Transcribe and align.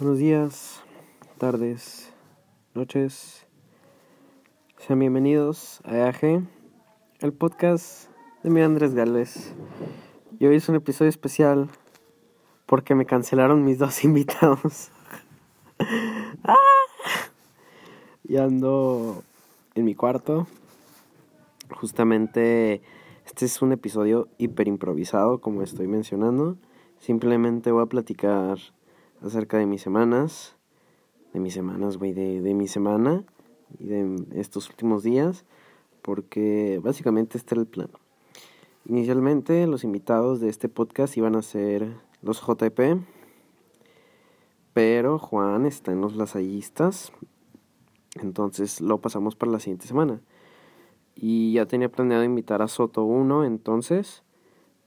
Buenos 0.00 0.18
días, 0.18 0.82
tardes, 1.38 2.12
noches. 2.74 3.46
Sean 4.76 4.98
bienvenidos 4.98 5.82
a 5.84 5.96
EAG, 5.96 6.42
el 7.20 7.32
podcast 7.32 8.10
de 8.42 8.50
mi 8.50 8.60
Andrés 8.60 8.92
Gálvez. 8.94 9.54
Y 10.40 10.46
hoy 10.46 10.56
es 10.56 10.68
un 10.68 10.74
episodio 10.74 11.10
especial 11.10 11.68
porque 12.66 12.96
me 12.96 13.06
cancelaron 13.06 13.64
mis 13.64 13.78
dos 13.78 14.02
invitados. 14.04 14.90
¡Ah! 16.42 16.56
Y 18.24 18.38
ando 18.38 19.22
en 19.76 19.84
mi 19.84 19.94
cuarto. 19.94 20.48
Justamente 21.70 22.82
este 23.26 23.44
es 23.44 23.62
un 23.62 23.70
episodio 23.70 24.26
hiper 24.38 24.66
improvisado, 24.66 25.40
como 25.40 25.62
estoy 25.62 25.86
mencionando. 25.86 26.56
Simplemente 26.98 27.70
voy 27.70 27.84
a 27.84 27.86
platicar 27.86 28.58
acerca 29.24 29.58
de 29.58 29.66
mis 29.66 29.82
semanas, 29.82 30.56
de 31.32 31.40
mis 31.40 31.54
semanas, 31.54 31.96
güey, 31.96 32.12
de, 32.12 32.40
de 32.40 32.54
mi 32.54 32.68
semana 32.68 33.24
y 33.78 33.86
de 33.86 34.24
estos 34.34 34.68
últimos 34.68 35.02
días, 35.02 35.44
porque 36.02 36.80
básicamente 36.82 37.38
este 37.38 37.54
era 37.54 37.62
el 37.62 37.68
plan. 37.68 37.90
Inicialmente 38.86 39.66
los 39.66 39.82
invitados 39.82 40.40
de 40.40 40.50
este 40.50 40.68
podcast 40.68 41.16
iban 41.16 41.36
a 41.36 41.42
ser 41.42 41.96
los 42.20 42.40
JP, 42.40 43.00
pero 44.74 45.18
Juan 45.18 45.66
está 45.66 45.92
en 45.92 46.00
los 46.00 46.16
lasallistas, 46.16 47.12
entonces 48.20 48.80
lo 48.80 49.00
pasamos 49.00 49.36
para 49.36 49.52
la 49.52 49.60
siguiente 49.60 49.86
semana. 49.86 50.20
Y 51.16 51.54
ya 51.54 51.66
tenía 51.66 51.90
planeado 51.90 52.24
invitar 52.24 52.60
a 52.60 52.68
Soto 52.68 53.04
1 53.04 53.44
entonces, 53.44 54.22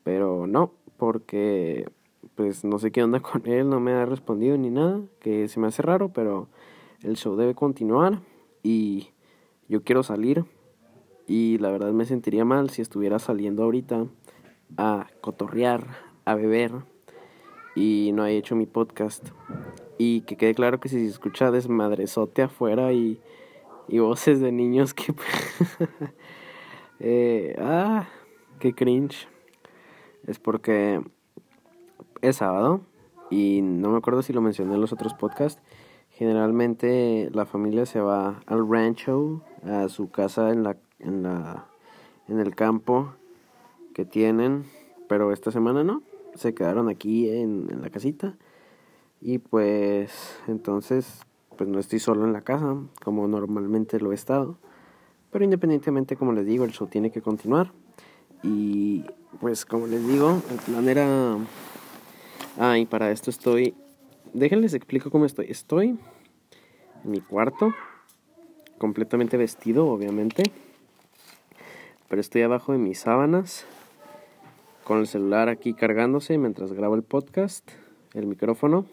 pero 0.04 0.46
no, 0.46 0.74
porque 0.98 1.90
pues 2.36 2.64
no 2.64 2.80
sé 2.80 2.92
qué 2.92 3.04
onda 3.04 3.20
con 3.22 3.48
él, 3.48 3.70
no 3.70 3.80
me 3.80 3.94
ha 3.94 4.06
respondido 4.06 4.58
ni 4.58 4.70
nada, 4.70 5.02
que 5.20 5.48
se 5.48 5.60
me 5.60 5.68
hace 5.68 5.82
raro, 5.82 6.10
pero 6.10 6.48
el 7.04 7.16
show 7.16 7.36
debe 7.36 7.56
continuar 7.56 8.22
y 8.64 9.10
yo 9.68 9.84
quiero 9.84 10.04
salir 10.04 10.46
y 11.28 11.58
la 11.58 11.70
verdad 11.70 11.92
me 11.92 12.06
sentiría 12.06 12.46
mal 12.46 12.70
si 12.70 12.82
estuviera 12.82 13.20
saliendo 13.20 13.64
ahorita 13.64 14.08
a 14.78 15.08
cotorrear, 15.22 15.86
a 16.26 16.36
beber 16.36 16.72
y 17.76 18.12
no 18.14 18.24
haya 18.24 18.38
hecho 18.38 18.56
mi 18.56 18.66
podcast. 18.66 19.30
Y 19.98 20.22
que 20.22 20.38
quede 20.38 20.56
claro 20.56 20.80
que 20.80 20.90
si 20.90 21.00
se 21.00 21.08
escucha 21.08 21.52
desmadrezote 21.52 22.42
afuera 22.42 22.94
y, 22.94 23.20
y 23.88 24.00
voces 24.00 24.40
de 24.40 24.52
niños 24.52 24.94
que... 24.94 25.14
eh, 27.00 27.56
ah, 27.60 28.08
qué 28.60 28.74
cringe. 28.74 29.28
Es 30.26 30.40
porque 30.40 31.02
es 32.22 32.38
sábado 32.38 32.82
y 33.30 33.62
no 33.62 33.90
me 33.90 33.98
acuerdo 33.98 34.22
si 34.22 34.34
lo 34.34 34.42
mencioné 34.42 34.76
en 34.76 34.82
los 34.82 34.94
otros 34.94 35.14
podcasts. 35.14 35.62
Generalmente 36.10 37.30
la 37.34 37.46
familia 37.46 37.86
se 37.86 38.00
va 38.00 38.42
al 38.46 38.68
rancho, 38.70 39.42
a 39.64 39.90
su 39.90 40.10
casa 40.10 40.52
en 40.52 40.64
la 40.64 40.78
en 41.00 41.24
la 41.24 41.68
en 42.28 42.40
el 42.40 42.56
campo 42.56 43.14
que 43.94 44.06
tienen, 44.06 44.66
pero 45.08 45.32
esta 45.32 45.52
semana 45.52 45.84
no. 45.84 46.02
Se 46.36 46.54
quedaron 46.54 46.90
aquí 46.90 47.30
en, 47.30 47.68
en 47.72 47.82
la 47.82 47.90
casita 47.90 48.36
y 49.22 49.40
pues 49.40 50.40
entonces 50.48 51.22
pues 51.58 51.70
no 51.70 51.80
estoy 51.80 52.00
solo 52.00 52.26
en 52.26 52.34
la 52.34 52.42
casa 52.42 52.78
como 53.04 53.28
normalmente 53.28 54.00
lo 54.00 54.12
he 54.12 54.16
estado. 54.16 54.58
Pero 55.32 55.44
independientemente, 55.44 56.16
como 56.16 56.32
les 56.32 56.46
digo, 56.46 56.64
el 56.64 56.72
show 56.72 56.88
tiene 56.88 57.12
que 57.12 57.22
continuar. 57.22 57.74
Y 58.44 59.06
pues 59.42 59.66
como 59.66 59.88
les 59.88 60.08
digo, 60.08 60.42
el 60.52 60.58
plan 60.60 60.88
era 60.88 61.38
Ah, 62.58 62.78
y 62.78 62.86
para 62.86 63.12
esto 63.12 63.30
estoy... 63.30 63.76
Déjenles 64.34 64.74
explico 64.74 65.12
cómo 65.12 65.26
estoy. 65.26 65.46
Estoy 65.50 65.98
en 67.04 67.12
mi 67.12 67.22
cuarto, 67.22 67.74
completamente 68.78 69.38
vestido, 69.38 69.88
obviamente. 69.88 70.44
Pero 72.10 72.20
estoy 72.20 72.42
abajo 72.42 72.72
de 72.72 72.78
mis 72.80 73.00
sábanas, 73.00 73.66
con 74.84 75.00
el 75.00 75.08
celular 75.08 75.50
aquí 75.50 75.74
cargándose 75.74 76.38
mientras 76.38 76.74
grabo 76.74 76.96
el 76.96 77.04
podcast, 77.04 77.70
el 78.14 78.26
micrófono, 78.26 78.86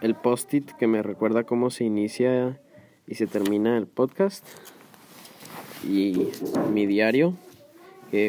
el 0.00 0.14
post-it 0.14 0.70
que 0.72 0.86
me 0.86 1.02
recuerda 1.02 1.44
cómo 1.44 1.70
se 1.70 1.84
inicia 1.84 2.58
y 3.06 3.14
se 3.14 3.26
termina 3.26 3.76
el 3.76 3.86
podcast, 3.86 4.46
y 5.84 6.28
mi 6.72 6.86
diario 6.86 7.34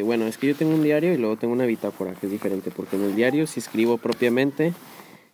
bueno, 0.04 0.26
es 0.26 0.38
que 0.38 0.48
yo 0.48 0.54
tengo 0.54 0.74
un 0.74 0.82
diario 0.82 1.14
y 1.14 1.16
luego 1.16 1.36
tengo 1.36 1.54
una 1.54 1.66
bitácora 1.66 2.14
que 2.14 2.26
es 2.26 2.32
diferente, 2.32 2.70
porque 2.74 2.96
en 2.96 3.02
el 3.02 3.14
diario 3.14 3.46
si 3.46 3.60
escribo 3.60 3.98
propiamente, 3.98 4.72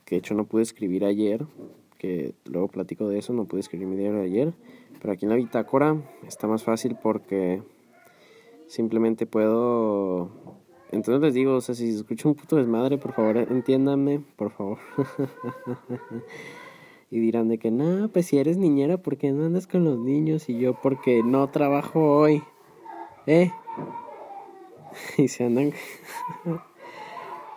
que 0.04 0.16
de 0.16 0.18
hecho 0.18 0.34
no 0.34 0.44
pude 0.44 0.62
escribir 0.62 1.04
ayer, 1.04 1.46
que 1.98 2.34
luego 2.44 2.68
platico 2.68 3.08
de 3.08 3.18
eso, 3.18 3.32
no 3.32 3.46
pude 3.46 3.60
escribir 3.60 3.86
mi 3.86 3.96
diario 3.96 4.20
ayer, 4.20 4.52
pero 5.00 5.12
aquí 5.12 5.24
en 5.24 5.30
la 5.30 5.36
bitácora 5.36 5.96
está 6.26 6.46
más 6.46 6.62
fácil 6.62 6.96
porque 7.02 7.62
simplemente 8.66 9.26
puedo... 9.26 10.30
Entonces 10.92 11.22
les 11.22 11.34
digo, 11.34 11.56
o 11.56 11.60
sea, 11.60 11.74
si 11.74 11.90
se 11.90 11.98
escucha 11.98 12.28
un 12.28 12.36
puto 12.36 12.56
desmadre, 12.56 12.98
por 12.98 13.12
favor, 13.12 13.38
entiéndanme, 13.38 14.20
por 14.36 14.52
favor. 14.52 14.78
y 17.10 17.18
dirán 17.18 17.48
de 17.48 17.58
que, 17.58 17.72
no, 17.72 18.08
pues 18.08 18.26
si 18.26 18.38
eres 18.38 18.58
niñera, 18.58 18.98
¿por 18.98 19.16
qué 19.16 19.32
no 19.32 19.44
andas 19.44 19.66
con 19.66 19.82
los 19.82 19.98
niños? 19.98 20.48
Y 20.48 20.58
yo, 20.58 20.78
porque 20.80 21.22
no 21.24 21.48
trabajo 21.48 22.16
hoy. 22.16 22.44
¿Eh? 23.26 23.50
y 25.18 25.28
se 25.28 25.44
andan... 25.44 25.72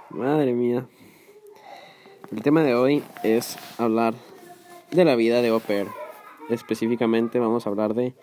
Madre 0.09 0.53
mía. 0.53 0.87
El 2.31 2.41
tema 2.41 2.63
de 2.63 2.75
hoy 2.75 3.03
es 3.23 3.57
hablar 3.77 4.13
de 4.91 5.05
la 5.05 5.15
vida 5.15 5.41
de 5.41 5.49
au. 5.49 5.61
Específicamente 6.49 7.39
vamos 7.39 7.65
a 7.65 7.69
hablar 7.69 7.93
de 7.93 8.15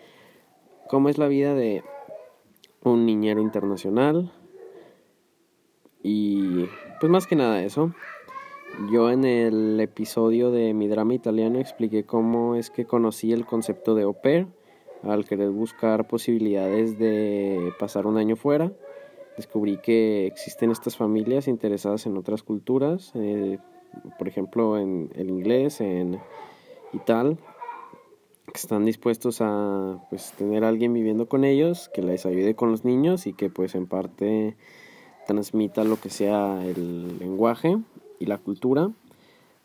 cómo 0.87 1.09
es 1.09 1.17
la 1.17 1.27
vida 1.27 1.53
de 1.53 1.83
un 2.83 3.05
niñero 3.05 3.41
internacional. 3.41 4.31
Y 6.01 6.65
pues 6.99 7.11
más 7.11 7.27
que 7.27 7.35
nada 7.35 7.63
eso. 7.63 7.93
Yo 8.91 9.11
en 9.11 9.23
el 9.23 9.79
episodio 9.79 10.51
de 10.51 10.73
mi 10.73 10.87
drama 10.87 11.13
italiano 11.13 11.59
expliqué 11.59 12.03
cómo 12.03 12.55
es 12.55 12.71
que 12.71 12.85
conocí 12.85 13.31
el 13.31 13.45
concepto 13.45 13.95
de 13.95 14.03
au 14.03 14.17
al 15.03 15.25
querer 15.25 15.51
buscar 15.51 16.07
posibilidades 16.07 16.97
de 16.97 17.71
pasar 17.77 18.07
un 18.07 18.17
año 18.17 18.35
fuera 18.35 18.71
descubrí 19.37 19.77
que 19.77 20.27
existen 20.27 20.71
estas 20.71 20.97
familias 20.97 21.47
interesadas 21.47 22.05
en 22.05 22.17
otras 22.17 22.43
culturas, 22.43 23.11
eh, 23.15 23.59
por 24.17 24.27
ejemplo 24.27 24.77
en 24.77 25.11
el 25.15 25.29
inglés 25.29 25.81
en, 25.81 26.19
y 26.93 26.99
tal, 26.99 27.37
que 28.45 28.59
están 28.59 28.85
dispuestos 28.85 29.41
a 29.41 30.05
pues, 30.09 30.31
tener 30.33 30.63
a 30.63 30.69
alguien 30.69 30.93
viviendo 30.93 31.27
con 31.27 31.43
ellos, 31.43 31.89
que 31.93 32.01
les 32.01 32.25
ayude 32.25 32.55
con 32.55 32.71
los 32.71 32.85
niños 32.85 33.27
y 33.27 33.33
que 33.33 33.49
pues 33.49 33.75
en 33.75 33.87
parte 33.87 34.55
transmita 35.27 35.83
lo 35.83 35.99
que 35.99 36.09
sea 36.09 36.65
el 36.65 37.19
lenguaje 37.19 37.77
y 38.19 38.25
la 38.25 38.37
cultura. 38.37 38.91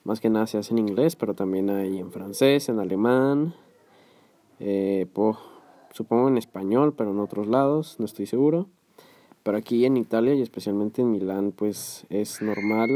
Más 0.02 0.20
que 0.20 0.31
nada 0.31 0.47
se 0.47 0.58
hace 0.58 0.72
en 0.72 0.78
inglés, 0.78 1.14
pero 1.14 1.34
también 1.34 1.69
hay 1.69 1.98
en 1.98 2.10
francés, 2.10 2.69
en 2.70 2.81
alemán, 2.81 3.54
eh, 4.58 5.06
supongo 5.92 6.28
en 6.28 6.38
español, 6.38 6.94
pero 6.97 7.10
en 7.10 7.20
otros 7.20 7.47
lados, 7.47 7.97
no 7.98 8.06
estoy 8.06 8.26
seguro. 8.26 8.69
Pero 9.43 9.56
aquí 9.56 9.87
en 9.87 9.97
Italia 9.97 10.34
y 10.34 10.43
especialmente 10.43 11.01
en 11.01 11.11
Milán, 11.11 11.53
pues 11.53 12.05
es 12.11 12.43
normal, 12.43 12.91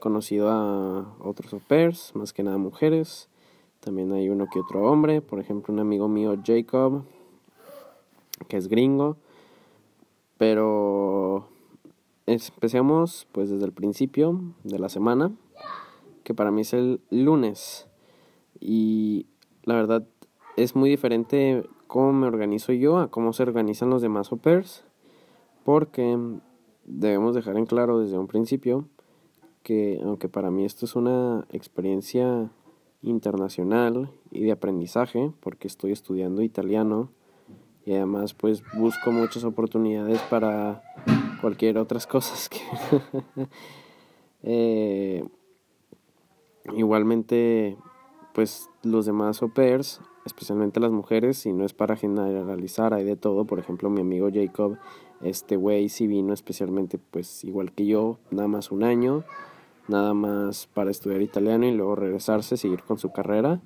conocido 0.00 0.50
a 0.50 1.16
otros 1.20 1.54
au 1.54 1.60
pairs, 1.60 2.12
más 2.14 2.32
que 2.32 2.42
nada 2.42 2.58
mujeres. 2.58 3.28
También 3.80 4.12
hay 4.12 4.28
uno 4.28 4.46
que 4.52 4.60
otro 4.60 4.82
hombre, 4.90 5.22
por 5.22 5.40
ejemplo 5.40 5.72
un 5.72 5.80
amigo 5.80 6.08
mío 6.08 6.36
Jacob, 6.44 7.04
que 8.48 8.58
es 8.58 8.68
gringo. 8.68 9.16
Pero 10.36 11.48
empecemos 12.26 13.26
pues 13.32 13.48
desde 13.48 13.64
el 13.64 13.72
principio 13.72 14.40
de 14.64 14.78
la 14.78 14.90
semana, 14.90 15.32
que 16.22 16.34
para 16.34 16.50
mí 16.50 16.60
es 16.60 16.74
el 16.74 17.00
lunes. 17.10 17.86
Y 18.60 19.26
la 19.64 19.74
verdad 19.74 20.06
es 20.56 20.76
muy 20.76 20.90
diferente 20.90 21.64
cómo 21.86 22.12
me 22.12 22.26
organizo 22.26 22.72
yo 22.72 22.98
a 22.98 23.10
cómo 23.10 23.32
se 23.32 23.42
organizan 23.42 23.88
los 23.88 24.02
demás 24.02 24.32
au 24.32 24.38
pairs 24.38 24.84
porque 25.64 26.18
debemos 26.84 27.34
dejar 27.34 27.56
en 27.56 27.66
claro 27.66 28.00
desde 28.00 28.18
un 28.18 28.26
principio 28.26 28.86
que 29.62 30.00
aunque 30.02 30.28
para 30.28 30.50
mí 30.50 30.64
esto 30.64 30.86
es 30.86 30.96
una 30.96 31.46
experiencia 31.50 32.50
internacional 33.02 34.10
y 34.30 34.44
de 34.44 34.52
aprendizaje, 34.52 35.32
porque 35.40 35.68
estoy 35.68 35.92
estudiando 35.92 36.42
italiano 36.42 37.10
y 37.84 37.94
además 37.94 38.34
pues 38.34 38.62
busco 38.74 39.10
muchas 39.10 39.44
oportunidades 39.44 40.20
para 40.22 40.82
cualquier 41.40 41.78
otras 41.78 42.06
cosas 42.08 42.48
que 42.48 42.60
eh, 44.42 45.24
igualmente 46.76 47.76
pues 48.34 48.70
los 48.82 49.04
demás 49.06 49.42
au 49.42 49.52
pairs 49.52 50.00
especialmente 50.24 50.80
las 50.80 50.92
mujeres 50.92 51.44
y 51.46 51.52
no 51.52 51.64
es 51.64 51.74
para 51.74 51.96
generalizar 51.96 52.94
hay 52.94 53.04
de 53.04 53.16
todo. 53.16 53.44
Por 53.44 53.58
ejemplo 53.58 53.90
mi 53.90 54.00
amigo 54.00 54.28
Jacob 54.32 54.78
este 55.22 55.56
güey 55.56 55.88
sí 55.88 56.06
vino 56.06 56.32
especialmente 56.32 56.98
pues 56.98 57.44
igual 57.44 57.72
que 57.72 57.86
yo, 57.86 58.18
nada 58.30 58.48
más 58.48 58.70
un 58.70 58.82
año, 58.82 59.24
nada 59.88 60.14
más 60.14 60.66
para 60.66 60.90
estudiar 60.90 61.22
italiano 61.22 61.66
y 61.66 61.72
luego 61.72 61.96
regresarse, 61.96 62.56
seguir 62.56 62.82
con 62.82 62.98
su 62.98 63.12
carrera. 63.12 63.60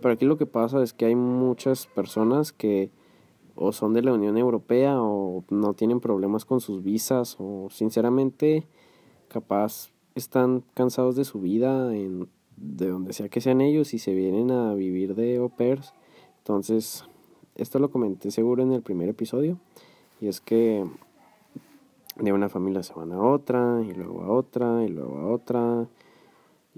Pero 0.00 0.14
aquí 0.14 0.24
lo 0.24 0.36
que 0.36 0.46
pasa 0.46 0.82
es 0.82 0.92
que 0.92 1.06
hay 1.06 1.14
muchas 1.14 1.86
personas 1.86 2.52
que 2.52 2.90
o 3.54 3.72
son 3.72 3.94
de 3.94 4.02
la 4.02 4.12
Unión 4.12 4.36
Europea 4.36 5.00
o 5.00 5.44
no 5.48 5.72
tienen 5.74 6.00
problemas 6.00 6.44
con 6.44 6.60
sus 6.60 6.82
visas 6.82 7.36
o 7.38 7.68
sinceramente 7.70 8.66
capaz 9.28 9.92
están 10.14 10.62
cansados 10.74 11.16
de 11.16 11.24
su 11.24 11.40
vida 11.40 11.94
en 11.94 12.28
de 12.56 12.88
donde 12.88 13.12
sea 13.12 13.28
que 13.28 13.40
sean 13.40 13.60
ellos 13.60 13.92
y 13.94 13.98
se 13.98 14.14
vienen 14.14 14.50
a 14.50 14.74
vivir 14.74 15.14
de 15.14 15.36
au 15.36 15.50
pairs. 15.50 15.92
Entonces, 16.38 17.04
esto 17.54 17.78
lo 17.78 17.90
comenté 17.90 18.30
seguro 18.30 18.62
en 18.62 18.72
el 18.72 18.82
primer 18.82 19.08
episodio 19.08 19.58
y 20.20 20.28
es 20.28 20.40
que 20.40 20.84
de 22.16 22.32
una 22.32 22.48
familia 22.48 22.82
se 22.82 22.94
van 22.94 23.12
a 23.12 23.20
otra 23.20 23.82
y 23.82 23.92
luego 23.92 24.22
a 24.22 24.30
otra 24.30 24.84
y 24.84 24.88
luego 24.88 25.18
a 25.18 25.30
otra 25.30 25.86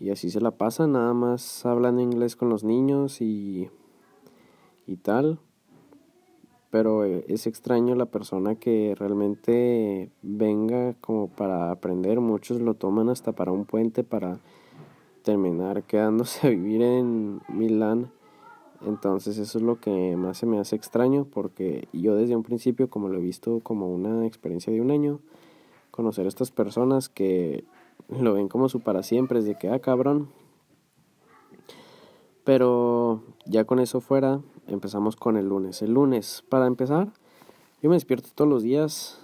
y 0.00 0.10
así 0.10 0.30
se 0.30 0.40
la 0.40 0.52
pasan, 0.52 0.92
nada 0.92 1.12
más 1.12 1.66
hablando 1.66 2.00
inglés 2.00 2.36
con 2.36 2.48
los 2.48 2.62
niños 2.62 3.20
y, 3.20 3.68
y 4.86 4.96
tal. 4.96 5.40
Pero 6.70 7.04
eh, 7.04 7.24
es 7.28 7.46
extraño 7.46 7.94
la 7.96 8.06
persona 8.06 8.54
que 8.54 8.94
realmente 8.96 10.10
venga 10.22 10.94
como 11.00 11.28
para 11.28 11.72
aprender. 11.72 12.20
Muchos 12.20 12.60
lo 12.60 12.74
toman 12.74 13.08
hasta 13.08 13.32
para 13.32 13.50
un 13.50 13.64
puente 13.64 14.04
para 14.04 14.38
terminar 15.24 15.82
quedándose 15.82 16.46
a 16.46 16.50
vivir 16.50 16.82
en 16.82 17.40
Milán. 17.48 18.12
Entonces 18.86 19.38
eso 19.38 19.58
es 19.58 19.64
lo 19.64 19.80
que 19.80 20.16
más 20.16 20.38
se 20.38 20.46
me 20.46 20.58
hace 20.58 20.76
extraño 20.76 21.24
porque 21.24 21.88
yo 21.92 22.14
desde 22.14 22.36
un 22.36 22.44
principio 22.44 22.88
como 22.88 23.08
lo 23.08 23.18
he 23.18 23.22
visto 23.22 23.60
como 23.60 23.92
una 23.92 24.24
experiencia 24.26 24.72
de 24.72 24.80
un 24.80 24.90
año, 24.90 25.20
conocer 25.90 26.26
a 26.26 26.28
estas 26.28 26.50
personas 26.50 27.08
que 27.08 27.64
lo 28.08 28.34
ven 28.34 28.48
como 28.48 28.68
su 28.68 28.80
para 28.80 29.02
siempre, 29.02 29.40
es 29.40 29.44
de 29.44 29.56
que, 29.56 29.68
ah, 29.68 29.80
cabrón. 29.80 30.28
Pero 32.44 33.22
ya 33.44 33.64
con 33.64 33.78
eso 33.78 34.00
fuera, 34.00 34.40
empezamos 34.68 35.16
con 35.16 35.36
el 35.36 35.48
lunes. 35.48 35.82
El 35.82 35.94
lunes, 35.94 36.44
para 36.48 36.66
empezar, 36.66 37.12
yo 37.82 37.90
me 37.90 37.96
despierto 37.96 38.28
todos 38.34 38.48
los 38.48 38.62
días, 38.62 39.20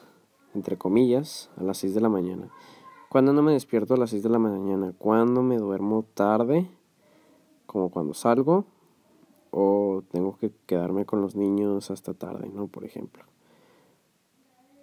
entre 0.54 0.76
comillas, 0.76 1.48
a 1.56 1.62
las 1.62 1.78
6 1.78 1.94
de 1.94 2.00
la 2.00 2.08
mañana. 2.08 2.50
Cuando 3.08 3.32
no 3.32 3.42
me 3.42 3.52
despierto 3.52 3.94
a 3.94 3.96
las 3.96 4.10
6 4.10 4.24
de 4.24 4.28
la 4.28 4.38
mañana? 4.38 4.92
Cuando 4.98 5.42
me 5.42 5.56
duermo 5.56 6.04
tarde, 6.14 6.68
como 7.66 7.90
cuando 7.90 8.12
salgo, 8.12 8.66
o 9.54 10.02
tengo 10.10 10.36
que 10.38 10.52
quedarme 10.66 11.06
con 11.06 11.20
los 11.20 11.36
niños 11.36 11.90
hasta 11.90 12.14
tarde, 12.14 12.50
¿no? 12.52 12.66
Por 12.66 12.84
ejemplo 12.84 13.24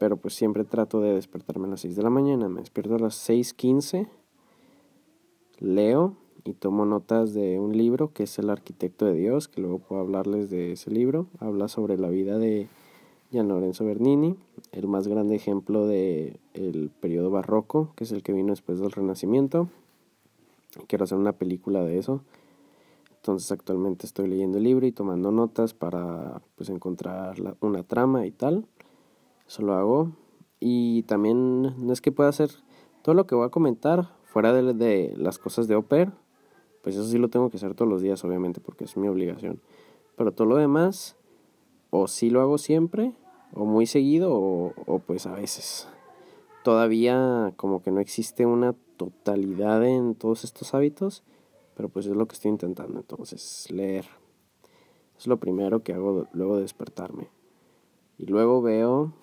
pero 0.01 0.17
pues 0.17 0.33
siempre 0.33 0.63
trato 0.63 0.99
de 0.99 1.13
despertarme 1.13 1.67
a 1.67 1.69
las 1.69 1.81
6 1.81 1.95
de 1.95 2.01
la 2.01 2.09
mañana. 2.09 2.49
Me 2.49 2.61
despierto 2.61 2.95
a 2.95 2.97
las 2.97 3.29
6.15, 3.29 4.07
leo 5.59 6.15
y 6.43 6.53
tomo 6.53 6.87
notas 6.87 7.35
de 7.35 7.59
un 7.59 7.77
libro 7.77 8.11
que 8.11 8.23
es 8.23 8.39
El 8.39 8.49
Arquitecto 8.49 9.05
de 9.05 9.13
Dios, 9.13 9.47
que 9.47 9.61
luego 9.61 9.77
puedo 9.77 10.01
hablarles 10.01 10.49
de 10.49 10.71
ese 10.71 10.89
libro. 10.89 11.27
Habla 11.37 11.67
sobre 11.67 11.99
la 11.99 12.09
vida 12.09 12.39
de 12.39 12.67
Gian 13.31 13.49
Lorenzo 13.49 13.85
Bernini, 13.85 14.35
el 14.71 14.87
más 14.87 15.07
grande 15.07 15.35
ejemplo 15.35 15.85
del 15.85 16.39
el 16.55 16.89
periodo 16.99 17.29
barroco, 17.29 17.93
que 17.95 18.05
es 18.05 18.11
el 18.11 18.23
que 18.23 18.33
vino 18.33 18.49
después 18.53 18.79
del 18.79 18.91
Renacimiento. 18.91 19.69
Quiero 20.87 21.03
hacer 21.03 21.19
una 21.19 21.33
película 21.33 21.83
de 21.83 21.99
eso. 21.99 22.21
Entonces 23.21 23.51
actualmente 23.51 24.07
estoy 24.07 24.27
leyendo 24.27 24.57
el 24.57 24.63
libro 24.63 24.87
y 24.87 24.91
tomando 24.91 25.31
notas 25.31 25.75
para 25.75 26.41
pues 26.55 26.69
encontrar 26.69 27.35
una 27.59 27.83
trama 27.83 28.25
y 28.25 28.31
tal. 28.31 28.65
Eso 29.47 29.61
lo 29.61 29.75
hago. 29.75 30.13
Y 30.59 31.03
también 31.03 31.85
no 31.85 31.93
es 31.93 32.01
que 32.01 32.11
pueda 32.11 32.29
hacer 32.29 32.49
todo 33.03 33.13
lo 33.13 33.27
que 33.27 33.35
voy 33.35 33.45
a 33.45 33.49
comentar 33.49 34.09
fuera 34.23 34.53
de, 34.53 34.73
de 34.73 35.13
las 35.17 35.37
cosas 35.37 35.67
de 35.67 35.75
Oper. 35.75 36.11
Pues 36.81 36.95
eso 36.95 37.05
sí 37.05 37.19
lo 37.19 37.29
tengo 37.29 37.51
que 37.51 37.57
hacer 37.57 37.75
todos 37.75 37.91
los 37.91 38.01
días, 38.01 38.25
obviamente, 38.25 38.59
porque 38.59 38.85
es 38.85 38.97
mi 38.97 39.07
obligación. 39.07 39.61
Pero 40.15 40.31
todo 40.31 40.47
lo 40.47 40.55
demás, 40.55 41.15
o 41.91 42.07
sí 42.07 42.31
lo 42.31 42.41
hago 42.41 42.57
siempre, 42.57 43.13
o 43.53 43.65
muy 43.65 43.85
seguido, 43.85 44.33
o, 44.33 44.73
o 44.87 44.97
pues 44.97 45.27
a 45.27 45.33
veces. 45.33 45.87
Todavía 46.63 47.53
como 47.55 47.83
que 47.83 47.91
no 47.91 47.99
existe 47.99 48.47
una 48.47 48.73
totalidad 48.97 49.85
en 49.85 50.15
todos 50.15 50.43
estos 50.43 50.73
hábitos, 50.73 51.21
pero 51.75 51.89
pues 51.89 52.05
es 52.05 52.15
lo 52.15 52.27
que 52.27 52.35
estoy 52.35 52.51
intentando. 52.51 52.99
Entonces, 52.99 53.67
leer. 53.69 54.05
Es 55.17 55.27
lo 55.27 55.37
primero 55.37 55.83
que 55.83 55.93
hago 55.93 56.27
luego 56.33 56.55
de 56.55 56.63
despertarme. 56.63 57.29
Y 58.17 58.25
luego 58.25 58.61
veo 58.61 59.13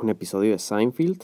un 0.00 0.08
episodio 0.08 0.52
de 0.52 0.58
Seinfeld, 0.58 1.22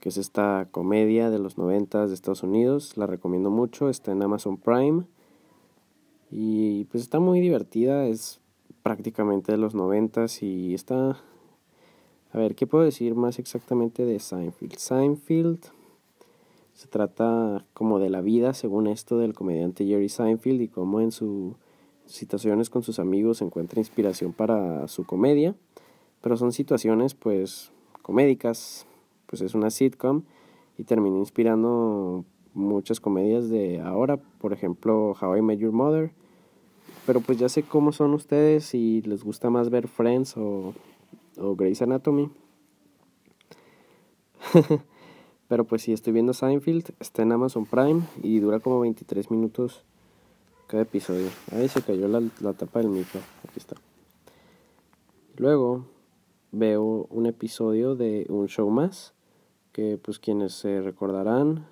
que 0.00 0.08
es 0.08 0.16
esta 0.16 0.68
comedia 0.70 1.30
de 1.30 1.38
los 1.38 1.58
noventas 1.58 2.08
de 2.08 2.14
Estados 2.14 2.42
Unidos. 2.42 2.96
La 2.96 3.06
recomiendo 3.06 3.50
mucho, 3.50 3.88
está 3.88 4.12
en 4.12 4.22
Amazon 4.22 4.56
Prime. 4.56 5.04
Y 6.30 6.84
pues 6.84 7.02
está 7.02 7.20
muy 7.20 7.40
divertida, 7.40 8.06
es 8.06 8.40
prácticamente 8.82 9.52
de 9.52 9.58
los 9.58 9.74
noventas 9.74 10.42
y 10.42 10.74
está... 10.74 11.20
A 12.32 12.38
ver, 12.38 12.54
¿qué 12.54 12.66
puedo 12.66 12.84
decir 12.84 13.14
más 13.14 13.38
exactamente 13.38 14.06
de 14.06 14.18
Seinfeld? 14.18 14.76
Seinfeld 14.78 15.60
se 16.74 16.88
trata 16.88 17.64
como 17.74 17.98
de 17.98 18.10
la 18.10 18.20
vida, 18.20 18.54
según 18.54 18.86
esto, 18.86 19.18
del 19.18 19.34
comediante 19.34 19.84
Jerry 19.84 20.08
Seinfeld 20.08 20.60
y 20.62 20.68
cómo 20.68 21.00
en 21.00 21.12
sus 21.12 21.54
situaciones 22.06 22.70
con 22.70 22.82
sus 22.82 22.98
amigos 22.98 23.42
encuentra 23.42 23.80
inspiración 23.80 24.32
para 24.32 24.88
su 24.88 25.04
comedia. 25.04 25.54
Pero 26.20 26.36
son 26.36 26.52
situaciones 26.52 27.14
pues 27.14 27.72
comédicas, 28.02 28.86
pues 29.26 29.42
es 29.42 29.54
una 29.54 29.70
sitcom 29.70 30.22
y 30.78 30.84
terminó 30.84 31.18
inspirando 31.18 32.24
muchas 32.54 33.00
comedias 33.00 33.48
de 33.48 33.80
ahora, 33.80 34.16
por 34.16 34.52
ejemplo 34.52 35.16
How 35.20 35.36
I 35.36 35.42
Met 35.42 35.58
Your 35.58 35.72
Mother, 35.72 36.12
pero 37.06 37.20
pues 37.20 37.38
ya 37.38 37.48
sé 37.48 37.62
cómo 37.62 37.92
son 37.92 38.14
ustedes 38.14 38.64
si 38.64 39.02
les 39.02 39.24
gusta 39.24 39.50
más 39.50 39.70
ver 39.70 39.88
Friends 39.88 40.36
o, 40.36 40.74
o 41.38 41.56
Grey's 41.56 41.82
Anatomy. 41.82 42.30
pero 45.52 45.64
pues 45.64 45.82
si 45.82 45.92
estoy 45.92 46.14
viendo 46.14 46.32
Seinfeld, 46.32 46.94
está 46.98 47.20
en 47.20 47.30
Amazon 47.30 47.66
Prime 47.66 48.00
y 48.22 48.40
dura 48.40 48.58
como 48.58 48.80
23 48.80 49.30
minutos 49.30 49.84
cada 50.66 50.84
episodio. 50.84 51.28
Ahí 51.50 51.68
se 51.68 51.82
cayó 51.82 52.08
la, 52.08 52.22
la 52.40 52.54
tapa 52.54 52.78
del 52.78 52.88
micro, 52.88 53.20
aquí 53.46 53.58
está. 53.58 53.76
Luego 55.36 55.84
veo 56.52 57.06
un 57.10 57.26
episodio 57.26 57.94
de 57.96 58.24
un 58.30 58.48
show 58.48 58.70
más 58.70 59.12
que 59.72 59.98
pues 60.02 60.18
quienes 60.18 60.54
se 60.54 60.80
recordarán 60.80 61.66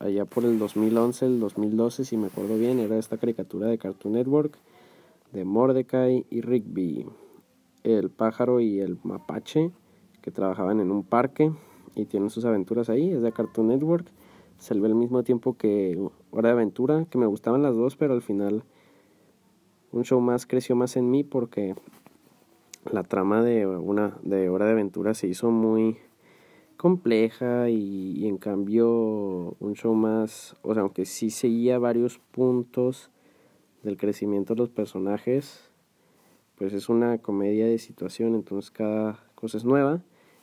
allá 0.00 0.24
por 0.24 0.44
el 0.44 0.58
2011, 0.58 1.24
el 1.24 1.38
2012 1.38 2.04
si 2.04 2.16
me 2.16 2.26
acuerdo 2.26 2.58
bien, 2.58 2.80
era 2.80 2.98
esta 2.98 3.18
caricatura 3.18 3.68
de 3.68 3.78
Cartoon 3.78 4.14
Network 4.14 4.58
de 5.30 5.44
Mordecai 5.44 6.26
y 6.28 6.40
Rigby, 6.40 7.06
el 7.84 8.10
pájaro 8.10 8.58
y 8.58 8.80
el 8.80 8.98
mapache 9.04 9.70
que 10.22 10.32
trabajaban 10.32 10.80
en 10.80 10.90
un 10.90 11.04
parque 11.04 11.52
y 11.94 12.04
tienen 12.06 12.30
sus 12.30 12.44
aventuras 12.44 12.88
ahí, 12.88 13.10
es 13.10 13.22
de 13.22 13.32
Cartoon 13.32 13.68
Network, 13.68 14.06
salió 14.58 14.86
al 14.86 14.94
mismo 14.94 15.22
tiempo 15.22 15.56
que 15.56 15.98
Hora 16.30 16.48
de 16.48 16.52
Aventura, 16.54 17.04
que 17.10 17.18
me 17.18 17.26
gustaban 17.26 17.62
las 17.62 17.74
dos, 17.74 17.96
pero 17.96 18.14
al 18.14 18.22
final 18.22 18.62
un 19.92 20.04
show 20.04 20.20
más 20.20 20.46
creció 20.46 20.74
más 20.74 20.96
en 20.96 21.10
mí 21.10 21.24
porque 21.24 21.74
la 22.90 23.02
trama 23.02 23.42
de 23.42 23.66
una 23.66 24.16
de 24.22 24.48
Hora 24.48 24.66
de 24.66 24.72
Aventura 24.72 25.14
se 25.14 25.28
hizo 25.28 25.50
muy 25.50 25.98
compleja 26.76 27.70
y, 27.70 28.26
en 28.26 28.38
cambio 28.38 29.56
un 29.60 29.74
show 29.74 29.94
más, 29.94 30.56
o 30.62 30.74
sea, 30.74 30.82
aunque 30.82 31.04
sí 31.04 31.30
seguía 31.30 31.78
varios 31.78 32.18
puntos 32.18 33.10
del 33.82 33.96
crecimiento 33.96 34.54
de 34.54 34.60
los 34.60 34.68
personajes, 34.70 35.70
pues 36.56 36.72
es 36.72 36.88
una 36.88 37.18
comedia 37.18 37.66
de 37.66 37.78
situación, 37.78 38.34
entonces 38.34 38.70
cada 38.70 39.20
cosa 39.34 39.58
es 39.58 39.64
nueva. 39.64 40.02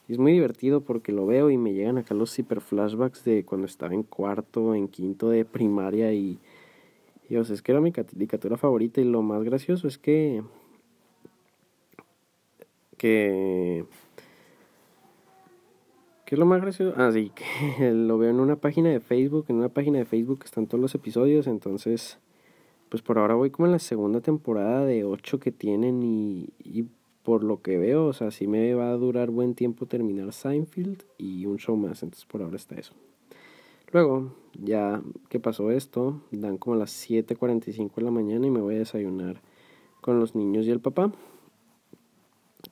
Y 0.10 0.14
es 0.14 0.20
muy 0.20 0.34
divertido 0.34 0.82
porque 0.82 1.14
lo 1.14 1.26
veo 1.26 1.50
y 1.52 1.58
me 1.58 1.72
llegan 1.74 2.00
acá 2.00 2.16
los 2.16 2.38
hiper 2.38 2.60
flashbacks 2.60 3.24
de 3.24 3.46
cuando 3.46 3.68
estaba 3.68 3.94
en 3.94 4.04
cuarto, 4.04 4.76
en 4.76 4.88
quinto 4.88 5.30
de 5.30 5.46
primaria 5.46 6.12
y, 6.12 6.40
y 7.30 7.36
o 7.38 7.46
sea, 7.46 7.54
es 7.54 7.62
que 7.62 7.72
era 7.72 7.80
mi 7.80 7.92
caricatura 7.92 8.58
favorita 8.58 9.00
y 9.00 9.06
lo 9.06 9.22
más 9.22 9.44
gracioso 9.44 9.88
es 9.88 9.98
que 9.98 10.42
que... 13.00 13.86
¿Qué 16.26 16.36
es 16.36 16.40
lo 16.40 16.46
más 16.46 16.62
gracioso? 16.62 16.94
Ah, 16.96 17.12
sí, 17.12 17.32
que 17.78 17.92
lo 17.92 18.20
veo 18.20 18.30
en 18.30 18.40
una 18.40 18.58
página 18.58 18.90
de 18.90 19.00
Facebook. 19.00 19.46
En 19.48 19.56
una 19.56 19.70
página 19.70 19.98
de 19.98 20.06
Facebook 20.06 20.42
están 20.44 20.68
todos 20.68 20.80
los 20.80 20.94
episodios. 20.94 21.48
Entonces, 21.48 22.20
pues 22.90 23.02
por 23.02 23.18
ahora 23.18 23.34
voy 23.34 23.50
como 23.50 23.66
en 23.66 23.72
la 23.72 23.80
segunda 23.80 24.22
temporada 24.22 24.86
de 24.86 25.06
ocho 25.06 25.40
que 25.40 25.52
tienen. 25.52 26.04
Y, 26.04 26.50
y 26.60 26.86
por 27.30 27.44
lo 27.44 27.62
que 27.62 27.78
veo, 27.78 28.08
o 28.08 28.14
sea, 28.14 28.32
sí 28.32 28.48
me 28.48 28.74
va 28.74 28.90
a 28.90 28.98
durar 28.98 29.30
buen 29.30 29.54
tiempo 29.54 29.86
terminar 29.86 30.34
Seinfeld 30.34 31.04
y 31.20 31.46
un 31.46 31.60
show 31.60 31.78
más. 31.78 32.02
Entonces, 32.02 32.26
por 32.26 32.42
ahora 32.42 32.56
está 32.56 32.74
eso. 32.74 32.96
Luego, 33.92 34.34
ya 34.60 35.04
que 35.30 35.40
pasó 35.40 35.70
esto, 35.70 36.24
dan 36.32 36.58
como 36.58 36.76
las 36.76 36.90
7:45 36.90 37.98
de 37.98 38.02
la 38.02 38.10
mañana 38.10 38.48
y 38.48 38.50
me 38.50 38.62
voy 38.62 38.74
a 38.74 38.80
desayunar 38.80 39.44
con 40.02 40.20
los 40.20 40.34
niños 40.34 40.66
y 40.66 40.72
el 40.72 40.80
papá 40.80 41.12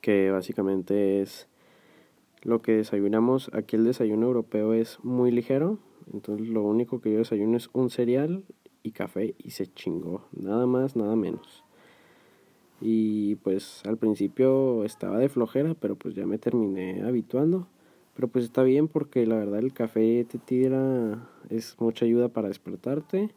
que 0.02 0.32
básicamente 0.32 1.22
es 1.22 1.48
lo 2.42 2.64
que 2.64 2.78
desayunamos. 2.78 3.52
Aquí 3.54 3.76
el 3.76 3.84
desayuno 3.84 4.26
europeo 4.26 4.74
es 4.74 4.98
muy 5.04 5.30
ligero, 5.30 5.78
Entonces 6.12 6.48
lo 6.48 6.64
único 6.64 7.00
que 7.00 7.12
yo 7.12 7.20
desayuno 7.20 7.58
es 7.58 7.70
un 7.74 7.92
cereal 7.92 8.44
y 8.82 8.90
café 8.90 9.36
y 9.38 9.52
se 9.52 9.68
chingó. 9.68 10.26
Nada 10.32 10.66
más, 10.66 10.96
nada 10.96 11.16
menos. 11.16 11.67
Y 12.80 13.36
pues 13.38 13.82
al 13.86 13.98
principio 13.98 14.84
estaba 14.84 15.18
de 15.18 15.30
flojera, 15.30 15.74
pero 15.74 15.96
pues 15.96 16.16
ya 16.16 16.26
me 16.26 16.38
terminé 16.38 17.04
habituando. 17.04 17.68
Pero 18.16 18.28
pues 18.28 18.46
está 18.46 18.64
bien 18.64 18.88
porque 18.88 19.26
la 19.26 19.36
verdad 19.36 19.60
el 19.60 19.74
café 19.74 20.26
te 20.26 20.38
tira, 20.38 21.30
es 21.50 21.76
mucha 21.80 22.06
ayuda 22.06 22.30
para 22.30 22.48
despertarte 22.48 23.30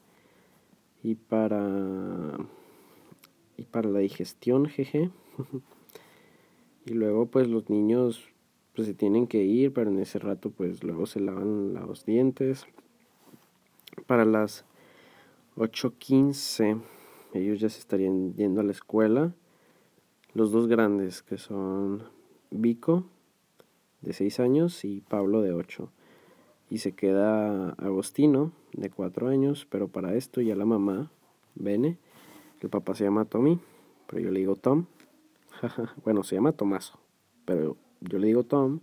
y 1.02 1.14
para 1.14 2.38
y 3.56 3.64
para 3.64 3.90
la 3.90 3.98
digestión, 3.98 4.66
jeje. 4.66 5.10
y 6.86 6.94
luego 6.94 7.26
pues 7.26 7.48
los 7.48 7.68
niños 7.68 8.22
pues 8.74 8.88
se 8.88 8.94
tienen 8.94 9.26
que 9.26 9.44
ir, 9.44 9.72
pero 9.72 9.90
en 9.90 9.98
ese 9.98 10.18
rato 10.18 10.50
pues 10.50 10.82
luego 10.82 11.06
se 11.06 11.20
lavan 11.20 11.74
los 11.74 12.06
dientes. 12.06 12.66
Para 14.06 14.24
las 14.24 14.64
8.15 15.56 16.80
ellos 17.34 17.60
ya 17.60 17.68
se 17.68 17.78
estarían 17.78 18.34
yendo 18.34 18.60
a 18.60 18.64
la 18.64 18.72
escuela. 18.72 19.34
Los 20.34 20.52
dos 20.52 20.68
grandes 20.68 21.22
que 21.22 21.38
son 21.38 22.02
Vico 22.50 23.04
de 24.00 24.12
6 24.12 24.40
años 24.40 24.84
y 24.84 25.00
Pablo 25.00 25.42
de 25.42 25.52
8. 25.52 25.90
Y 26.70 26.78
se 26.78 26.92
queda 26.92 27.70
Agostino 27.70 28.52
de 28.72 28.90
4 28.90 29.28
años, 29.28 29.66
pero 29.68 29.88
para 29.88 30.14
esto 30.14 30.40
ya 30.40 30.54
la 30.54 30.64
mamá, 30.64 31.10
Bene, 31.54 31.98
el 32.60 32.70
papá 32.70 32.94
se 32.94 33.04
llama 33.04 33.24
Tommy, 33.24 33.58
pero 34.06 34.22
yo 34.22 34.30
le 34.30 34.40
digo 34.40 34.56
Tom. 34.56 34.86
bueno, 36.04 36.22
se 36.22 36.36
llama 36.36 36.52
Tomaso, 36.52 36.98
pero 37.44 37.76
yo 38.00 38.18
le 38.18 38.28
digo 38.28 38.44
Tom 38.44 38.80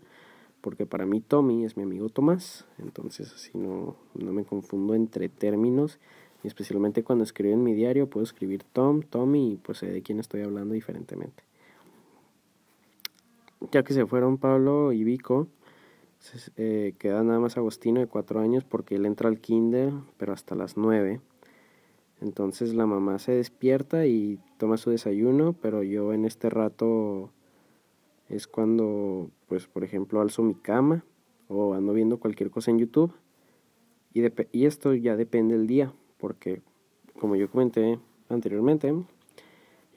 porque 0.61 0.85
para 0.85 1.05
mí 1.05 1.21
Tommy 1.21 1.63
es 1.63 1.77
mi 1.77 1.83
amigo 1.83 2.09
Tomás, 2.09 2.65
entonces 2.77 3.31
así 3.33 3.51
no, 3.57 3.95
no 4.15 4.33
me 4.33 4.43
confundo 4.43 4.95
entre 4.95 5.29
términos 5.29 5.99
y 6.43 6.47
especialmente 6.47 7.03
cuando 7.03 7.23
escribo 7.23 7.53
en 7.53 7.63
mi 7.63 7.73
diario 7.73 8.09
puedo 8.09 8.23
escribir 8.23 8.63
Tom, 8.63 9.01
Tommy 9.01 9.53
y 9.53 9.55
pues 9.57 9.79
sé 9.79 9.87
de 9.87 10.01
quién 10.01 10.19
estoy 10.19 10.41
hablando 10.41 10.73
diferentemente. 10.73 11.43
Ya 13.71 13.83
que 13.83 13.93
se 13.93 14.05
fueron 14.05 14.37
Pablo 14.37 14.93
y 14.93 15.03
Vico, 15.03 15.47
eh, 16.57 16.93
queda 16.99 17.23
nada 17.23 17.39
más 17.39 17.57
Agostino 17.57 17.99
de 17.99 18.07
cuatro 18.07 18.39
años 18.39 18.63
porque 18.63 18.95
él 18.95 19.05
entra 19.05 19.29
al 19.29 19.39
kinder, 19.39 19.93
pero 20.17 20.33
hasta 20.33 20.55
las 20.55 20.77
nueve. 20.77 21.21
Entonces 22.21 22.73
la 22.73 22.85
mamá 22.85 23.19
se 23.19 23.33
despierta 23.33 24.05
y 24.05 24.39
toma 24.57 24.77
su 24.77 24.89
desayuno, 24.89 25.53
pero 25.53 25.83
yo 25.83 26.13
en 26.13 26.25
este 26.25 26.49
rato 26.49 27.31
es 28.29 28.47
cuando, 28.47 29.29
pues 29.47 29.67
por 29.67 29.83
ejemplo, 29.83 30.21
alzo 30.21 30.43
mi 30.43 30.55
cama 30.55 31.03
o 31.47 31.73
ando 31.73 31.93
viendo 31.93 32.19
cualquier 32.19 32.49
cosa 32.49 32.71
en 32.71 32.79
YouTube. 32.79 33.13
Y, 34.13 34.23
y 34.51 34.65
esto 34.65 34.93
ya 34.95 35.15
depende 35.15 35.55
del 35.55 35.67
día, 35.67 35.93
porque 36.17 36.61
como 37.19 37.35
yo 37.35 37.49
comenté 37.49 37.99
anteriormente, 38.29 38.93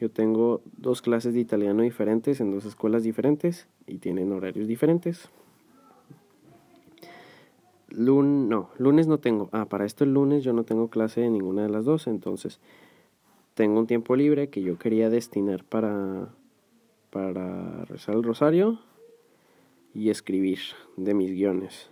yo 0.01 0.11
tengo 0.11 0.63
dos 0.79 1.03
clases 1.03 1.35
de 1.35 1.41
italiano 1.41 1.83
diferentes 1.83 2.41
en 2.41 2.51
dos 2.51 2.65
escuelas 2.65 3.03
diferentes 3.03 3.69
y 3.87 3.99
tienen 3.99 4.33
horarios 4.33 4.67
diferentes. 4.67 5.29
Lun 7.89 8.49
no, 8.49 8.71
lunes 8.79 9.09
no 9.09 9.19
tengo. 9.19 9.49
Ah, 9.53 9.67
para 9.67 9.85
esto 9.85 10.05
el 10.05 10.15
lunes 10.15 10.45
yo 10.45 10.53
no 10.53 10.65
tengo 10.65 10.89
clase 10.89 11.21
de 11.21 11.31
ninguna 11.31 11.63
de 11.63 11.71
las 11.71 11.85
dos, 11.85 12.07
entonces 12.07 12.61
tengo 13.55 13.79
un 13.79 13.87
tiempo 13.87 14.17
libre 14.17 14.49
que 14.49 14.63
yo 14.63 14.79
quería 14.79 15.11
destinar 15.11 15.65
para 15.65 16.31
para 17.11 17.85
rezar 17.87 18.15
el 18.15 18.23
rosario 18.23 18.79
y 19.93 20.11
escribir 20.11 20.61
de 20.97 21.15
mis 21.15 21.33
guiones. 21.33 21.91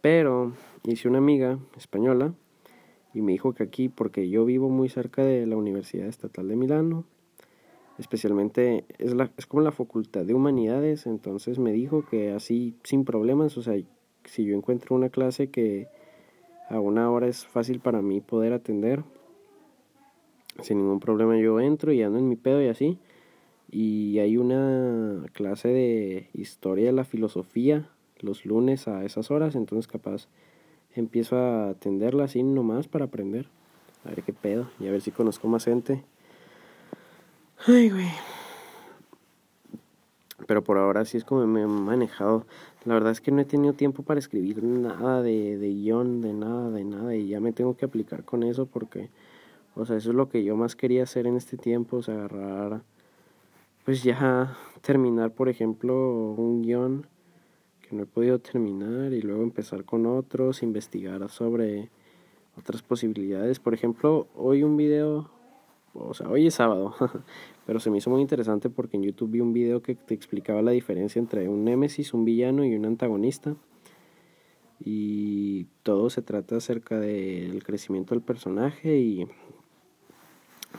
Pero 0.00 0.52
hice 0.84 1.08
una 1.08 1.18
amiga 1.18 1.58
española 1.76 2.32
y 3.14 3.22
me 3.22 3.32
dijo 3.32 3.52
que 3.54 3.62
aquí, 3.62 3.88
porque 3.88 4.28
yo 4.28 4.44
vivo 4.44 4.68
muy 4.68 4.88
cerca 4.88 5.24
de 5.24 5.46
la 5.46 5.56
Universidad 5.56 6.06
Estatal 6.06 6.48
de 6.48 6.56
Milano, 6.56 7.04
especialmente 7.98 8.84
es, 8.98 9.14
la, 9.14 9.30
es 9.36 9.46
como 9.46 9.62
la 9.62 9.72
Facultad 9.72 10.24
de 10.24 10.34
Humanidades, 10.34 11.06
entonces 11.06 11.58
me 11.58 11.72
dijo 11.72 12.04
que 12.08 12.32
así 12.32 12.74
sin 12.84 13.04
problemas, 13.04 13.56
o 13.58 13.62
sea, 13.62 13.74
si 14.24 14.44
yo 14.44 14.56
encuentro 14.56 14.96
una 14.96 15.08
clase 15.08 15.50
que 15.50 15.88
a 16.68 16.78
una 16.78 17.10
hora 17.10 17.26
es 17.26 17.46
fácil 17.46 17.80
para 17.80 18.00
mí 18.00 18.20
poder 18.20 18.52
atender, 18.52 19.02
sin 20.62 20.78
ningún 20.78 21.00
problema 21.00 21.36
yo 21.38 21.60
entro 21.60 21.92
y 21.92 22.02
ando 22.02 22.18
en 22.18 22.28
mi 22.28 22.36
pedo 22.36 22.62
y 22.62 22.68
así. 22.68 22.98
Y 23.72 24.18
hay 24.18 24.36
una 24.36 25.24
clase 25.32 25.68
de 25.68 26.28
historia 26.34 26.86
de 26.86 26.92
la 26.92 27.04
filosofía 27.04 27.88
los 28.22 28.44
lunes 28.44 28.88
a 28.88 29.04
esas 29.04 29.30
horas, 29.30 29.54
entonces 29.54 29.86
capaz 29.86 30.28
empiezo 31.00 31.36
a 31.36 31.70
atenderla 31.70 32.24
así 32.24 32.42
nomás 32.42 32.86
para 32.86 33.06
aprender. 33.06 33.46
A 34.04 34.10
ver 34.10 34.22
qué 34.22 34.32
pedo 34.32 34.70
y 34.78 34.86
a 34.86 34.92
ver 34.92 35.02
si 35.02 35.10
conozco 35.10 35.48
más 35.48 35.64
gente. 35.64 36.04
Ay, 37.66 37.90
güey. 37.90 38.08
Pero 40.46 40.64
por 40.64 40.78
ahora 40.78 41.04
sí 41.04 41.18
es 41.18 41.24
como 41.24 41.46
me 41.46 41.62
he 41.62 41.66
manejado. 41.66 42.46
La 42.84 42.94
verdad 42.94 43.12
es 43.12 43.20
que 43.20 43.30
no 43.30 43.42
he 43.42 43.44
tenido 43.44 43.74
tiempo 43.74 44.02
para 44.02 44.18
escribir 44.18 44.62
nada 44.62 45.22
de, 45.22 45.58
de 45.58 45.68
guion, 45.68 46.22
de 46.22 46.32
nada, 46.32 46.70
de 46.70 46.84
nada. 46.84 47.14
Y 47.14 47.28
ya 47.28 47.40
me 47.40 47.52
tengo 47.52 47.76
que 47.76 47.84
aplicar 47.84 48.24
con 48.24 48.42
eso 48.42 48.64
porque, 48.64 49.10
o 49.74 49.84
sea, 49.84 49.96
eso 49.96 50.10
es 50.10 50.16
lo 50.16 50.30
que 50.30 50.42
yo 50.42 50.56
más 50.56 50.76
quería 50.76 51.02
hacer 51.02 51.26
en 51.26 51.36
este 51.36 51.58
tiempo. 51.58 51.98
O 51.98 52.02
sea, 52.02 52.14
agarrar, 52.14 52.82
pues 53.84 54.02
ya 54.02 54.56
terminar, 54.80 55.32
por 55.32 55.50
ejemplo, 55.50 56.32
un 56.32 56.62
guion 56.62 57.06
no 57.92 58.02
he 58.04 58.06
podido 58.06 58.38
terminar 58.38 59.12
y 59.12 59.22
luego 59.22 59.42
empezar 59.42 59.84
con 59.84 60.06
otros, 60.06 60.62
investigar 60.62 61.28
sobre 61.28 61.90
otras 62.56 62.82
posibilidades. 62.82 63.60
Por 63.60 63.74
ejemplo, 63.74 64.26
hoy 64.34 64.62
un 64.62 64.76
video 64.76 65.30
o 65.92 66.14
sea, 66.14 66.28
hoy 66.28 66.46
es 66.46 66.54
sábado, 66.54 66.94
pero 67.66 67.80
se 67.80 67.90
me 67.90 67.98
hizo 67.98 68.10
muy 68.10 68.20
interesante 68.20 68.70
porque 68.70 68.96
en 68.96 69.02
YouTube 69.02 69.32
vi 69.32 69.40
un 69.40 69.52
video 69.52 69.82
que 69.82 69.94
te 69.94 70.14
explicaba 70.14 70.62
la 70.62 70.70
diferencia 70.70 71.18
entre 71.18 71.48
un 71.48 71.64
némesis, 71.64 72.14
un 72.14 72.24
villano 72.24 72.64
y 72.64 72.74
un 72.74 72.86
antagonista. 72.86 73.56
Y 74.82 75.64
todo 75.82 76.08
se 76.08 76.22
trata 76.22 76.56
acerca 76.56 76.98
del 76.98 77.62
crecimiento 77.64 78.14
del 78.14 78.22
personaje 78.22 78.98
y 78.98 79.26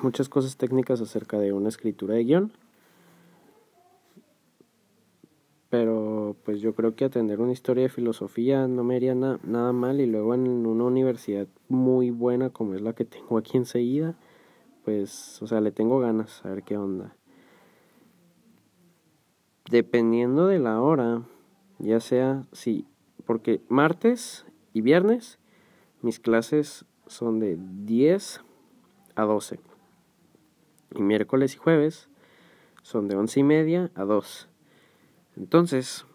muchas 0.02 0.28
cosas 0.28 0.58
técnicas 0.58 1.02
acerca 1.02 1.38
de 1.38 1.54
una 1.54 1.70
escritura 1.70 2.16
de 2.16 2.24
guion. 2.24 2.54
Pero 5.70 6.11
pues 6.34 6.62
yo 6.62 6.74
creo 6.74 6.96
que 6.96 7.06
atender 7.06 7.40
una 7.40 7.52
historia 7.52 7.84
de 7.84 7.90
filosofía 7.90 8.68
no 8.68 8.84
me 8.84 8.96
haría 8.96 9.16
nada 9.16 9.72
mal 9.72 10.02
y 10.02 10.06
luego 10.06 10.34
en 10.34 10.48
una 10.66 10.84
universidad 10.86 11.48
muy 11.70 12.12
buena 12.12 12.50
como 12.50 12.76
es 12.76 12.82
la 12.82 12.94
que 12.94 13.06
tengo 13.06 13.38
aquí 13.38 13.58
enseguida 13.58 14.16
pues, 14.84 15.42
o 15.42 15.48
sea, 15.48 15.62
le 15.62 15.72
tengo 15.72 16.00
ganas 16.00 16.44
a 16.46 16.50
ver 16.50 16.64
qué 16.64 16.78
onda. 16.78 17.16
Dependiendo 19.70 20.48
de 20.48 20.60
la 20.60 20.82
hora, 20.82 21.24
ya 21.80 22.00
sea, 22.00 22.44
sí, 22.52 22.88
porque 23.26 23.62
martes 23.70 24.46
y 24.74 24.82
viernes 24.82 25.40
mis 26.02 26.20
clases 26.20 26.86
son 27.08 27.40
de 27.40 27.58
10 27.60 28.42
a 29.16 29.24
12. 29.24 29.60
Y 30.96 31.02
miércoles 31.02 31.56
y 31.56 31.58
jueves 31.58 32.10
son 32.82 33.08
de 33.08 33.16
11 33.16 33.40
y 33.40 33.44
media 33.44 33.92
a 33.96 34.04
2. 34.04 34.50
Entonces, 35.38 36.06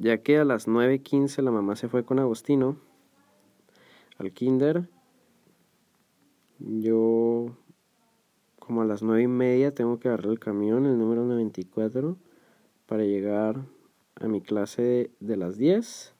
ya 0.00 0.22
que 0.22 0.38
a 0.38 0.44
las 0.44 0.66
9.15 0.66 1.42
la 1.42 1.50
mamá 1.50 1.76
se 1.76 1.88
fue 1.88 2.04
con 2.04 2.18
Agostino 2.18 2.78
al 4.16 4.32
kinder, 4.32 4.88
yo 6.58 7.54
como 8.58 8.80
a 8.82 8.86
las 8.86 9.02
nueve 9.02 9.22
y 9.22 9.28
media 9.28 9.74
tengo 9.74 9.98
que 9.98 10.08
agarrar 10.08 10.32
el 10.32 10.38
camión, 10.38 10.86
el 10.86 10.98
número 10.98 11.24
94, 11.24 12.16
para 12.86 13.04
llegar 13.04 13.56
a 14.16 14.28
mi 14.28 14.40
clase 14.40 15.10
de, 15.20 15.36
las 15.36 15.58
10. 15.58 16.14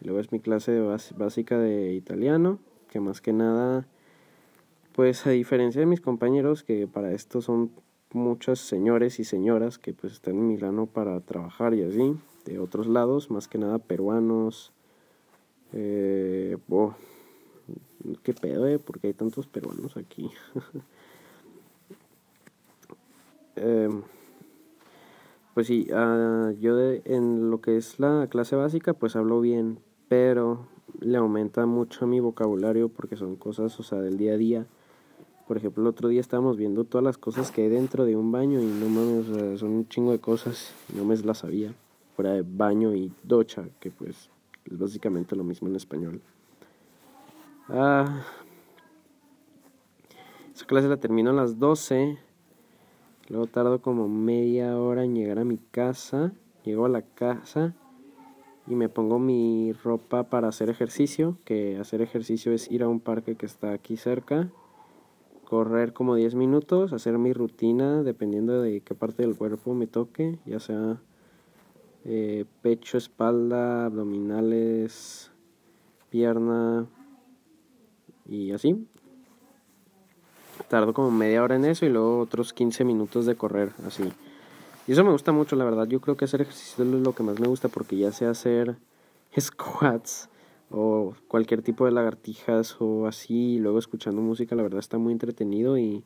Y 0.00 0.04
luego 0.04 0.20
es 0.20 0.30
mi 0.30 0.38
clase 0.38 0.80
básica 1.16 1.58
de 1.58 1.94
italiano, 1.94 2.60
que 2.90 3.00
más 3.00 3.20
que 3.20 3.32
nada, 3.32 3.88
pues 4.92 5.26
a 5.26 5.30
diferencia 5.30 5.80
de 5.80 5.86
mis 5.86 6.00
compañeros, 6.00 6.62
que 6.62 6.86
para 6.86 7.12
esto 7.12 7.40
son 7.40 7.72
muchos 8.12 8.60
señores 8.60 9.18
y 9.18 9.24
señoras 9.24 9.78
que 9.78 9.94
pues 9.94 10.12
están 10.12 10.34
en 10.34 10.46
Milano 10.46 10.86
para 10.86 11.20
trabajar 11.20 11.74
y 11.74 11.82
así, 11.82 12.16
de 12.46 12.58
otros 12.58 12.86
lados, 12.86 13.30
más 13.30 13.48
que 13.48 13.58
nada 13.58 13.78
peruanos, 13.78 14.72
eh, 15.72 16.56
¿Qué 18.22 18.32
pedo, 18.32 18.66
eh? 18.68 18.78
Porque 18.78 19.08
hay 19.08 19.14
tantos 19.14 19.46
peruanos 19.46 19.96
aquí. 19.96 20.30
Em, 23.58 24.02
pues 25.54 25.66
sí, 25.68 25.88
uh, 25.90 26.50
yo 26.60 26.78
en 26.78 27.50
lo 27.50 27.62
que 27.62 27.78
es 27.78 27.98
la 27.98 28.26
clase 28.28 28.54
básica, 28.54 28.92
pues 28.92 29.16
hablo 29.16 29.40
bien, 29.40 29.78
pero 30.08 30.66
le 31.00 31.16
aumenta 31.16 31.64
mucho 31.64 32.06
mi 32.06 32.20
vocabulario 32.20 32.90
porque 32.90 33.16
son 33.16 33.34
cosas, 33.36 33.80
o 33.80 33.82
sea, 33.82 33.98
del 34.00 34.18
día 34.18 34.34
a 34.34 34.36
día. 34.36 34.66
Por 35.48 35.56
ejemplo, 35.56 35.82
el 35.82 35.88
otro 35.88 36.08
día 36.08 36.20
estábamos 36.20 36.58
viendo 36.58 36.84
todas 36.84 37.02
las 37.02 37.16
cosas 37.16 37.50
que 37.50 37.62
hay 37.62 37.70
dentro 37.70 38.04
de 38.04 38.14
un 38.14 38.30
baño 38.30 38.60
y 38.60 38.66
no 38.66 38.90
mames, 38.90 39.58
son 39.58 39.70
un 39.70 39.88
chingo 39.88 40.12
de 40.12 40.18
cosas, 40.18 40.74
no 40.94 41.06
me 41.06 41.16
las 41.16 41.38
sabía. 41.38 41.72
Fuera 42.16 42.32
de 42.32 42.42
baño 42.42 42.94
y 42.94 43.12
docha, 43.22 43.68
que 43.78 43.90
pues 43.90 44.30
Es 44.64 44.78
básicamente 44.78 45.36
lo 45.36 45.44
mismo 45.44 45.68
en 45.68 45.76
español. 45.76 46.20
Ah, 47.68 48.24
esa 50.54 50.66
clase 50.66 50.88
la 50.88 50.96
termino 50.96 51.30
a 51.30 51.34
las 51.34 51.58
12. 51.58 52.18
Luego 53.28 53.46
tardo 53.46 53.82
como 53.82 54.08
media 54.08 54.78
hora 54.78 55.04
en 55.04 55.14
llegar 55.14 55.38
a 55.38 55.44
mi 55.44 55.58
casa. 55.58 56.32
Llego 56.64 56.86
a 56.86 56.88
la 56.88 57.02
casa 57.02 57.74
y 58.66 58.74
me 58.74 58.88
pongo 58.88 59.18
mi 59.18 59.72
ropa 59.72 60.24
para 60.24 60.48
hacer 60.48 60.70
ejercicio, 60.70 61.36
que 61.44 61.78
hacer 61.78 62.02
ejercicio 62.02 62.52
es 62.52 62.70
ir 62.70 62.82
a 62.82 62.88
un 62.88 63.00
parque 63.00 63.36
que 63.36 63.46
está 63.46 63.72
aquí 63.72 63.96
cerca, 63.96 64.48
correr 65.44 65.92
como 65.92 66.16
10 66.16 66.34
minutos, 66.34 66.92
hacer 66.92 67.16
mi 67.18 67.32
rutina 67.32 68.02
dependiendo 68.02 68.60
de 68.60 68.80
qué 68.80 68.94
parte 68.94 69.22
del 69.22 69.36
cuerpo 69.36 69.74
me 69.74 69.86
toque, 69.86 70.38
ya 70.46 70.58
sea 70.58 71.00
eh, 72.08 72.44
pecho, 72.62 72.98
espalda, 72.98 73.86
abdominales, 73.86 75.32
pierna 76.08 76.86
y 78.28 78.52
así. 78.52 78.86
Tardo 80.68 80.94
como 80.94 81.10
media 81.10 81.42
hora 81.42 81.56
en 81.56 81.64
eso 81.64 81.84
y 81.84 81.88
luego 81.88 82.20
otros 82.20 82.52
15 82.52 82.84
minutos 82.84 83.26
de 83.26 83.34
correr, 83.34 83.72
así. 83.84 84.04
Y 84.86 84.92
eso 84.92 85.02
me 85.02 85.10
gusta 85.10 85.32
mucho, 85.32 85.56
la 85.56 85.64
verdad. 85.64 85.88
Yo 85.88 86.00
creo 86.00 86.16
que 86.16 86.26
hacer 86.26 86.42
ejercicio 86.42 86.84
es 86.84 86.90
lo 86.90 87.12
que 87.12 87.24
más 87.24 87.40
me 87.40 87.48
gusta 87.48 87.68
porque 87.68 87.96
ya 87.96 88.12
sea 88.12 88.30
hacer 88.30 88.76
squats 89.38 90.28
o 90.70 91.14
cualquier 91.26 91.62
tipo 91.62 91.86
de 91.86 91.90
lagartijas 91.90 92.76
o 92.80 93.08
así, 93.08 93.58
luego 93.58 93.80
escuchando 93.80 94.22
música, 94.22 94.54
la 94.54 94.62
verdad 94.62 94.78
está 94.78 94.98
muy 94.98 95.12
entretenido 95.12 95.76
y, 95.76 96.04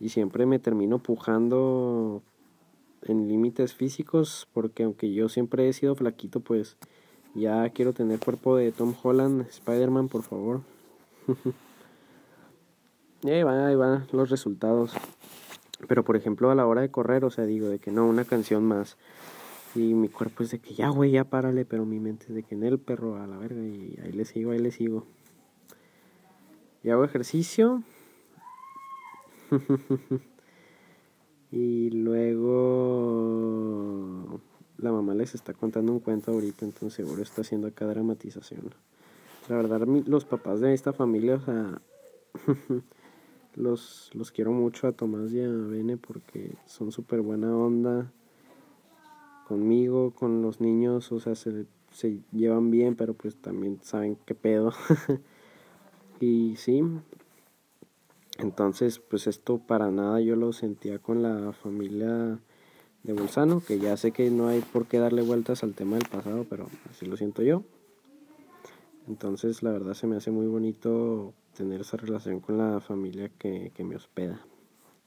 y 0.00 0.08
siempre 0.08 0.46
me 0.46 0.58
termino 0.58 0.98
pujando 0.98 2.22
en 3.04 3.28
límites 3.28 3.74
físicos 3.74 4.48
porque 4.52 4.84
aunque 4.84 5.12
yo 5.12 5.28
siempre 5.28 5.68
he 5.68 5.72
sido 5.72 5.94
flaquito, 5.94 6.40
pues 6.40 6.76
ya 7.34 7.68
quiero 7.70 7.92
tener 7.92 8.18
cuerpo 8.18 8.56
de 8.56 8.72
Tom 8.72 8.94
Holland, 9.02 9.46
Spider-Man, 9.48 10.08
por 10.08 10.22
favor. 10.22 10.60
y 13.22 13.30
ahí 13.30 13.42
van, 13.42 13.60
ahí 13.60 13.74
van 13.74 14.06
los 14.12 14.30
resultados. 14.30 14.92
Pero 15.88 16.04
por 16.04 16.16
ejemplo 16.16 16.50
a 16.50 16.54
la 16.54 16.66
hora 16.66 16.82
de 16.82 16.90
correr, 16.90 17.24
o 17.24 17.30
sea, 17.30 17.44
digo 17.44 17.68
de 17.68 17.78
que 17.78 17.90
no, 17.90 18.06
una 18.06 18.24
canción 18.24 18.64
más. 18.64 18.96
Y 19.74 19.94
mi 19.94 20.08
cuerpo 20.08 20.42
es 20.42 20.50
de 20.50 20.58
que 20.58 20.74
ya, 20.74 20.90
güey, 20.90 21.12
ya 21.12 21.24
párale, 21.24 21.64
pero 21.64 21.86
mi 21.86 21.98
mente 21.98 22.26
es 22.28 22.34
de 22.34 22.42
que 22.42 22.54
en 22.54 22.62
el 22.62 22.78
perro 22.78 23.16
a 23.16 23.26
la 23.26 23.38
verga 23.38 23.62
y 23.62 23.98
ahí 24.04 24.12
le 24.12 24.24
sigo, 24.26 24.52
ahí 24.52 24.58
le 24.58 24.70
sigo. 24.70 25.06
Y 26.84 26.90
hago 26.90 27.04
ejercicio. 27.04 27.82
y 31.52 31.90
luego 31.90 32.50
la 34.78 34.90
mamá 34.90 35.14
les 35.14 35.36
está 35.36 35.52
contando 35.54 35.92
un 35.92 36.00
cuento 36.00 36.32
ahorita, 36.32 36.64
entonces 36.64 36.94
seguro 36.94 37.22
está 37.22 37.42
haciendo 37.42 37.68
acá 37.68 37.86
dramatización. 37.86 38.74
La 39.48 39.54
verdad, 39.56 39.86
los 39.86 40.24
papás 40.24 40.60
de 40.60 40.74
esta 40.74 40.92
familia, 40.92 41.36
o 41.36 41.40
sea, 41.40 41.80
Los, 43.54 44.10
los 44.14 44.30
quiero 44.30 44.52
mucho 44.52 44.86
a 44.86 44.92
Tomás 44.92 45.30
y 45.32 45.40
a 45.40 45.48
Bene 45.48 45.98
porque 45.98 46.54
son 46.64 46.90
súper 46.90 47.20
buena 47.20 47.54
onda 47.54 48.10
conmigo, 49.46 50.12
con 50.12 50.40
los 50.40 50.60
niños, 50.62 51.12
o 51.12 51.20
sea, 51.20 51.34
se, 51.34 51.66
se 51.90 52.20
llevan 52.32 52.70
bien, 52.70 52.96
pero 52.96 53.12
pues 53.12 53.36
también 53.36 53.78
saben 53.82 54.16
qué 54.24 54.34
pedo. 54.34 54.72
y 56.20 56.56
sí, 56.56 56.82
entonces 58.42 58.98
pues 58.98 59.28
esto 59.28 59.58
para 59.58 59.90
nada 59.90 60.20
yo 60.20 60.34
lo 60.34 60.52
sentía 60.52 60.98
con 60.98 61.22
la 61.22 61.52
familia 61.52 62.40
de 63.04 63.12
Bolzano, 63.12 63.60
que 63.60 63.78
ya 63.78 63.96
sé 63.96 64.12
que 64.12 64.30
no 64.30 64.48
hay 64.48 64.60
por 64.60 64.86
qué 64.86 64.98
darle 64.98 65.22
vueltas 65.22 65.62
al 65.62 65.74
tema 65.74 65.96
del 65.96 66.08
pasado, 66.08 66.44
pero 66.48 66.68
así 66.90 67.06
lo 67.06 67.16
siento 67.16 67.42
yo. 67.42 67.62
Entonces 69.08 69.62
la 69.62 69.70
verdad 69.70 69.94
se 69.94 70.06
me 70.06 70.16
hace 70.16 70.30
muy 70.30 70.46
bonito 70.46 71.34
tener 71.56 71.82
esa 71.82 71.96
relación 71.96 72.40
con 72.40 72.58
la 72.58 72.80
familia 72.80 73.30
que, 73.38 73.72
me 73.78 73.96
hospeda, 73.96 74.44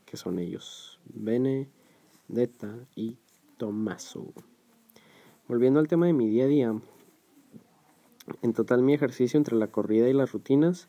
que 0.05 0.17
son 0.17 0.39
ellos, 0.39 0.99
Bene, 1.05 1.69
Deta 2.27 2.73
y 2.95 3.17
Tomaso. 3.57 4.33
Volviendo 5.47 5.79
al 5.79 5.87
tema 5.87 6.05
de 6.05 6.13
mi 6.13 6.27
día 6.29 6.45
a 6.45 6.47
día, 6.47 6.81
en 8.41 8.53
total 8.53 8.81
mi 8.81 8.93
ejercicio 8.93 9.37
entre 9.37 9.55
la 9.55 9.67
corrida 9.67 10.09
y 10.09 10.13
las 10.13 10.31
rutinas 10.31 10.87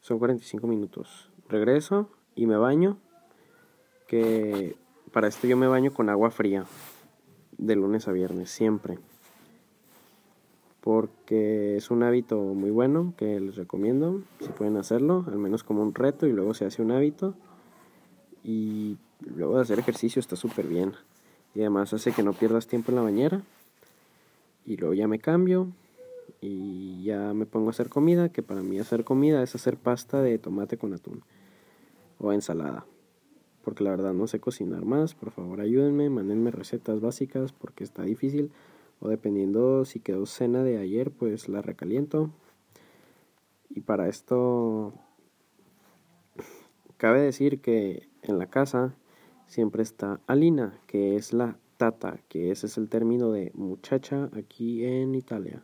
son 0.00 0.18
45 0.18 0.66
minutos. 0.66 1.30
Regreso 1.48 2.08
y 2.34 2.46
me 2.46 2.56
baño, 2.56 2.98
que 4.08 4.76
para 5.12 5.28
esto 5.28 5.46
yo 5.46 5.56
me 5.56 5.66
baño 5.66 5.92
con 5.92 6.08
agua 6.08 6.30
fría, 6.30 6.64
de 7.58 7.76
lunes 7.76 8.08
a 8.08 8.12
viernes, 8.12 8.50
siempre. 8.50 8.98
Porque 10.80 11.76
es 11.76 11.90
un 11.90 12.02
hábito 12.02 12.38
muy 12.38 12.70
bueno 12.70 13.14
que 13.16 13.40
les 13.40 13.56
recomiendo, 13.56 14.22
si 14.40 14.48
pueden 14.48 14.76
hacerlo, 14.76 15.24
al 15.26 15.38
menos 15.38 15.64
como 15.64 15.82
un 15.82 15.94
reto 15.94 16.26
y 16.26 16.32
luego 16.32 16.54
se 16.54 16.64
hace 16.64 16.82
un 16.82 16.92
hábito 16.92 17.34
y 18.44 18.98
luego 19.20 19.56
de 19.56 19.62
hacer 19.62 19.78
ejercicio 19.78 20.20
está 20.20 20.36
súper 20.36 20.66
bien. 20.66 20.92
Y 21.54 21.60
además 21.60 21.92
hace 21.92 22.12
que 22.12 22.22
no 22.22 22.32
pierdas 22.32 22.66
tiempo 22.66 22.92
en 22.92 22.96
la 22.96 23.02
bañera 23.02 23.42
y 24.64 24.76
luego 24.76 24.94
ya 24.94 25.08
me 25.08 25.18
cambio 25.18 25.68
y 26.46 27.02
ya 27.02 27.34
me 27.34 27.46
pongo 27.46 27.68
a 27.68 27.70
hacer 27.70 27.88
comida, 27.88 28.30
que 28.30 28.42
para 28.42 28.62
mí 28.62 28.78
hacer 28.78 29.04
comida 29.04 29.42
es 29.42 29.54
hacer 29.54 29.76
pasta 29.76 30.22
de 30.22 30.38
tomate 30.38 30.78
con 30.78 30.94
atún 30.94 31.22
o 32.18 32.32
ensalada. 32.32 32.86
Porque 33.62 33.84
la 33.84 33.90
verdad 33.90 34.14
no 34.14 34.26
sé 34.26 34.38
cocinar 34.40 34.84
más, 34.84 35.14
por 35.14 35.30
favor 35.32 35.60
ayúdenme, 35.60 36.08
mándenme 36.08 36.50
recetas 36.50 37.00
básicas 37.00 37.52
porque 37.52 37.84
está 37.84 38.02
difícil 38.02 38.52
o 39.00 39.08
dependiendo 39.08 39.84
si 39.84 40.00
quedó 40.00 40.26
cena 40.26 40.62
de 40.62 40.78
ayer, 40.78 41.10
pues 41.10 41.48
la 41.48 41.62
recaliento. 41.62 42.30
Y 43.68 43.80
para 43.80 44.08
esto 44.08 44.94
cabe 46.96 47.20
decir 47.20 47.60
que 47.60 48.08
en 48.22 48.38
la 48.38 48.46
casa 48.46 48.94
siempre 49.46 49.82
está 49.82 50.20
Alina, 50.26 50.80
que 50.86 51.16
es 51.16 51.32
la 51.32 51.58
tata, 51.76 52.20
que 52.28 52.50
ese 52.50 52.66
es 52.66 52.78
el 52.78 52.88
término 52.88 53.32
de 53.32 53.52
muchacha 53.54 54.30
aquí 54.32 54.84
en 54.84 55.14
Italia. 55.14 55.62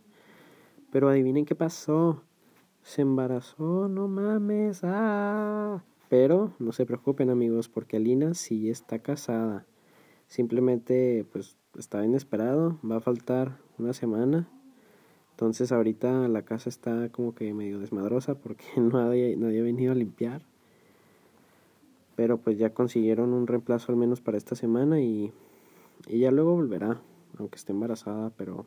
Pero 0.92 1.08
adivinen 1.08 1.46
qué 1.46 1.56
pasó. 1.56 2.22
Se 2.82 3.02
embarazó, 3.02 3.88
no 3.88 4.06
mames. 4.06 4.80
Ah. 4.84 5.82
Pero 6.10 6.52
no 6.58 6.72
se 6.72 6.84
preocupen 6.84 7.30
amigos, 7.30 7.68
porque 7.68 7.96
Alina 7.96 8.34
sí 8.34 8.68
está 8.68 8.98
casada. 8.98 9.64
Simplemente 10.28 11.26
pues 11.32 11.56
está 11.78 12.04
inesperado, 12.04 12.78
va 12.88 12.96
a 12.96 13.00
faltar 13.00 13.58
una 13.78 13.94
semana. 13.94 14.48
Entonces 15.30 15.72
ahorita 15.72 16.28
la 16.28 16.42
casa 16.42 16.68
está 16.68 17.08
como 17.08 17.34
que 17.34 17.54
medio 17.54 17.78
desmadrosa 17.78 18.34
porque 18.34 18.64
nadie, 18.76 19.34
nadie 19.36 19.60
ha 19.60 19.64
venido 19.64 19.92
a 19.92 19.94
limpiar. 19.94 20.42
Pero 22.16 22.36
pues 22.36 22.58
ya 22.58 22.74
consiguieron 22.74 23.32
un 23.32 23.46
reemplazo 23.46 23.90
al 23.90 23.96
menos 23.96 24.20
para 24.20 24.36
esta 24.36 24.54
semana 24.54 25.00
y, 25.00 25.32
y 26.06 26.18
ya 26.18 26.30
luego 26.30 26.54
volverá, 26.54 27.00
aunque 27.38 27.56
esté 27.56 27.72
embarazada, 27.72 28.30
pero, 28.36 28.66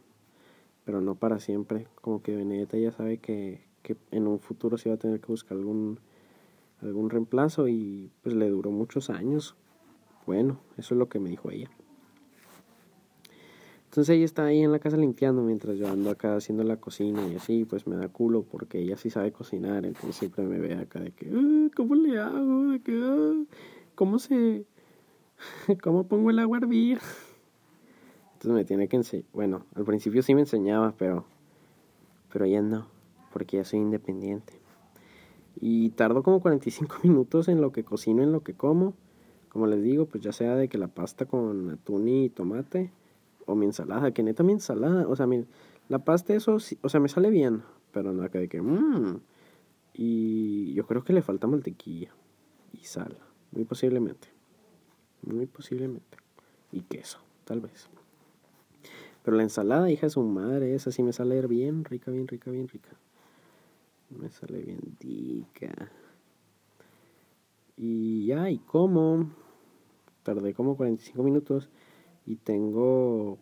pero 0.86 1.02
no 1.02 1.16
para 1.16 1.40
siempre. 1.40 1.88
Como 2.02 2.22
que 2.22 2.36
Benedetta 2.36 2.78
ya 2.78 2.92
sabe 2.92 3.18
que, 3.18 3.66
que 3.82 3.98
en 4.12 4.28
un 4.28 4.40
futuro 4.40 4.78
se 4.78 4.90
va 4.90 4.96
a 4.96 5.00
tener 5.00 5.20
que 5.20 5.28
buscar 5.28 5.58
algún, 5.58 6.00
algún 6.82 7.10
reemplazo 7.10 7.68
y 7.68 8.12
pues 8.22 8.36
le 8.36 8.50
duró 8.50 8.72
muchos 8.72 9.10
años. 9.10 9.56
Bueno, 10.26 10.60
eso 10.78 10.94
es 10.94 11.00
lo 11.00 11.10
que 11.10 11.20
me 11.20 11.30
dijo 11.30 11.52
ella. 11.52 11.70
Entonces 13.96 14.14
ella 14.14 14.26
está 14.26 14.46
ahí 14.46 14.62
en 14.62 14.74
la 14.74 14.80
casa 14.80 14.98
limpiando 14.98 15.42
mientras 15.42 15.78
yo 15.78 15.88
ando 15.88 16.10
acá 16.10 16.36
haciendo 16.36 16.66
la 16.66 16.82
cocina 16.82 17.26
y 17.30 17.36
así, 17.36 17.64
pues 17.64 17.88
me 17.88 17.96
da 17.96 18.10
culo 18.10 18.44
porque 18.44 18.80
ella 18.80 18.98
sí 18.98 19.10
sabe 19.10 19.32
cocinar, 19.32 19.86
entonces 19.86 20.18
siempre 20.18 20.44
me 20.44 20.60
ve 20.60 20.74
acá 20.74 21.00
de 21.00 21.12
que, 21.12 21.32
ah, 21.34 21.70
¿cómo 21.74 21.96
le 21.96 22.20
hago? 22.20 22.74
Ah, 22.74 23.44
¿cómo 23.96 24.20
se, 24.20 24.66
cómo 25.82 26.10
pongo 26.10 26.30
el 26.30 26.40
agua? 26.40 26.60
Entonces 28.46 28.62
me 28.62 28.66
tiene 28.68 28.88
que 28.88 28.98
enseñar, 28.98 29.26
bueno, 29.34 29.66
al 29.74 29.86
principio 29.86 30.22
sí 30.22 30.36
me 30.36 30.42
enseñaba, 30.42 30.94
pero, 31.00 31.26
pero 32.32 32.46
ya 32.46 32.62
no, 32.62 32.86
porque 33.34 33.58
ya 33.58 33.66
soy 33.66 33.80
independiente. 33.80 34.54
Y 35.60 35.90
tardo 35.90 36.22
como 36.22 36.42
45 36.42 36.98
minutos 37.04 37.48
en 37.48 37.60
lo 37.60 37.72
que 37.72 37.84
cocino, 37.84 38.22
en 38.22 38.32
lo 38.32 38.44
que 38.44 38.54
como. 38.54 38.94
Como 39.50 39.66
les 39.66 39.82
digo, 39.82 40.06
pues 40.06 40.24
ya 40.24 40.32
sea 40.32 40.56
de 40.56 40.70
que 40.70 40.78
la 40.78 40.90
pasta 40.90 41.26
con 41.26 41.72
atún 41.72 42.08
y 42.08 42.30
tomate 42.30 42.92
o 43.48 43.56
mi 43.56 43.66
ensalada, 43.66 44.12
que 44.12 44.22
neta 44.22 44.44
mi 44.44 44.54
ensalada, 44.54 45.08
o 45.08 45.16
sea, 45.16 45.26
mi, 45.26 45.44
la 45.90 46.06
pasta 46.06 46.36
eso, 46.36 46.58
o 46.82 46.90
sea, 46.90 47.00
me 47.00 47.10
sale 47.10 47.32
bien, 47.32 47.64
pero 47.92 48.14
no 48.14 48.22
acá 48.22 48.38
de 48.38 48.48
que, 48.48 48.62
mmm, 48.62 49.22
y 49.92 50.72
yo 50.76 50.86
creo 50.86 51.04
que 51.04 51.14
le 51.14 51.24
falta 51.24 51.48
mantequilla 51.48 52.12
y 52.74 52.86
sal, 52.86 53.18
muy 53.52 53.66
posiblemente, 53.66 54.28
muy 55.24 55.48
posiblemente, 55.48 56.18
y 56.72 56.82
queso, 56.82 57.18
tal 57.46 57.62
vez. 57.62 57.90
Pero 59.26 59.38
la 59.38 59.44
ensalada, 59.44 59.90
hija 59.90 60.06
de 60.06 60.12
su 60.12 60.22
madre, 60.22 60.76
esa 60.76 60.92
sí 60.92 61.02
me 61.02 61.12
sale 61.12 61.46
bien 61.48 61.84
rica, 61.84 62.12
bien 62.12 62.28
rica, 62.28 62.52
bien 62.52 62.68
rica. 62.68 62.92
Me 64.12 64.30
sale 64.30 64.60
bien 64.60 64.80
rica. 65.00 65.92
Y 67.76 68.28
ya, 68.28 68.52
y 68.52 68.60
como, 68.60 69.32
tardé 70.22 70.54
como 70.54 70.78
45 70.78 71.24
minutos 71.24 71.70
y 72.28 72.36
tengo 72.36 73.40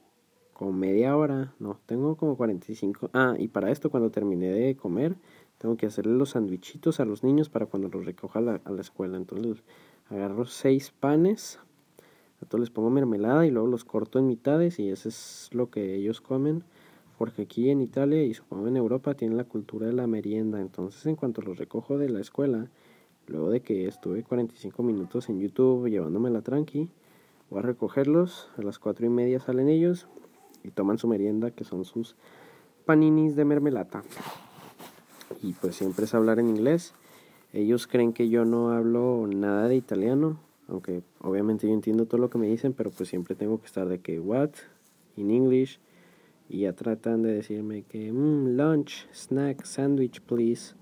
como 0.54 0.72
media 0.72 1.18
hora, 1.18 1.54
no, 1.60 1.78
tengo 1.86 2.16
como 2.16 2.38
45. 2.38 3.10
Ah, 3.12 3.36
y 3.38 3.50
para 3.50 3.70
esto 3.70 3.92
cuando 3.92 4.10
terminé 4.10 4.48
de 4.48 4.78
comer, 4.78 5.18
tengo 5.58 5.76
que 5.76 5.88
hacerle 5.88 6.14
los 6.14 6.30
sandwichitos 6.30 7.02
a 7.02 7.06
los 7.06 7.26
niños 7.26 7.50
para 7.50 7.66
cuando 7.66 7.90
los 7.90 8.06
recoja 8.06 8.40
a 8.40 8.42
la, 8.42 8.82
escuela. 8.82 9.18
Entonces 9.18 9.64
agarro 10.10 10.46
seis 10.46 10.92
panes, 10.98 11.60
todos 12.46 12.62
les 12.62 12.70
pongo 12.70 12.90
mermelada 12.90 13.46
y 13.46 13.52
luego 13.52 13.68
los 13.68 13.84
corto 13.84 14.20
en 14.20 14.28
mitades 14.28 14.80
y 14.80 14.90
eso 14.90 15.10
es 15.10 15.50
lo 15.52 15.70
que 15.70 15.96
ellos 15.96 16.22
comen. 16.22 16.64
Porque 17.18 17.44
aquí 17.44 17.70
en 17.70 17.82
Italia 17.82 18.24
y 18.24 18.34
supongo 18.34 18.68
en 18.68 18.78
Europa 18.78 19.14
tienen 19.14 19.38
la 19.38 19.44
cultura 19.44 19.88
de 19.88 19.94
la 19.94 20.08
merienda. 20.08 20.60
Entonces 20.60 21.06
en 21.06 21.16
cuanto 21.16 21.42
los 21.42 21.58
recojo 21.58 21.98
de 21.98 22.10
la 22.10 22.20
escuela, 22.20 22.68
luego 23.28 23.50
de 23.50 23.62
que 23.62 23.88
estuve 23.88 24.24
45 24.24 24.84
minutos 24.84 25.30
en 25.30 25.40
YouTube 25.40 25.90
llevándome 25.90 26.30
la 26.30 26.42
tranqui, 26.42 26.90
voy 27.50 27.60
a 27.60 27.62
recogerlos, 27.62 28.50
a 28.58 28.62
las 28.62 28.80
cuatro 28.80 29.06
y 29.06 29.10
media 29.10 29.40
salen 29.40 29.70
ellos 29.70 30.08
y 30.64 30.72
toman 30.72 30.98
su 30.98 31.08
merienda 31.08 31.52
que 31.52 31.64
son 31.64 31.86
sus 31.86 32.16
paninis 32.86 33.36
de 33.36 33.46
mermelada 33.46 34.04
y 35.44 35.54
pues 35.54 35.76
siempre 35.76 36.06
es 36.06 36.14
hablar 36.14 36.40
en 36.40 36.50
inglés. 36.50 36.94
Ellos 37.52 37.86
creen 37.86 38.14
que 38.14 38.30
yo 38.30 38.46
no 38.46 38.72
hablo 38.72 39.28
nada 39.28 39.68
de 39.68 39.76
italiano, 39.76 40.38
aunque 40.68 41.04
obviamente 41.20 41.68
yo 41.68 41.74
entiendo 41.74 42.06
todo 42.06 42.20
lo 42.22 42.30
que 42.30 42.38
me 42.38 42.48
dicen, 42.48 42.74
pero 42.74 42.92
pues 42.92 43.10
siempre 43.10 43.36
tengo 43.36 43.60
que 43.60 43.68
estar 43.68 43.88
de 43.88 44.00
que 44.00 44.20
what 44.20 44.52
in 45.16 45.32
English 45.32 45.80
y 46.50 46.62
ya 46.62 46.74
tratan 46.74 47.22
de 47.22 47.34
decirme 47.34 47.84
que 47.84 48.12
mm, 48.12 48.56
lunch, 48.58 49.08
snack, 49.14 49.64
sandwich, 49.64 50.22
please. 50.22 50.76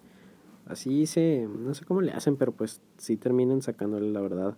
Así 0.66 1.06
se, 1.06 1.48
no 1.48 1.74
sé 1.74 1.86
cómo 1.86 2.02
le 2.02 2.12
hacen, 2.12 2.38
pero 2.38 2.52
pues 2.52 2.82
sí 2.98 3.18
terminan 3.18 3.62
sacándole 3.62 4.12
la 4.12 4.22
verdad. 4.22 4.58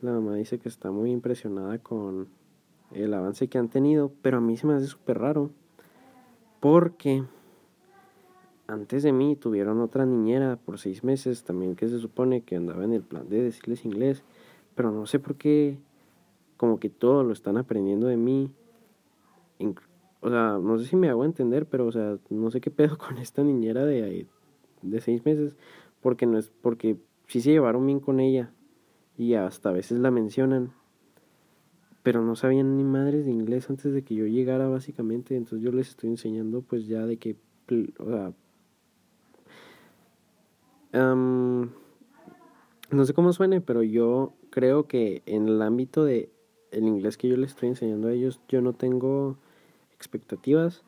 La 0.00 0.12
mamá 0.12 0.34
dice 0.36 0.58
que 0.58 0.68
está 0.68 0.90
muy 0.90 1.10
impresionada 1.10 1.78
con 1.78 2.28
el 2.92 3.14
avance 3.14 3.48
que 3.48 3.58
han 3.58 3.68
tenido, 3.68 4.12
pero 4.22 4.38
a 4.38 4.40
mí 4.40 4.56
se 4.56 4.66
me 4.66 4.74
hace 4.74 4.86
súper 4.86 5.18
raro 5.18 5.50
porque 6.60 7.24
antes 8.66 9.02
de 9.02 9.12
mí 9.12 9.36
tuvieron 9.36 9.80
otra 9.80 10.06
niñera 10.06 10.56
por 10.56 10.78
seis 10.78 11.04
meses 11.04 11.44
también 11.44 11.76
que 11.76 11.88
se 11.88 11.98
supone 11.98 12.40
que 12.42 12.56
andaba 12.56 12.84
en 12.84 12.94
el 12.94 13.02
plan 13.02 13.28
de 13.28 13.42
decirles 13.42 13.84
inglés, 13.84 14.22
pero 14.74 14.90
no 14.90 15.06
sé 15.06 15.18
por 15.18 15.36
qué 15.36 15.78
como 16.56 16.78
que 16.78 16.90
todo 16.90 17.24
lo 17.24 17.32
están 17.32 17.56
aprendiendo 17.56 18.06
de 18.06 18.16
mí. 18.16 18.50
O 20.20 20.30
sea, 20.30 20.58
no 20.58 20.78
sé 20.78 20.86
si 20.86 20.96
me 20.96 21.10
hago 21.10 21.24
entender, 21.24 21.66
pero 21.66 21.86
o 21.86 21.92
sea, 21.92 22.18
no 22.30 22.50
sé 22.50 22.60
qué 22.60 22.70
pedo 22.70 22.96
con 22.98 23.18
esta 23.18 23.42
niñera 23.42 23.84
de, 23.84 24.26
de 24.82 25.00
seis 25.00 25.24
meses, 25.24 25.56
porque 26.00 26.26
no 26.26 26.38
es 26.38 26.50
porque 26.62 26.96
sí 27.26 27.40
se 27.40 27.50
llevaron 27.50 27.86
bien 27.86 28.00
con 28.00 28.20
ella 28.20 28.52
y 29.16 29.34
hasta 29.34 29.70
a 29.70 29.72
veces 29.72 29.98
la 29.98 30.10
mencionan, 30.10 30.72
pero 32.02 32.22
no 32.22 32.36
sabían 32.36 32.76
ni 32.76 32.84
madres 32.84 33.26
de 33.26 33.32
inglés 33.32 33.70
antes 33.70 33.92
de 33.92 34.02
que 34.02 34.14
yo 34.14 34.26
llegara 34.26 34.68
básicamente, 34.68 35.36
entonces 35.36 35.64
yo 35.64 35.72
les 35.72 35.90
estoy 35.90 36.10
enseñando 36.10 36.62
pues 36.62 36.86
ya 36.86 37.06
de 37.06 37.16
que, 37.16 37.36
o 37.98 38.10
sea, 38.10 38.32
no 42.94 43.04
sé 43.04 43.14
cómo 43.14 43.32
suene, 43.32 43.60
pero 43.60 43.82
yo 43.82 44.34
creo 44.50 44.86
que 44.86 45.22
en 45.26 45.48
el 45.48 45.62
ámbito 45.62 46.04
de 46.04 46.30
el 46.70 46.86
inglés 46.86 47.16
que 47.16 47.28
yo 47.28 47.36
les 47.36 47.50
estoy 47.50 47.68
enseñando 47.68 48.08
a 48.08 48.12
ellos, 48.12 48.40
yo 48.48 48.60
no 48.60 48.72
tengo 48.72 49.38
expectativas, 49.94 50.82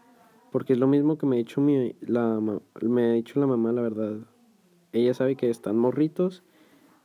porque 0.51 0.73
es 0.73 0.79
lo 0.79 0.87
mismo 0.87 1.16
que 1.16 1.27
me 1.27 1.37
ha 1.37 1.38
dicho 1.38 1.61
mi, 1.61 1.95
la, 2.01 2.40
me 2.83 3.05
ha 3.05 3.12
dicho 3.12 3.38
la 3.40 3.47
mamá, 3.47 3.73
la 3.73 3.83
verdad. 3.83 4.19
Ella 4.92 5.14
sabe 5.14 5.37
que 5.37 5.49
están 5.51 5.77
morritos 5.77 6.42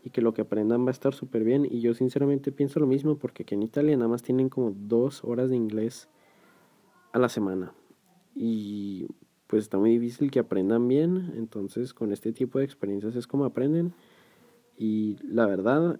y 0.03 0.09
que 0.09 0.21
lo 0.21 0.33
que 0.33 0.41
aprendan 0.41 0.83
va 0.83 0.89
a 0.89 0.91
estar 0.91 1.13
súper 1.13 1.43
bien, 1.43 1.67
y 1.69 1.81
yo 1.81 1.93
sinceramente 1.93 2.51
pienso 2.51 2.79
lo 2.79 2.87
mismo, 2.87 3.17
porque 3.17 3.43
aquí 3.43 3.53
en 3.53 3.63
Italia 3.63 3.95
nada 3.97 4.09
más 4.09 4.23
tienen 4.23 4.49
como 4.49 4.73
dos 4.75 5.23
horas 5.23 5.49
de 5.49 5.55
inglés 5.55 6.09
a 7.11 7.19
la 7.19 7.29
semana. 7.29 7.73
Y 8.33 9.07
pues 9.47 9.63
está 9.63 9.77
muy 9.77 9.91
difícil 9.91 10.31
que 10.31 10.39
aprendan 10.39 10.87
bien, 10.87 11.33
entonces 11.35 11.93
con 11.93 12.13
este 12.13 12.31
tipo 12.31 12.59
de 12.59 12.65
experiencias 12.65 13.15
es 13.15 13.27
como 13.27 13.45
aprenden. 13.45 13.93
Y 14.81 15.19
la 15.21 15.45
verdad, 15.45 15.99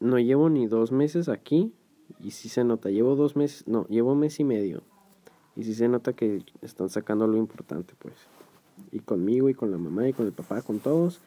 no 0.00 0.18
llevo 0.18 0.50
ni 0.50 0.66
dos 0.66 0.92
meses 0.92 1.30
aquí, 1.30 1.72
y 2.20 2.32
si 2.32 2.50
se 2.50 2.62
nota, 2.62 2.90
llevo 2.90 3.16
dos 3.16 3.36
meses, 3.36 3.66
no, 3.66 3.86
llevo 3.88 4.14
mes 4.14 4.38
y 4.38 4.44
medio. 4.44 4.82
Y 5.56 5.64
si 5.64 5.72
se 5.72 5.88
nota 5.88 6.12
que 6.12 6.44
están 6.60 6.90
sacando 6.90 7.26
lo 7.26 7.38
importante, 7.38 7.94
pues. 7.98 8.12
Y 8.92 8.98
conmigo, 8.98 9.48
y 9.48 9.54
con 9.54 9.70
la 9.70 9.78
mamá, 9.78 10.06
y 10.06 10.12
con 10.12 10.26
el 10.26 10.32
papá, 10.32 10.60
con 10.60 10.78
todos. 10.78 11.22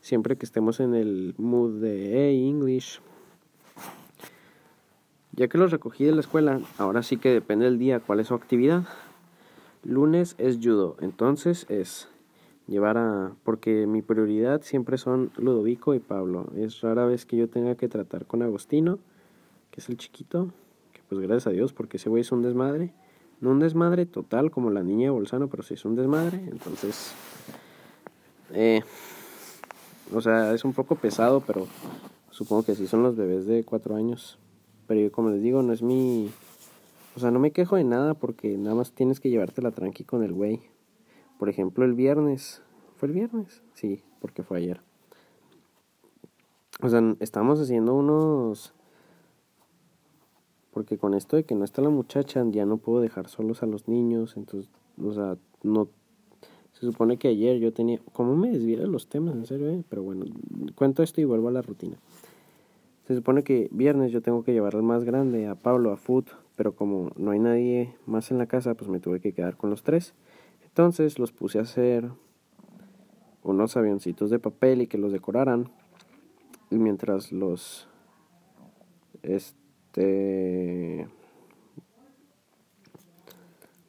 Siempre 0.00 0.38
que 0.38 0.46
estemos 0.46 0.80
en 0.80 0.94
el 0.94 1.34
mood 1.36 1.82
de, 1.82 2.30
English. 2.48 3.00
Ya 5.32 5.48
que 5.48 5.58
los 5.58 5.70
recogí 5.70 6.04
de 6.04 6.12
la 6.12 6.22
escuela, 6.22 6.62
ahora 6.78 7.02
sí 7.02 7.18
que 7.18 7.28
depende 7.28 7.66
del 7.66 7.78
día 7.78 8.00
cuál 8.00 8.20
es 8.20 8.28
su 8.28 8.34
actividad. 8.34 8.84
Lunes 9.84 10.34
es 10.38 10.56
judo, 10.62 10.96
entonces 11.02 11.66
es 11.68 12.08
llevar 12.66 12.98
a... 12.98 13.34
porque 13.44 13.86
mi 13.86 14.02
prioridad 14.02 14.62
siempre 14.62 14.98
son 14.98 15.30
Ludovico 15.36 15.94
y 15.94 16.00
Pablo. 16.00 16.46
Es 16.56 16.80
rara 16.80 17.06
vez 17.06 17.26
que 17.26 17.36
yo 17.36 17.48
tenga 17.48 17.74
que 17.74 17.88
tratar 17.88 18.26
con 18.26 18.42
Agostino, 18.42 18.98
que 19.70 19.80
es 19.80 19.88
el 19.88 19.96
chiquito, 19.96 20.48
que 20.92 21.00
pues 21.08 21.20
gracias 21.20 21.48
a 21.48 21.50
Dios 21.50 21.72
porque 21.72 21.96
ese 21.96 22.08
güey 22.08 22.22
es 22.22 22.32
un 22.32 22.42
desmadre. 22.42 22.92
No 23.40 23.50
un 23.50 23.58
desmadre 23.58 24.06
total 24.06 24.50
como 24.50 24.70
la 24.70 24.82
niña 24.82 25.06
de 25.06 25.10
Bolzano, 25.10 25.48
pero 25.48 25.62
sí 25.62 25.74
es 25.74 25.84
un 25.84 25.96
desmadre. 25.96 26.38
Entonces, 26.50 27.12
eh, 28.52 28.82
o 30.14 30.20
sea, 30.20 30.54
es 30.54 30.64
un 30.64 30.72
poco 30.72 30.94
pesado, 30.94 31.42
pero 31.44 31.66
supongo 32.30 32.62
que 32.62 32.76
sí 32.76 32.86
son 32.86 33.02
los 33.02 33.16
bebés 33.16 33.46
de 33.46 33.64
cuatro 33.64 33.96
años. 33.96 34.38
Pero 34.86 35.00
yo 35.00 35.10
como 35.10 35.30
les 35.30 35.42
digo, 35.42 35.62
no 35.62 35.72
es 35.72 35.82
mi 35.82 36.30
o 37.14 37.20
sea, 37.20 37.30
no 37.30 37.38
me 37.38 37.50
quejo 37.50 37.76
de 37.76 37.84
nada 37.84 38.14
porque 38.14 38.56
nada 38.56 38.74
más 38.74 38.92
tienes 38.92 39.20
que 39.20 39.28
llevártela 39.28 39.70
tranqui 39.70 40.04
con 40.04 40.22
el 40.22 40.32
güey. 40.32 40.60
Por 41.42 41.48
ejemplo, 41.48 41.84
el 41.84 41.94
viernes. 41.94 42.62
¿Fue 42.94 43.08
el 43.08 43.14
viernes? 43.14 43.64
Sí, 43.74 44.04
porque 44.20 44.44
fue 44.44 44.58
ayer. 44.58 44.80
O 46.80 46.88
sea, 46.88 47.16
estamos 47.18 47.58
haciendo 47.58 47.96
unos... 47.96 48.72
Porque 50.70 50.98
con 50.98 51.14
esto 51.14 51.34
de 51.34 51.42
que 51.42 51.56
no 51.56 51.64
está 51.64 51.82
la 51.82 51.88
muchacha, 51.88 52.44
ya 52.48 52.64
no 52.64 52.76
puedo 52.76 53.00
dejar 53.00 53.26
solos 53.26 53.64
a 53.64 53.66
los 53.66 53.88
niños. 53.88 54.36
Entonces, 54.36 54.70
o 55.04 55.12
sea, 55.14 55.36
no... 55.64 55.88
Se 56.74 56.86
supone 56.86 57.16
que 57.16 57.26
ayer 57.26 57.58
yo 57.58 57.72
tenía... 57.72 57.98
¿Cómo 58.12 58.36
me 58.36 58.52
desvié 58.52 58.76
los 58.76 59.08
temas? 59.08 59.34
En 59.34 59.44
serio, 59.44 59.68
eh? 59.68 59.82
Pero 59.88 60.04
bueno, 60.04 60.24
cuento 60.76 61.02
esto 61.02 61.20
y 61.20 61.24
vuelvo 61.24 61.48
a 61.48 61.50
la 61.50 61.62
rutina. 61.62 61.96
Se 63.08 63.16
supone 63.16 63.42
que 63.42 63.68
viernes 63.72 64.12
yo 64.12 64.22
tengo 64.22 64.44
que 64.44 64.52
llevar 64.52 64.76
al 64.76 64.84
más 64.84 65.02
grande, 65.02 65.48
a 65.48 65.56
Pablo, 65.56 65.90
a 65.90 65.96
Food, 65.96 66.26
pero 66.54 66.76
como 66.76 67.10
no 67.16 67.32
hay 67.32 67.40
nadie 67.40 67.96
más 68.06 68.30
en 68.30 68.38
la 68.38 68.46
casa, 68.46 68.74
pues 68.74 68.88
me 68.88 69.00
tuve 69.00 69.18
que 69.18 69.32
quedar 69.32 69.56
con 69.56 69.70
los 69.70 69.82
tres. 69.82 70.14
Entonces 70.72 71.18
los 71.18 71.32
puse 71.32 71.58
a 71.58 71.62
hacer 71.62 72.10
unos 73.42 73.76
avioncitos 73.76 74.30
de 74.30 74.38
papel 74.38 74.80
y 74.80 74.86
que 74.86 74.96
los 74.96 75.12
decoraran. 75.12 75.70
Y 76.70 76.78
mientras 76.78 77.30
los 77.30 77.88
este 79.22 81.06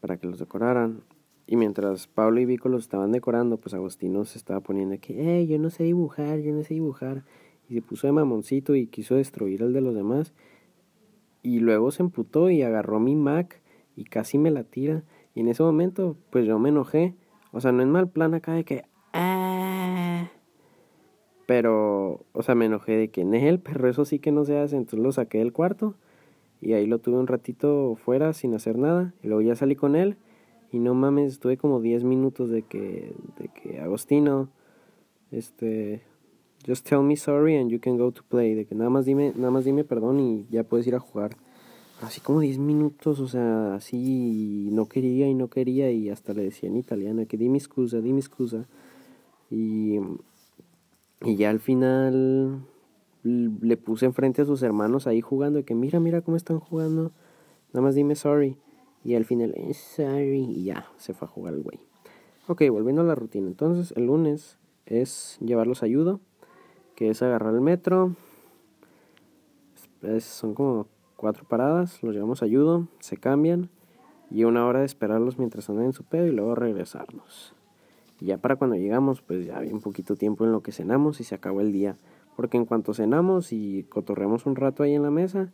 para 0.02 0.18
que 0.18 0.28
los 0.28 0.40
decoraran 0.40 1.04
y 1.48 1.56
mientras 1.56 2.08
Pablo 2.08 2.42
y 2.42 2.46
Vico 2.46 2.68
los 2.68 2.84
estaban 2.84 3.14
decorando, 3.14 3.56
pues 3.56 3.74
Agostino 3.74 4.26
se 4.26 4.38
estaba 4.38 4.60
poniendo 4.60 4.98
que, 5.00 5.40
eh, 5.40 5.48
yo 5.48 5.60
no 5.60 5.70
sé 5.70 5.84
dibujar, 5.84 6.40
yo 6.40 6.54
no 6.54 6.64
sé 6.64 6.74
dibujar. 6.74 7.24
Y 7.70 7.76
se 7.76 7.82
puso 7.82 8.08
de 8.08 8.14
mamoncito 8.14 8.76
y 8.76 8.88
quiso 8.88 9.16
destruir 9.16 9.62
el 9.62 9.72
de 9.72 9.80
los 9.80 9.96
demás. 9.96 10.34
Y 11.44 11.60
luego 11.60 11.92
se 11.92 12.04
emputó 12.04 12.50
y 12.50 12.62
agarró 12.62 13.00
mi 13.00 13.16
Mac 13.16 13.62
y 13.96 14.06
casi 14.06 14.38
me 14.38 14.52
la 14.52 14.64
tira. 14.64 15.04
Y 15.36 15.42
en 15.42 15.48
ese 15.48 15.64
momento, 15.64 16.16
pues 16.30 16.46
yo 16.46 16.60
me 16.60 16.70
enojé. 16.70 17.16
O 17.52 17.62
sea, 17.62 17.72
no 17.72 17.82
es 17.82 17.88
mal 17.88 18.10
plan 18.10 18.34
acá 18.34 18.54
de 18.54 18.64
que... 18.64 18.84
Ah". 19.14 20.30
Pero, 21.46 22.26
o 22.32 22.42
sea, 22.42 22.56
me 22.56 22.66
enojé 22.66 22.94
de 22.94 23.10
que 23.10 23.22
en 23.22 23.34
él, 23.34 23.60
pero 23.60 23.90
eso 23.90 24.06
sí 24.06 24.20
que 24.20 24.32
no 24.32 24.46
se 24.46 24.58
hace. 24.58 24.76
Entonces 24.76 25.00
lo 25.00 25.12
saqué 25.12 25.40
del 25.40 25.54
cuarto 25.54 25.96
y 26.62 26.74
ahí 26.74 26.88
lo 26.88 27.00
tuve 27.00 27.18
un 27.18 27.28
ratito 27.28 27.96
fuera 27.96 28.34
sin 28.34 28.54
hacer 28.54 28.78
nada. 28.78 29.14
Y 29.22 29.28
luego 29.28 29.42
ya 29.42 29.56
salí 29.56 29.76
con 29.76 29.96
él 29.96 30.18
y 30.74 30.80
no 30.80 30.96
mames, 30.96 31.34
estuve 31.34 31.58
como 31.58 31.82
10 31.82 32.04
minutos 32.04 32.50
de 32.50 32.64
que, 32.64 33.14
de 33.38 33.48
que 33.50 33.80
Agostino, 33.80 34.50
este, 35.30 36.02
just 36.66 36.88
tell 36.88 37.02
me 37.02 37.16
sorry 37.16 37.58
and 37.58 37.70
you 37.70 37.80
can 37.80 37.98
go 37.98 38.12
to 38.12 38.24
play, 38.24 38.56
de 38.56 38.66
que 38.66 38.74
nada 38.74 38.90
más 38.90 39.06
dime, 39.06 39.34
nada 39.36 39.52
más 39.52 39.66
dime 39.66 39.84
perdón 39.84 40.20
y 40.20 40.48
ya 40.50 40.64
puedes 40.64 40.88
ir 40.88 40.96
a 40.96 41.00
jugar. 41.00 41.38
Así 42.02 42.20
como 42.20 42.42
10 42.42 42.58
minutos, 42.58 43.20
o 43.20 43.28
sea, 43.28 43.76
así 43.76 44.70
no 44.72 44.90
quería 44.90 45.28
y 45.28 45.34
no 45.34 45.50
quería 45.50 45.92
y 45.92 46.10
hasta 46.10 46.34
le 46.34 46.44
decía 46.44 46.70
en 46.70 46.78
italiano 46.78 47.26
que 47.28 47.38
dime 47.38 47.58
excusa, 47.58 48.02
dime 48.02 48.20
excusa. 48.20 48.66
Y, 49.50 50.00
y 51.22 51.36
ya 51.38 51.50
al 51.50 51.60
final 51.60 52.66
le 53.24 53.78
puse 53.78 54.06
enfrente 54.06 54.42
a 54.42 54.46
sus 54.46 54.64
hermanos 54.64 55.08
ahí 55.08 55.22
jugando 55.22 55.60
de 55.60 55.66
que 55.66 55.76
mira, 55.76 56.00
mira 56.00 56.22
cómo 56.22 56.36
están 56.36 56.60
jugando, 56.60 57.12
nada 57.72 57.82
más 57.82 57.96
dime 57.96 58.16
sorry. 58.16 58.58
Y 59.06 59.16
al 59.16 59.26
final, 59.26 59.54
eh, 59.56 59.74
sorry, 59.74 60.46
y 60.46 60.64
ya, 60.64 60.88
se 60.98 61.14
fue 61.14 61.28
a 61.28 61.32
jugar 61.32 61.54
el 61.54 61.62
güey. 61.62 61.80
Ok, 62.48 62.64
volviendo 62.70 63.02
a 63.02 63.06
la 63.06 63.16
rutina. 63.16 63.48
Entonces, 63.48 63.94
el 63.98 64.08
lunes 64.08 64.58
es 64.86 65.38
llevarlos 65.42 65.84
a 65.84 65.86
ayuda 65.86 66.20
que 66.96 67.10
es 67.10 67.22
agarrar 67.22 67.54
el 67.54 67.62
metro. 67.62 68.16
son 70.20 70.54
como 70.54 70.88
cuatro 71.24 71.46
paradas, 71.48 72.04
los 72.04 72.14
llevamos 72.14 72.42
a 72.42 72.46
Ayudo, 72.48 72.90
se 73.00 73.16
cambian 73.16 73.70
y 74.30 74.44
una 74.44 74.68
hora 74.68 74.80
de 74.80 74.86
esperarlos 74.86 75.40
mientras 75.40 75.70
andan 75.70 75.86
en 75.86 75.94
su 75.94 76.04
pedo 76.04 76.28
y 76.28 76.32
luego 76.32 76.54
regresarnos. 76.54 77.56
Y 78.20 78.26
ya 78.26 78.40
para 78.40 78.58
cuando 78.58 78.76
llegamos, 78.76 79.22
pues 79.22 79.46
ya 79.46 79.56
había 79.56 79.74
un 79.74 79.80
poquito 79.80 80.18
tiempo 80.18 80.44
en 80.44 80.52
lo 80.52 80.60
que 80.60 80.74
cenamos 80.74 81.22
y 81.22 81.24
se 81.24 81.34
acabó 81.34 81.62
el 81.62 81.72
día. 81.72 81.96
Porque 82.36 82.58
en 82.58 82.66
cuanto 82.66 82.94
cenamos 82.94 83.54
y 83.54 83.84
cotorreamos 83.84 84.46
un 84.46 84.58
rato 84.58 84.84
ahí 84.84 84.96
en 84.96 85.04
la 85.04 85.12
mesa, 85.12 85.54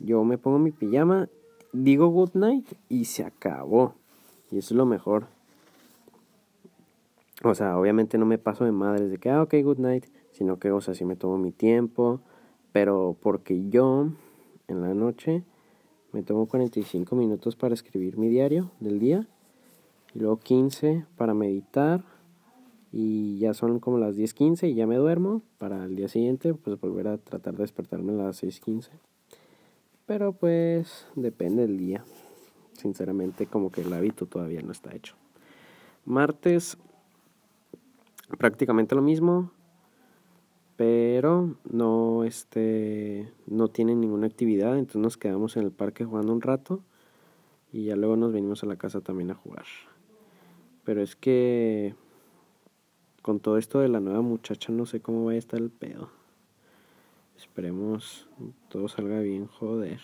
yo 0.00 0.24
me 0.24 0.36
pongo 0.36 0.58
mi 0.58 0.72
pijama, 0.72 1.28
digo 1.72 2.08
good 2.08 2.34
night 2.34 2.66
y 2.88 3.04
se 3.04 3.22
acabó. 3.24 3.94
Y 4.50 4.58
eso 4.58 4.74
es 4.74 4.76
lo 4.76 4.84
mejor. 4.84 5.28
O 7.44 7.54
sea, 7.54 7.78
obviamente 7.78 8.18
no 8.18 8.26
me 8.26 8.38
paso 8.38 8.64
de 8.64 8.72
madres 8.72 9.12
de 9.12 9.18
que, 9.18 9.30
ah, 9.30 9.42
ok, 9.42 9.54
good 9.62 9.78
night, 9.78 10.06
sino 10.32 10.58
que, 10.58 10.72
o 10.72 10.80
sea, 10.80 10.92
sí 10.94 11.04
me 11.04 11.14
tomo 11.14 11.38
mi 11.38 11.52
tiempo, 11.52 12.20
pero 12.72 13.16
porque 13.20 13.68
yo 13.68 14.08
en 14.68 14.80
la 14.80 14.94
noche 14.94 15.44
me 16.12 16.22
tomo 16.22 16.46
45 16.46 17.16
minutos 17.16 17.56
para 17.56 17.74
escribir 17.74 18.16
mi 18.18 18.28
diario 18.28 18.70
del 18.80 18.98
día 19.00 19.26
y 20.14 20.20
luego 20.20 20.38
15 20.38 21.06
para 21.16 21.34
meditar 21.34 22.04
y 22.92 23.38
ya 23.38 23.54
son 23.54 23.80
como 23.80 23.98
las 23.98 24.16
10:15 24.16 24.68
y 24.68 24.74
ya 24.74 24.86
me 24.86 24.94
duermo 24.96 25.42
para 25.58 25.84
el 25.84 25.96
día 25.96 26.06
siguiente 26.06 26.54
pues 26.54 26.80
volver 26.80 27.08
a 27.08 27.18
tratar 27.18 27.54
de 27.54 27.64
despertarme 27.64 28.12
a 28.12 28.26
las 28.26 28.42
6:15. 28.42 28.90
Pero 30.06 30.32
pues 30.32 31.06
depende 31.16 31.66
del 31.66 31.76
día. 31.76 32.04
Sinceramente 32.74 33.46
como 33.46 33.72
que 33.72 33.80
el 33.80 33.92
hábito 33.92 34.26
todavía 34.26 34.60
no 34.62 34.70
está 34.70 34.94
hecho. 34.94 35.16
Martes 36.04 36.78
prácticamente 38.38 38.94
lo 38.94 39.02
mismo, 39.02 39.50
pero 40.76 41.54
no 41.70 42.24
este 42.24 43.32
no 43.46 43.68
tienen 43.68 44.00
ninguna 44.00 44.26
actividad, 44.26 44.76
entonces 44.76 45.02
nos 45.02 45.16
quedamos 45.16 45.56
en 45.56 45.64
el 45.64 45.70
parque 45.70 46.04
jugando 46.04 46.32
un 46.32 46.40
rato 46.40 46.82
y 47.72 47.84
ya 47.84 47.96
luego 47.96 48.16
nos 48.16 48.32
venimos 48.32 48.62
a 48.62 48.66
la 48.66 48.76
casa 48.76 49.00
también 49.00 49.30
a 49.30 49.34
jugar. 49.34 49.66
Pero 50.84 51.02
es 51.02 51.16
que 51.16 51.94
con 53.22 53.40
todo 53.40 53.58
esto 53.58 53.80
de 53.80 53.88
la 53.88 54.00
nueva 54.00 54.20
muchacha 54.20 54.72
no 54.72 54.86
sé 54.86 55.00
cómo 55.00 55.24
va 55.24 55.32
a 55.32 55.36
estar 55.36 55.60
el 55.60 55.70
pedo. 55.70 56.10
Esperemos 57.36 58.28
todo 58.68 58.88
salga 58.88 59.20
bien, 59.20 59.46
joder. 59.46 60.00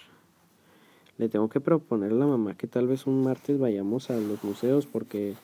Le 1.18 1.28
tengo 1.28 1.48
que 1.48 1.60
proponer 1.60 2.12
a 2.12 2.14
la 2.14 2.26
mamá 2.26 2.56
que 2.56 2.66
tal 2.66 2.86
vez 2.86 3.06
un 3.06 3.22
martes 3.22 3.58
vayamos 3.58 4.10
a 4.10 4.18
los 4.18 4.42
museos 4.42 4.86
porque 4.86 5.34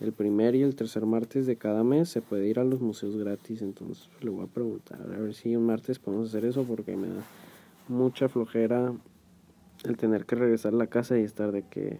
el 0.00 0.12
primer 0.12 0.54
y 0.54 0.62
el 0.62 0.76
tercer 0.76 1.06
martes 1.06 1.46
de 1.46 1.56
cada 1.56 1.82
mes 1.82 2.08
se 2.08 2.22
puede 2.22 2.46
ir 2.46 2.60
a 2.60 2.64
los 2.64 2.80
museos 2.80 3.16
gratis. 3.16 3.62
Entonces 3.62 4.08
le 4.20 4.30
voy 4.30 4.44
a 4.44 4.48
preguntar 4.48 5.00
a 5.02 5.18
ver 5.18 5.34
si 5.34 5.56
un 5.56 5.66
martes 5.66 5.98
podemos 5.98 6.28
hacer 6.28 6.44
eso 6.44 6.64
porque 6.64 6.96
me 6.96 7.08
da 7.08 7.22
mucha 7.88 8.28
flojera 8.28 8.92
el 9.84 9.96
tener 9.96 10.24
que 10.24 10.36
regresar 10.36 10.74
a 10.74 10.76
la 10.76 10.86
casa 10.86 11.18
y 11.18 11.22
estar 11.22 11.52
de 11.52 11.62
que 11.62 11.98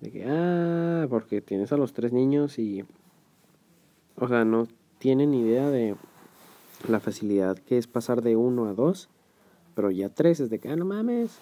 de 0.00 0.10
que 0.10 0.24
ah 0.26 1.06
porque 1.08 1.40
tienes 1.40 1.72
a 1.72 1.76
los 1.76 1.92
tres 1.92 2.12
niños 2.12 2.58
y 2.58 2.84
o 4.16 4.28
sea 4.28 4.44
no 4.44 4.68
tienen 4.98 5.34
idea 5.34 5.70
de 5.70 5.96
la 6.88 7.00
facilidad 7.00 7.58
que 7.58 7.78
es 7.78 7.86
pasar 7.86 8.22
de 8.22 8.36
uno 8.36 8.66
a 8.66 8.74
dos 8.74 9.08
pero 9.74 9.90
ya 9.90 10.10
tres 10.10 10.40
es 10.40 10.50
de 10.50 10.58
que 10.58 10.68
ah 10.68 10.76
no 10.76 10.84
mames 10.84 11.38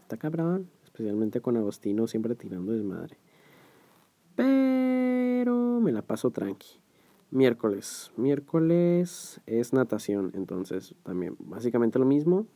está 0.00 0.16
cabrón 0.16 0.68
especialmente 0.84 1.40
con 1.40 1.56
Agostino 1.56 2.06
siempre 2.06 2.34
tirando 2.34 2.72
desmadre 2.72 3.18
pero 4.34 4.95
me 5.44 5.92
la 5.92 6.02
paso 6.02 6.30
tranqui. 6.30 6.80
Miércoles. 7.30 8.10
Miércoles 8.16 9.40
es 9.46 9.72
natación, 9.74 10.32
entonces 10.34 10.94
también 11.02 11.36
básicamente 11.38 11.98
lo 11.98 12.06
mismo, 12.06 12.46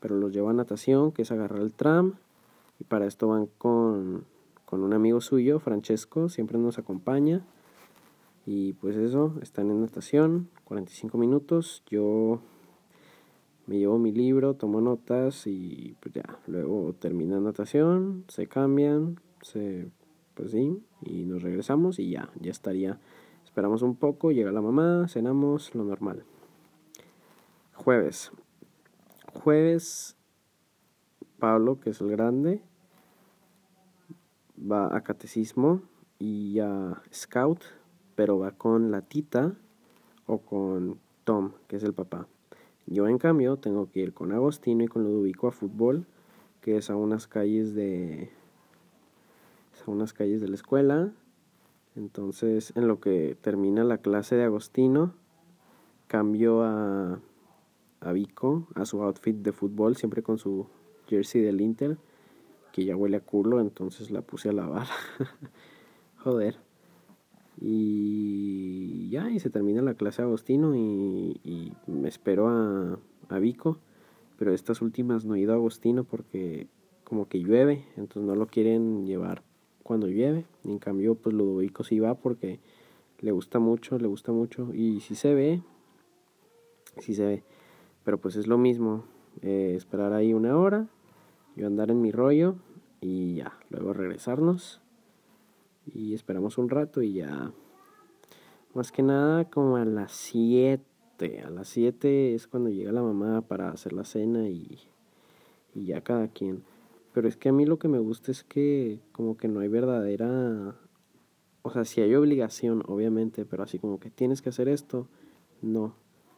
pero 0.00 0.16
los 0.16 0.32
llevo 0.32 0.50
a 0.50 0.52
natación, 0.52 1.12
que 1.12 1.22
es 1.22 1.32
agarrar 1.32 1.60
el 1.60 1.72
tram, 1.72 2.16
y 2.78 2.84
para 2.84 3.06
esto 3.06 3.28
van 3.28 3.46
con, 3.46 4.26
con 4.66 4.82
un 4.82 4.92
amigo 4.92 5.20
suyo, 5.20 5.60
Francesco, 5.60 6.28
siempre 6.28 6.58
nos 6.58 6.78
acompaña. 6.78 7.42
Y 8.44 8.74
pues 8.74 8.96
eso, 8.96 9.34
están 9.40 9.70
en 9.70 9.80
natación, 9.80 10.50
45 10.64 11.16
minutos, 11.16 11.82
yo 11.86 12.40
me 13.66 13.78
llevo 13.78 13.98
mi 13.98 14.12
libro, 14.12 14.54
tomo 14.54 14.80
notas 14.80 15.46
y 15.46 15.96
pues 16.00 16.14
ya, 16.14 16.38
luego 16.46 16.92
termina 16.98 17.40
natación, 17.40 18.24
se 18.28 18.46
cambian, 18.46 19.20
se 19.42 19.90
pues 20.40 20.52
sí, 20.52 20.82
y 21.02 21.24
nos 21.24 21.42
regresamos 21.42 21.98
y 21.98 22.08
ya, 22.08 22.30
ya 22.40 22.50
estaría. 22.50 22.98
Esperamos 23.44 23.82
un 23.82 23.94
poco, 23.94 24.32
llega 24.32 24.50
la 24.52 24.62
mamá, 24.62 25.06
cenamos, 25.06 25.74
lo 25.74 25.84
normal. 25.84 26.24
Jueves. 27.74 28.32
Jueves, 29.34 30.16
Pablo, 31.38 31.78
que 31.78 31.90
es 31.90 32.00
el 32.00 32.10
grande, 32.10 32.62
va 34.58 34.96
a 34.96 35.02
catecismo 35.02 35.82
y 36.18 36.58
a 36.60 37.02
scout, 37.12 37.62
pero 38.14 38.38
va 38.38 38.52
con 38.52 38.90
la 38.90 39.02
tita 39.02 39.54
o 40.24 40.38
con 40.38 40.98
Tom, 41.24 41.52
que 41.68 41.76
es 41.76 41.82
el 41.82 41.92
papá. 41.92 42.28
Yo 42.86 43.08
en 43.08 43.18
cambio 43.18 43.58
tengo 43.58 43.90
que 43.90 44.00
ir 44.00 44.14
con 44.14 44.32
Agostino 44.32 44.84
y 44.84 44.88
con 44.88 45.04
Ludovico 45.04 45.48
a 45.48 45.52
fútbol, 45.52 46.06
que 46.62 46.78
es 46.78 46.88
a 46.88 46.96
unas 46.96 47.26
calles 47.26 47.74
de 47.74 48.39
a 49.86 49.90
unas 49.90 50.12
calles 50.12 50.40
de 50.40 50.48
la 50.48 50.54
escuela. 50.54 51.12
Entonces, 51.96 52.72
en 52.76 52.88
lo 52.88 53.00
que 53.00 53.36
termina 53.40 53.84
la 53.84 53.98
clase 53.98 54.36
de 54.36 54.44
Agostino, 54.44 55.14
cambio 56.06 56.62
a, 56.62 57.20
a 58.00 58.12
Vico, 58.12 58.68
a 58.74 58.84
su 58.84 59.02
outfit 59.02 59.36
de 59.36 59.52
fútbol, 59.52 59.96
siempre 59.96 60.22
con 60.22 60.38
su 60.38 60.66
jersey 61.08 61.42
del 61.42 61.60
Inter, 61.60 61.98
que 62.72 62.84
ya 62.84 62.96
huele 62.96 63.16
a 63.18 63.20
culo, 63.20 63.60
entonces 63.60 64.10
la 64.10 64.22
puse 64.22 64.48
a 64.48 64.52
lavar. 64.52 64.86
Joder. 66.18 66.56
Y 67.60 69.10
ya, 69.10 69.30
y 69.30 69.40
se 69.40 69.50
termina 69.50 69.82
la 69.82 69.94
clase 69.94 70.22
de 70.22 70.28
Agostino 70.28 70.74
y, 70.74 71.72
me 71.86 72.08
espero 72.08 72.48
a, 72.48 72.98
a 73.28 73.38
Vico. 73.38 73.78
Pero 74.38 74.54
estas 74.54 74.80
últimas 74.80 75.26
no 75.26 75.34
he 75.34 75.40
ido 75.40 75.52
a 75.52 75.56
Agostino 75.56 76.04
porque 76.04 76.68
como 77.04 77.28
que 77.28 77.40
llueve, 77.40 77.84
entonces 77.96 78.22
no 78.22 78.36
lo 78.36 78.46
quieren 78.46 79.04
llevar 79.04 79.42
cuando 79.82 80.06
llueve. 80.06 80.44
En 80.64 80.78
cambio, 80.78 81.14
pues 81.14 81.34
Ludovico 81.34 81.84
sí 81.84 81.98
va 82.00 82.14
porque 82.14 82.60
le 83.20 83.32
gusta 83.32 83.58
mucho, 83.58 83.98
le 83.98 84.08
gusta 84.08 84.32
mucho. 84.32 84.74
Y 84.74 85.00
si 85.00 85.14
se 85.14 85.34
ve, 85.34 85.62
si 86.98 87.14
se 87.14 87.24
ve. 87.24 87.42
Pero 88.04 88.18
pues 88.18 88.36
es 88.36 88.46
lo 88.46 88.58
mismo. 88.58 89.04
Eh, 89.42 89.74
esperar 89.76 90.12
ahí 90.12 90.34
una 90.34 90.56
hora, 90.58 90.88
yo 91.56 91.66
andar 91.66 91.90
en 91.90 92.02
mi 92.02 92.10
rollo 92.10 92.56
y 93.00 93.36
ya, 93.36 93.58
luego 93.70 93.92
regresarnos. 93.92 94.80
Y 95.86 96.14
esperamos 96.14 96.58
un 96.58 96.68
rato 96.68 97.02
y 97.02 97.14
ya. 97.14 97.52
Más 98.74 98.92
que 98.92 99.02
nada 99.02 99.44
como 99.50 99.76
a 99.76 99.84
las 99.84 100.12
7. 100.12 101.42
A 101.44 101.50
las 101.50 101.68
7 101.68 102.34
es 102.34 102.46
cuando 102.46 102.70
llega 102.70 102.92
la 102.92 103.02
mamá 103.02 103.40
para 103.42 103.70
hacer 103.70 103.92
la 103.92 104.04
cena 104.04 104.48
y, 104.48 104.78
y 105.74 105.86
ya 105.86 106.02
cada 106.02 106.28
quien. 106.28 106.62
Pero 107.12 107.28
es 107.28 107.36
que 107.36 107.48
a 107.48 107.52
mí 107.52 107.66
lo 107.66 107.78
que 107.78 107.88
me 107.88 107.98
gusta 107.98 108.30
es 108.30 108.44
que 108.44 109.00
como 109.12 109.36
que 109.36 109.48
no 109.48 109.60
hay 109.60 109.68
verdadera... 109.68 110.76
O 111.62 111.70
sea, 111.70 111.84
si 111.84 112.00
hay 112.00 112.14
obligación, 112.14 112.82
obviamente, 112.86 113.44
pero 113.44 113.62
así 113.62 113.78
como 113.78 114.00
que 114.00 114.10
tienes 114.10 114.40
que 114.40 114.48
hacer 114.48 114.68
esto, 114.68 115.08
no. 115.60 115.94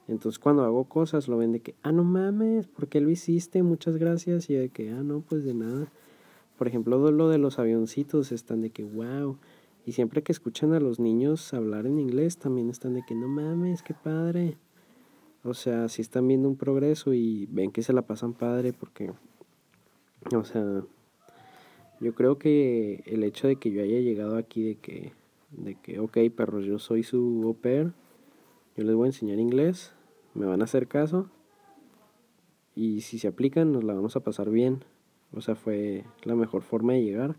Entonces 0.08 0.38
cuando 0.38 0.64
hago 0.64 0.84
cosas 0.84 1.28
lo 1.28 1.36
ven 1.36 1.52
de 1.52 1.60
que, 1.60 1.76
ah, 1.82 1.92
no 1.92 2.02
mames, 2.02 2.66
¿por 2.66 2.88
qué 2.88 3.00
lo 3.00 3.10
hiciste? 3.10 3.62
Muchas 3.62 3.96
gracias. 3.98 4.50
Y 4.50 4.54
de 4.54 4.68
que, 4.68 4.90
ah, 4.90 5.02
no, 5.02 5.20
pues 5.20 5.44
de 5.44 5.54
nada. 5.54 5.92
Por 6.58 6.68
ejemplo, 6.68 6.98
lo 7.10 7.28
de 7.28 7.38
los 7.38 7.58
avioncitos 7.58 8.32
están 8.32 8.60
de 8.62 8.70
que, 8.70 8.84
wow. 8.84 9.36
Y 9.86 9.92
siempre 9.92 10.22
que 10.22 10.32
escuchan 10.32 10.74
a 10.74 10.80
los 10.80 11.00
niños 11.00 11.54
hablar 11.54 11.86
en 11.86 11.98
inglés, 11.98 12.38
también 12.38 12.70
están 12.70 12.94
de 12.94 13.02
que, 13.06 13.14
no 13.14 13.28
mames, 13.28 13.82
qué 13.82 13.94
padre. 13.94 14.58
O 15.44 15.54
sea, 15.54 15.88
si 15.88 16.02
están 16.02 16.28
viendo 16.28 16.48
un 16.48 16.56
progreso 16.56 17.14
y 17.14 17.46
ven 17.46 17.72
que 17.72 17.82
se 17.82 17.92
la 17.92 18.02
pasan 18.02 18.32
padre 18.32 18.72
porque 18.72 19.12
o 20.34 20.44
sea, 20.44 20.84
yo 22.00 22.14
creo 22.14 22.38
que 22.38 23.02
el 23.06 23.24
hecho 23.24 23.48
de 23.48 23.56
que 23.56 23.70
yo 23.70 23.82
haya 23.82 24.00
llegado 24.00 24.36
aquí 24.36 24.62
de 24.62 24.74
que, 24.76 25.12
de 25.50 25.74
que, 25.76 26.00
ok, 26.00 26.18
perros, 26.34 26.64
yo 26.64 26.78
soy 26.78 27.02
su 27.02 27.42
au 27.44 27.54
pair, 27.54 27.92
yo 28.76 28.84
les 28.84 28.94
voy 28.94 29.06
a 29.06 29.08
enseñar 29.08 29.38
inglés, 29.38 29.94
me 30.34 30.46
van 30.46 30.62
a 30.62 30.64
hacer 30.64 30.88
caso 30.88 31.28
y 32.74 33.02
si 33.02 33.18
se 33.18 33.28
aplican 33.28 33.72
nos 33.72 33.84
la 33.84 33.94
vamos 33.94 34.16
a 34.16 34.20
pasar 34.20 34.50
bien. 34.50 34.84
O 35.34 35.40
sea, 35.40 35.54
fue 35.54 36.04
la 36.24 36.34
mejor 36.34 36.62
forma 36.62 36.92
de 36.92 37.04
llegar, 37.04 37.36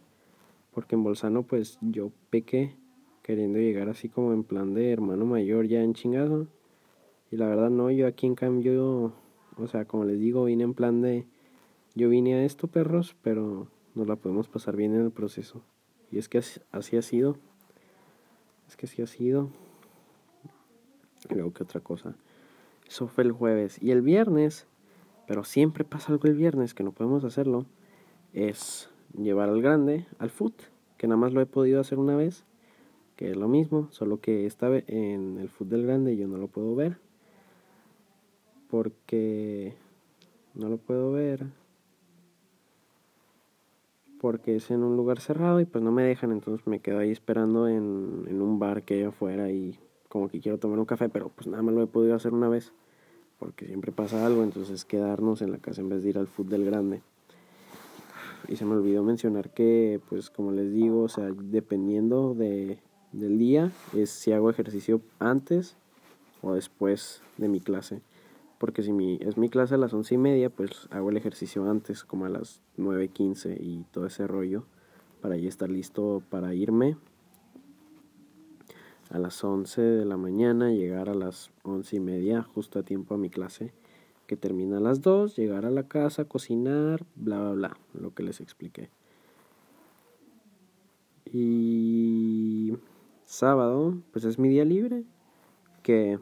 porque 0.74 0.96
en 0.96 1.04
Bolzano 1.04 1.44
pues 1.44 1.78
yo 1.82 2.12
pequé 2.30 2.76
queriendo 3.22 3.60
llegar 3.60 3.90
así 3.90 4.10
como 4.10 4.34
en 4.34 4.44
plan 4.44 4.74
de 4.74 4.92
hermano 4.92 5.26
mayor 5.26 5.68
ya 5.68 5.82
en 5.82 5.94
chingado. 5.94 6.48
Y 7.32 7.38
la 7.38 7.48
verdad 7.48 7.70
no, 7.70 7.90
yo 7.92 8.08
aquí 8.08 8.28
en 8.28 8.36
cambio, 8.36 9.14
o 9.58 9.68
sea, 9.68 9.86
como 9.86 10.06
les 10.06 10.20
digo, 10.20 10.46
vine 10.46 10.64
en 10.64 10.74
plan 10.74 11.02
de 11.02 11.26
yo 11.96 12.10
vine 12.10 12.36
a 12.36 12.44
esto, 12.46 12.68
perros, 12.68 13.16
pero 13.22 13.68
nos 13.96 14.08
la 14.08 14.16
podemos 14.16 14.48
pasar 14.48 14.76
bien 14.76 14.94
en 14.96 15.02
el 15.02 15.12
proceso. 15.12 15.62
Y 16.12 16.18
es 16.18 16.30
que 16.30 16.40
así, 16.72 16.98
ha 16.98 17.02
sido. 17.02 17.38
Es 18.68 18.76
que 18.76 18.86
así 18.86 19.02
ha 19.02 19.08
sido. 19.08 19.50
Y 21.30 21.36
luego 21.36 21.54
que 21.54 21.64
otra 21.64 21.82
cosa. 21.82 22.16
Eso 22.88 23.08
fue 23.08 23.24
el 23.24 23.32
jueves. 23.32 23.82
Y 23.82 23.92
el 23.92 24.02
viernes, 24.02 24.68
pero 25.28 25.44
siempre 25.44 25.84
pasa 25.84 26.12
algo 26.12 26.28
el 26.28 26.36
viernes 26.36 26.74
que 26.74 26.84
no 26.84 26.92
podemos 26.92 27.24
hacerlo, 27.24 27.66
es 28.34 28.90
llevar 29.18 29.50
al 29.50 29.62
grande 29.62 30.08
al 30.18 30.30
foot, 30.30 30.54
que 30.98 31.08
nada 31.08 31.18
más 31.18 31.34
lo 31.34 31.42
he 31.42 31.46
podido 31.46 31.80
hacer 31.80 32.00
una 32.00 32.16
vez, 32.16 32.46
que 33.16 33.30
es 33.30 33.38
lo 33.38 33.48
mismo, 33.48 33.88
solo 33.92 34.20
que 34.20 34.46
esta 34.46 34.76
en 34.88 35.38
el 35.40 35.50
foot 35.50 35.70
del 35.70 35.86
grande 35.86 36.18
yo 36.18 36.28
no 36.28 36.38
lo 36.38 36.48
puedo 36.48 36.76
ver, 36.76 36.98
porque 38.70 39.76
no 40.56 40.70
lo 40.70 40.78
puedo 40.78 41.12
ver, 41.12 41.46
porque 44.24 44.56
es 44.56 44.72
en 44.72 44.84
un 44.84 44.96
lugar 44.96 45.20
cerrado 45.20 45.60
y 45.60 45.66
pues 45.66 45.84
no 45.84 45.92
me 45.92 46.02
dejan, 46.04 46.32
entonces 46.32 46.66
me 46.66 46.80
quedo 46.80 47.00
ahí 47.00 47.12
esperando 47.12 47.68
en, 47.68 48.24
en 48.30 48.42
un 48.42 48.58
bar 48.58 48.84
que 48.84 48.94
hay 48.94 49.04
afuera 49.04 49.52
y 49.52 49.78
como 50.08 50.30
que 50.30 50.40
quiero 50.40 50.60
tomar 50.60 50.80
un 50.80 50.86
café, 50.86 51.10
pero 51.10 51.28
pues 51.28 51.46
nada 51.48 51.62
más 51.62 51.76
lo 51.76 51.84
he 51.84 51.88
podido 51.88 52.16
hacer 52.16 52.34
una 52.34 52.48
vez, 52.48 52.72
porque 53.38 53.66
siempre 53.66 53.92
pasa 53.92 54.26
algo, 54.26 54.44
entonces 54.44 54.86
quedarnos 54.86 55.42
en 55.42 55.52
la 55.52 55.58
casa 55.58 55.82
en 55.82 55.90
vez 55.90 56.04
de 56.04 56.12
ir 56.12 56.18
al 56.18 56.28
foot 56.28 56.48
del 56.48 56.64
grande 56.64 57.02
y 58.48 58.56
se 58.56 58.64
me 58.64 58.76
olvidó 58.76 59.04
mencionar 59.04 59.50
que, 59.50 60.00
pues 60.08 60.30
como 60.30 60.54
les 60.54 60.72
digo, 60.72 61.02
o 61.02 61.10
sea, 61.10 61.30
dependiendo 61.36 62.34
de, 62.34 62.80
del 63.12 63.38
día, 63.38 63.74
es 63.94 64.10
si 64.10 64.32
hago 64.32 64.50
ejercicio 64.50 65.02
antes 65.20 65.76
o 66.42 66.54
después 66.54 67.22
de 67.38 67.50
mi 67.50 67.60
clase. 67.60 68.00
Porque 68.64 68.82
si 68.82 68.94
mi, 68.94 69.20
es 69.20 69.36
mi 69.36 69.50
clase 69.50 69.76
a 69.76 69.78
las 69.78 69.94
once 69.94 70.16
y 70.16 70.18
media, 70.18 70.50
pues 70.50 70.88
hago 70.90 71.10
el 71.10 71.18
ejercicio 71.18 71.70
antes, 71.70 72.06
como 72.06 72.28
a 72.28 72.30
las 72.30 72.62
nueve 72.78 73.10
quince 73.10 73.58
y 73.60 73.84
todo 73.92 74.06
ese 74.06 74.26
rollo, 74.26 74.64
para 75.20 75.36
ya 75.36 75.50
estar 75.50 75.70
listo 75.70 76.24
para 76.30 76.54
irme 76.54 76.96
a 79.10 79.20
las 79.20 79.44
once 79.44 79.82
de 79.82 80.06
la 80.06 80.16
mañana, 80.16 80.72
llegar 80.72 81.10
a 81.10 81.14
las 81.14 81.52
once 81.64 81.98
y 81.98 82.00
media, 82.00 82.42
justo 82.42 82.80
a 82.80 82.84
tiempo 82.84 83.16
a 83.16 83.18
mi 83.18 83.30
clase 83.30 83.74
que 84.28 84.38
termina 84.38 84.78
a 84.78 84.80
las 84.80 85.02
2, 85.02 85.36
llegar 85.36 85.66
a 85.66 85.70
la 85.70 85.90
casa, 85.90 86.24
cocinar, 86.24 87.06
bla, 87.16 87.42
bla, 87.42 87.52
bla, 87.52 87.78
lo 87.94 88.14
que 88.14 88.24
les 88.24 88.40
expliqué. 88.40 88.90
Y 91.26 92.78
sábado, 93.26 93.98
pues 94.14 94.24
es 94.24 94.40
mi 94.40 94.48
día 94.48 94.64
libre, 94.64 95.04
que, 95.82 96.18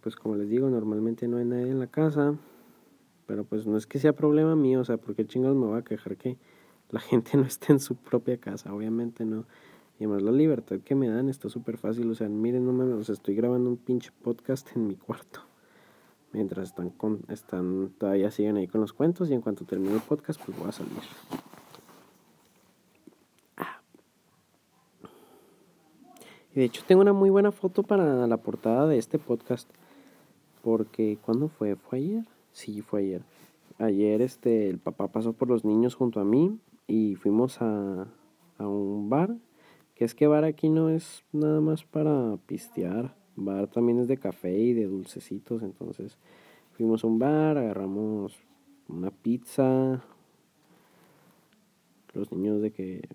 pues 0.00 0.16
como 0.16 0.36
les 0.36 0.48
digo, 0.48 0.68
normalmente 0.68 1.28
no 1.28 1.38
hay 1.38 1.44
nadie 1.44 1.70
en 1.70 1.78
la 1.78 1.86
casa, 1.86 2.34
pero 3.26 3.44
pues 3.44 3.66
no 3.66 3.76
es 3.76 3.86
que 3.86 3.98
sea 3.98 4.14
problema 4.14 4.56
mío, 4.56 4.80
o 4.80 4.84
sea, 4.84 4.96
porque 4.96 5.26
chingados 5.26 5.56
me 5.56 5.66
voy 5.66 5.78
a 5.78 5.82
quejar 5.82 6.16
que 6.16 6.36
la 6.90 7.00
gente 7.00 7.36
no 7.36 7.44
esté 7.44 7.72
en 7.72 7.80
su 7.80 7.96
propia 7.96 8.38
casa, 8.38 8.72
obviamente 8.72 9.24
no. 9.24 9.46
Y 9.98 10.04
además 10.04 10.22
la 10.22 10.32
libertad 10.32 10.80
que 10.80 10.94
me 10.94 11.08
dan 11.08 11.28
está 11.28 11.48
súper 11.48 11.78
fácil. 11.78 12.10
O 12.10 12.14
sea, 12.14 12.28
miren, 12.28 12.66
no 12.66 12.72
me, 12.72 12.84
o 12.92 13.00
estoy 13.00 13.34
grabando 13.34 13.70
un 13.70 13.76
pinche 13.76 14.10
podcast 14.22 14.68
en 14.74 14.88
mi 14.88 14.96
cuarto. 14.96 15.40
Mientras 16.32 16.68
están 16.68 16.90
con, 16.90 17.20
están, 17.28 17.90
todavía 17.96 18.30
siguen 18.30 18.56
ahí 18.56 18.66
con 18.66 18.80
los 18.80 18.92
cuentos 18.92 19.30
y 19.30 19.34
en 19.34 19.40
cuanto 19.40 19.64
termine 19.64 19.94
el 19.94 20.00
podcast, 20.00 20.40
pues 20.44 20.58
voy 20.58 20.68
a 20.68 20.72
salir. 20.72 21.53
Y 26.54 26.60
de 26.60 26.64
hecho 26.66 26.82
tengo 26.86 27.02
una 27.02 27.12
muy 27.12 27.30
buena 27.30 27.50
foto 27.50 27.82
para 27.82 28.26
la 28.26 28.36
portada 28.36 28.86
de 28.86 28.98
este 28.98 29.18
podcast. 29.18 29.68
Porque, 30.62 31.18
¿cuándo 31.20 31.48
fue? 31.48 31.76
¿Fue 31.76 31.98
ayer? 31.98 32.24
Sí, 32.52 32.80
fue 32.80 33.00
ayer. 33.00 33.22
Ayer 33.78 34.22
este, 34.22 34.70
el 34.70 34.78
papá 34.78 35.08
pasó 35.08 35.32
por 35.32 35.48
los 35.48 35.64
niños 35.64 35.96
junto 35.96 36.20
a 36.20 36.24
mí 36.24 36.58
y 36.86 37.16
fuimos 37.16 37.60
a, 37.60 38.06
a 38.58 38.68
un 38.68 39.10
bar 39.10 39.36
que 39.94 40.04
es 40.04 40.14
que 40.14 40.26
bar 40.26 40.44
aquí 40.44 40.68
no 40.68 40.90
es 40.90 41.24
nada 41.32 41.60
más 41.60 41.84
para 41.84 42.36
pistear. 42.46 43.14
Bar 43.36 43.68
también 43.68 43.98
es 44.00 44.08
de 44.08 44.16
café 44.16 44.56
y 44.56 44.72
de 44.72 44.86
dulcecitos. 44.86 45.62
Entonces 45.62 46.18
fuimos 46.72 47.04
a 47.04 47.06
un 47.06 47.18
bar, 47.18 47.58
agarramos 47.58 48.36
una 48.88 49.10
pizza. 49.10 50.02
Los 52.12 52.30
niños 52.32 52.60
de 52.60 52.72
que... 52.72 53.08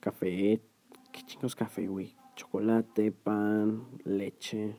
Café. 0.00 0.60
¿Qué 1.16 1.22
chingos 1.22 1.56
café, 1.56 1.86
güey? 1.86 2.14
Chocolate, 2.34 3.10
pan, 3.10 3.86
leche. 4.04 4.76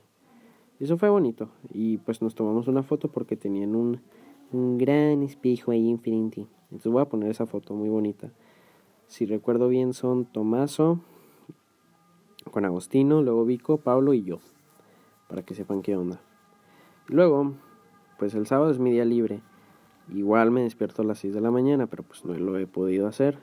Eso 0.79 0.95
fue 0.99 1.09
bonito. 1.09 1.49
Y 1.73 1.97
pues 1.97 2.21
nos 2.21 2.35
tomamos 2.35 2.67
una 2.67 2.83
foto 2.83 3.07
porque 3.07 3.35
tenían 3.35 3.75
un, 3.75 4.01
un 4.51 4.77
gran 4.77 5.23
espejo 5.23 5.71
ahí 5.71 5.87
Infinity. 5.87 6.47
Entonces 6.65 6.91
voy 6.91 7.01
a 7.01 7.09
poner 7.09 7.31
esa 7.31 7.47
foto 7.47 7.73
muy 7.73 7.89
bonita. 7.89 8.31
Si 9.07 9.25
recuerdo 9.25 9.67
bien 9.67 9.93
son 9.93 10.25
Tomaso, 10.25 10.99
con 12.51 12.65
Agostino, 12.65 13.23
luego 13.23 13.43
Vico, 13.43 13.77
Pablo 13.77 14.13
y 14.13 14.21
yo, 14.21 14.37
para 15.27 15.41
que 15.41 15.55
sepan 15.55 15.81
qué 15.81 15.97
onda. 15.97 16.21
Luego, 17.07 17.55
pues 18.19 18.35
el 18.35 18.45
sábado 18.45 18.69
es 18.69 18.77
mi 18.77 18.91
día 18.91 19.05
libre. 19.05 19.41
Igual 20.13 20.51
me 20.51 20.61
despierto 20.61 21.01
a 21.01 21.05
las 21.05 21.17
6 21.17 21.33
de 21.33 21.41
la 21.41 21.49
mañana, 21.49 21.87
pero 21.87 22.03
pues 22.03 22.25
no 22.25 22.35
lo 22.35 22.59
he 22.59 22.67
podido 22.67 23.07
hacer. 23.07 23.39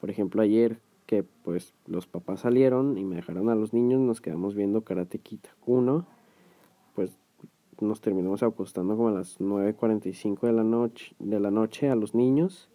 Por 0.00 0.10
ejemplo, 0.10 0.42
ayer 0.42 0.80
que 1.06 1.22
pues 1.22 1.74
los 1.86 2.06
papás 2.06 2.40
salieron 2.40 2.98
y 2.98 3.04
me 3.04 3.16
dejaron 3.16 3.48
a 3.50 3.54
los 3.54 3.72
niños, 3.72 4.00
nos 4.00 4.20
quedamos 4.20 4.54
viendo 4.54 4.82
Karate 4.82 5.18
Kid 5.18 5.40
1. 5.66 6.06
Pues 6.94 7.18
nos 7.80 8.00
terminamos 8.00 8.42
acostando 8.42 8.96
como 8.96 9.08
a 9.08 9.12
las 9.12 9.40
9.45 9.40 10.46
de 10.46 10.52
la 10.52 10.64
noche, 10.64 11.14
de 11.18 11.40
la 11.40 11.50
noche 11.50 11.90
a 11.90 11.96
los 11.96 12.14
niños 12.14 12.68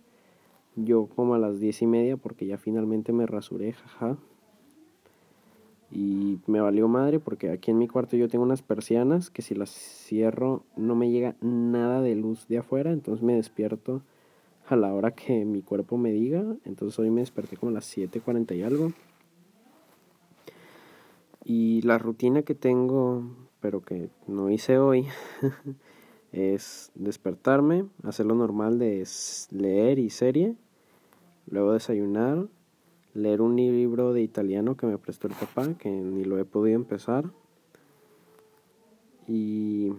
yo 0.86 1.08
como 1.16 1.36
a 1.36 1.40
las 1.40 1.60
diez 1.60 1.82
y 1.82 1.88
media 1.88 2.18
porque 2.18 2.46
ya 2.46 2.58
finalmente 2.58 3.12
me 3.14 3.26
rasuré, 3.26 3.74
jaja. 3.74 4.18
Y 5.92 6.40
me 6.46 6.62
valió 6.62 6.88
madre 6.88 7.20
porque 7.20 7.50
aquí 7.50 7.72
en 7.72 7.80
mi 7.80 7.88
cuarto 7.88 8.16
yo 8.16 8.28
tengo 8.28 8.44
unas 8.44 8.62
persianas 8.62 9.32
que 9.32 9.42
si 9.42 9.56
las 9.56 9.72
cierro 9.72 10.64
no 10.78 10.96
me 10.96 11.10
llega 11.10 11.36
nada 11.42 12.02
de 12.02 12.16
luz 12.16 12.48
de 12.48 12.60
afuera, 12.60 12.92
entonces 12.92 13.24
me 13.24 13.34
despierto 13.34 14.04
a 14.70 14.76
la 14.76 14.94
hora 14.94 15.12
que 15.12 15.46
mi 15.46 15.62
cuerpo 15.62 15.98
me 15.98 16.12
diga. 16.12 16.44
Entonces 16.66 16.98
hoy 17.00 17.10
me 17.10 17.22
desperté 17.22 17.58
como 17.58 17.72
a 17.72 17.74
las 17.74 17.98
7.40 17.98 18.56
y 18.56 18.64
algo. 18.64 18.92
Y 21.44 21.82
la 21.82 21.98
rutina 21.98 22.44
que 22.44 22.56
tengo, 22.56 23.24
pero 23.60 23.82
que 23.82 24.10
no 24.28 24.50
hice 24.50 24.78
hoy, 24.78 25.08
es 26.32 26.92
despertarme, 26.96 27.86
hacer 28.04 28.26
lo 28.26 28.36
normal 28.36 28.78
de 28.78 29.08
leer 29.52 30.00
y 30.00 30.10
serie 30.10 30.56
Luego 31.50 31.74
desayunar, 31.74 32.48
leer 33.16 33.42
un 33.42 33.56
libro 33.56 34.14
de 34.14 34.22
italiano 34.22 34.78
que 34.78 34.86
me 34.86 35.00
prestó 35.00 35.28
el 35.28 35.34
papá, 35.34 35.74
que 35.80 35.90
ni 35.90 36.24
lo 36.24 36.38
he 36.38 36.46
podido 36.46 36.76
empezar. 36.76 37.32
Y 39.28 39.94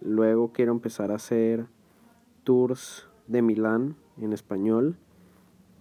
luego 0.00 0.52
quiero 0.52 0.72
empezar 0.72 1.10
a 1.10 1.16
hacer 1.16 1.66
tours 2.42 3.05
de 3.26 3.42
Milán 3.42 3.96
en 4.20 4.32
español, 4.32 4.96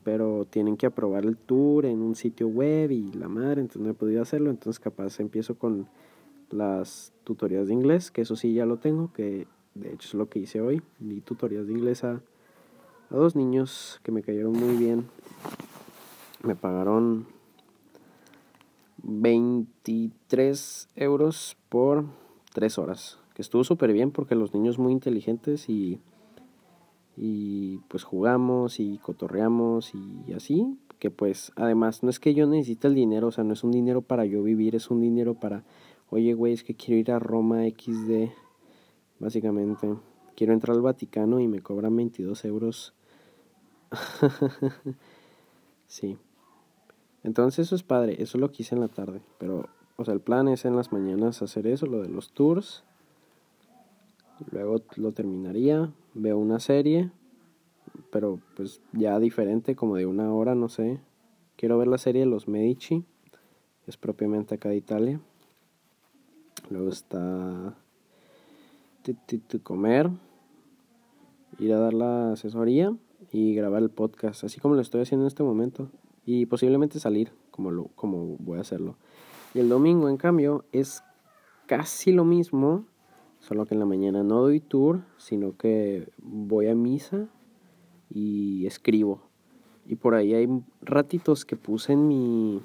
pero 0.04 0.46
tienen 0.46 0.78
que 0.78 0.86
aprobar 0.86 1.26
el 1.26 1.38
tour 1.38 1.86
en 1.86 2.02
un 2.02 2.16
sitio 2.16 2.48
web 2.48 2.92
y 2.92 3.12
la 3.14 3.28
madre, 3.28 3.62
entonces 3.62 3.82
no 3.82 3.90
he 3.90 3.94
podido 3.94 4.22
hacerlo, 4.22 4.50
entonces 4.50 4.80
capaz 4.80 5.20
empiezo 5.20 5.58
con 5.58 5.88
las 6.52 7.14
tutorías 7.24 7.68
de 7.68 7.74
inglés, 7.74 8.12
que 8.12 8.22
eso 8.22 8.36
sí 8.36 8.54
ya 8.54 8.66
lo 8.66 8.78
tengo, 8.78 9.12
que 9.14 9.48
de 9.74 9.94
hecho 9.94 10.08
es 10.08 10.14
lo 10.14 10.30
que 10.30 10.40
hice 10.40 10.62
hoy, 10.62 10.82
di 11.00 11.22
tutorías 11.22 11.66
de 11.68 11.74
inglés 11.74 12.04
a 12.04 12.22
a 13.10 13.16
dos 13.16 13.36
niños 13.36 14.00
que 14.04 14.12
me 14.12 14.22
cayeron 14.22 14.54
muy 14.54 14.76
bien. 14.78 15.08
Me 16.44 16.56
pagaron 16.56 17.28
23 19.04 20.90
euros 20.96 21.58
por 21.70 22.06
3 22.54 22.78
horas. 22.78 23.20
Que 23.34 23.42
estuvo 23.42 23.64
súper 23.64 23.94
bien 23.94 24.12
porque 24.12 24.36
los 24.36 24.54
niños 24.54 24.80
muy 24.80 24.92
inteligentes 24.92 25.70
y, 25.70 26.00
y 27.18 27.78
pues 27.88 28.04
jugamos 28.04 28.80
y 28.80 28.98
cotorreamos 28.98 29.94
y 29.94 30.34
así. 30.34 30.78
Que 31.00 31.12
pues 31.12 31.52
además 31.56 32.04
no 32.04 32.10
es 32.10 32.20
que 32.20 32.34
yo 32.34 32.48
necesite 32.48 32.88
el 32.88 32.96
dinero, 32.96 33.28
o 33.28 33.32
sea, 33.32 33.44
no 33.44 33.54
es 33.54 33.64
un 33.64 33.72
dinero 33.72 34.02
para 34.02 34.26
yo 34.26 34.42
vivir, 34.44 34.76
es 34.76 34.90
un 34.90 35.02
dinero 35.02 35.36
para, 35.36 35.64
oye 36.10 36.34
güey, 36.34 36.54
es 36.54 36.64
que 36.64 36.76
quiero 36.76 37.00
ir 37.00 37.12
a 37.12 37.20
Roma 37.20 37.64
XD, 37.64 38.30
básicamente 39.20 39.88
quiero 40.36 40.54
entrar 40.54 40.76
al 40.76 40.82
Vaticano 40.82 41.40
y 41.40 41.48
me 41.48 41.62
cobran 41.62 41.96
22 41.96 42.46
euros. 42.46 42.94
sí. 45.88 46.18
Entonces 47.24 47.68
eso 47.68 47.76
es 47.76 47.84
padre, 47.84 48.22
eso 48.22 48.38
lo 48.38 48.52
quise 48.52 48.76
en 48.76 48.82
la 48.82 48.88
tarde, 48.88 49.22
pero, 49.40 49.68
o 49.96 50.06
sea, 50.06 50.14
el 50.14 50.22
plan 50.22 50.48
es 50.48 50.66
en 50.66 50.76
las 50.76 50.92
mañanas 50.92 51.42
hacer 51.42 51.66
eso, 51.66 51.88
lo 51.88 52.02
de 52.02 52.10
los 52.10 52.34
tours. 52.34 52.84
Luego 54.52 54.82
lo 54.96 55.12
terminaría, 55.12 55.92
veo 56.14 56.38
una 56.38 56.60
serie, 56.60 57.12
pero 58.12 58.40
pues 58.56 58.82
ya 58.94 59.20
diferente, 59.20 59.76
como 59.76 59.96
de 59.96 60.06
una 60.06 60.34
hora, 60.34 60.56
no 60.56 60.70
sé. 60.70 61.00
Quiero 61.56 61.78
ver 61.78 61.88
la 61.88 61.98
serie 61.98 62.26
Los 62.26 62.48
Medici, 62.48 63.06
es 63.88 63.98
propiamente 63.98 64.56
acá 64.56 64.70
de 64.70 64.78
Italia. 64.78 65.22
Luego 66.70 66.90
está 66.90 67.76
comer, 69.64 70.10
ir 71.60 71.74
a 71.74 71.80
dar 71.80 71.94
la 71.94 72.32
asesoría 72.34 72.96
y 73.32 73.54
grabar 73.54 73.84
el 73.84 73.90
podcast, 73.90 74.44
así 74.44 74.60
como 74.60 74.76
lo 74.76 74.82
estoy 74.82 75.02
haciendo 75.02 75.26
en 75.26 75.28
este 75.28 75.44
momento. 75.44 75.90
Y 76.26 76.48
posiblemente 76.48 77.00
salir 77.00 77.32
como, 77.52 77.72
lo, 77.72 77.86
como 77.96 78.38
voy 78.40 78.58
a 78.58 78.62
hacerlo. 78.62 78.98
Y 79.54 79.60
el 79.60 79.70
domingo, 79.70 80.10
en 80.10 80.18
cambio, 80.18 80.66
es 80.72 81.04
casi 81.68 82.12
lo 82.12 82.26
mismo, 82.26 82.86
Solo 83.48 83.68
que 83.68 83.76
en 83.76 83.80
la 83.80 83.86
mañana 83.86 84.24
no 84.24 84.42
doy 84.42 84.60
tour, 84.60 85.04
sino 85.18 85.56
que 85.56 86.10
voy 86.18 86.66
a 86.66 86.74
misa 86.74 87.28
y 88.10 88.66
escribo. 88.66 89.22
Y 89.86 89.98
por 89.98 90.16
ahí 90.16 90.34
hay 90.34 90.48
ratitos 90.82 91.46
que 91.46 91.56
puse 91.56 91.94
en 91.94 92.08
mi 92.08 92.60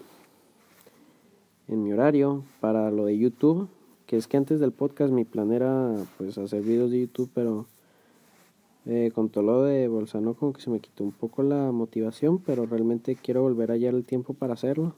en 1.69 1.85
mi 1.85 1.93
horario 1.93 2.45
para 2.61 2.91
lo 2.91 3.05
de 3.05 3.19
YouTube, 3.19 3.69
que 4.07 4.17
es 4.17 4.27
que 4.27 4.39
antes 4.39 4.59
del 4.59 4.73
podcast 4.73 5.13
mi 5.13 5.27
plan 5.27 5.53
era 5.53 5.95
pues 6.17 6.39
hacer 6.39 6.63
videos 6.63 6.91
de 6.91 7.01
YouTube, 7.01 7.31
pero 7.35 7.67
eh, 8.87 9.11
con 9.15 9.29
todo 9.29 9.45
lo 9.45 9.63
de 9.65 9.87
Bolsano 9.87 10.33
como 10.33 10.55
que 10.55 10.63
se 10.63 10.71
me 10.71 10.81
quitó 10.81 11.05
un 11.05 11.13
poco 11.13 11.43
la 11.43 11.73
motivación, 11.73 12.39
pero 12.39 12.65
realmente 12.65 13.17
quiero 13.17 13.43
volver 13.43 13.71
a 13.71 13.75
hallar 13.75 13.93
el 13.93 14.07
tiempo 14.07 14.33
para 14.33 14.55
hacerlo. 14.55 14.95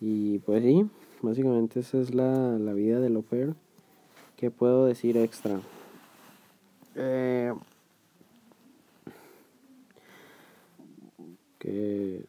Y 0.00 0.40
pues 0.40 0.64
sí, 0.64 0.84
básicamente 1.22 1.78
esa 1.78 2.00
es 2.00 2.12
la, 2.12 2.58
la 2.58 2.72
vida 2.72 2.98
del 2.98 3.14
au. 3.14 3.54
¿Qué 4.42 4.50
puedo 4.50 4.86
decir 4.86 5.16
extra? 5.16 5.60
Eh, 6.96 7.54
que 11.60 12.24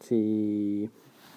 si, 0.00 0.90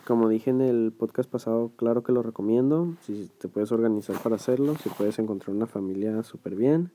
como 0.08 0.28
dije 0.28 0.50
en 0.50 0.62
el 0.62 0.92
podcast 0.92 1.30
pasado, 1.30 1.72
claro 1.76 2.02
que 2.02 2.14
lo 2.14 2.24
recomiendo. 2.24 2.96
Si 3.02 3.30
te 3.38 3.48
puedes 3.48 3.72
organizar 3.72 4.18
para 4.24 4.38
hacerlo, 4.38 4.74
si 4.82 4.90
puedes 4.90 5.20
encontrar 5.20 5.56
una 5.56 5.68
familia 5.68 6.24
súper 6.24 6.56
bien. 6.56 6.90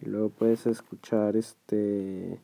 Y 0.00 0.06
luego 0.06 0.30
puedes 0.30 0.66
escuchar 0.66 1.36
este 1.36 2.40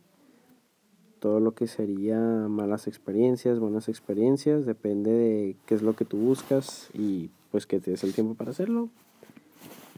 todo 1.20 1.40
lo 1.40 1.54
que 1.54 1.68
sería 1.68 2.18
malas 2.20 2.86
experiencias, 2.86 3.60
buenas 3.60 3.88
experiencias, 3.88 4.66
depende 4.66 5.10
de 5.10 5.56
qué 5.64 5.74
es 5.74 5.80
lo 5.80 5.96
que 5.96 6.04
tú 6.04 6.18
buscas 6.18 6.90
y 6.92 7.30
pues 7.50 7.66
que 7.66 7.80
te 7.80 7.92
des 7.92 8.04
el 8.04 8.12
tiempo 8.12 8.34
para 8.34 8.50
hacerlo. 8.50 8.90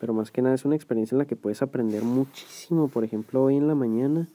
Pero 0.00 0.14
más 0.14 0.30
que 0.30 0.40
nada 0.40 0.54
es 0.54 0.64
una 0.64 0.76
experiencia 0.76 1.14
en 1.14 1.18
la 1.18 1.26
que 1.26 1.36
puedes 1.36 1.60
aprender 1.60 2.02
muchísimo. 2.02 2.88
Por 2.88 3.04
ejemplo, 3.04 3.44
hoy 3.44 3.56
en 3.56 3.68
la 3.68 3.74
mañana, 3.74 4.28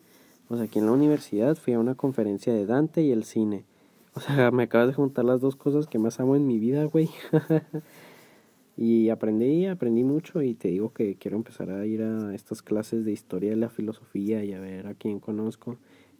o 0.47 0.55
sea, 0.55 0.66
aquí 0.66 0.78
en 0.78 0.86
la 0.86 0.91
universidad 0.91 1.57
fui 1.57 1.74
a 1.74 1.80
una 1.80 1.95
conferencia 1.95 2.53
de 2.53 2.68
Dante 2.68 3.01
y 3.01 3.11
el 3.11 3.24
cine. 3.24 3.66
O 4.13 4.20
sea, 4.20 4.51
me 4.51 4.63
acabas 4.63 4.89
de 4.89 4.93
juntar 4.93 5.26
las 5.26 5.41
dos 5.41 5.55
cosas 5.55 5.88
que 5.88 5.97
más 5.97 6.20
amo 6.20 6.36
en 6.36 6.45
mi 6.45 6.59
vida, 6.59 6.84
güey. 6.86 7.09
y 8.78 9.09
aprendí, 9.09 9.66
aprendí 9.66 10.03
mucho 10.03 10.43
y 10.43 10.53
te 10.53 10.68
digo 10.68 10.93
que 10.93 11.16
quiero 11.16 11.36
empezar 11.36 11.72
a 11.72 11.84
ir 11.88 12.03
a 12.03 12.36
estas 12.36 12.61
clases 12.61 13.03
de 13.03 13.11
historia 13.11 13.49
de 13.49 13.55
la 13.55 13.70
filosofía 13.70 14.45
y 14.45 14.53
a 14.53 14.59
ver 14.59 14.86
a 14.86 14.93
quién 14.93 15.20
conozco. 15.20 15.78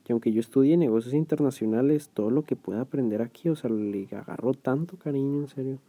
Y 0.08 0.12
aunque 0.12 0.32
yo 0.32 0.40
estudie 0.40 0.76
negocios 0.76 1.14
internacionales, 1.14 2.10
todo 2.12 2.32
lo 2.32 2.44
que 2.44 2.56
pueda 2.56 2.82
aprender 2.82 3.22
aquí, 3.22 3.50
o 3.50 3.56
sea, 3.56 3.70
le 3.70 4.08
agarro 4.12 4.56
tanto 4.56 4.98
cariño, 4.98 5.42
en 5.42 5.48
serio. 5.48 5.80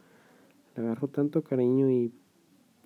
Le 0.75 0.83
agarro 0.83 1.09
tanto 1.09 1.43
cariño 1.43 1.91
y 1.91 2.13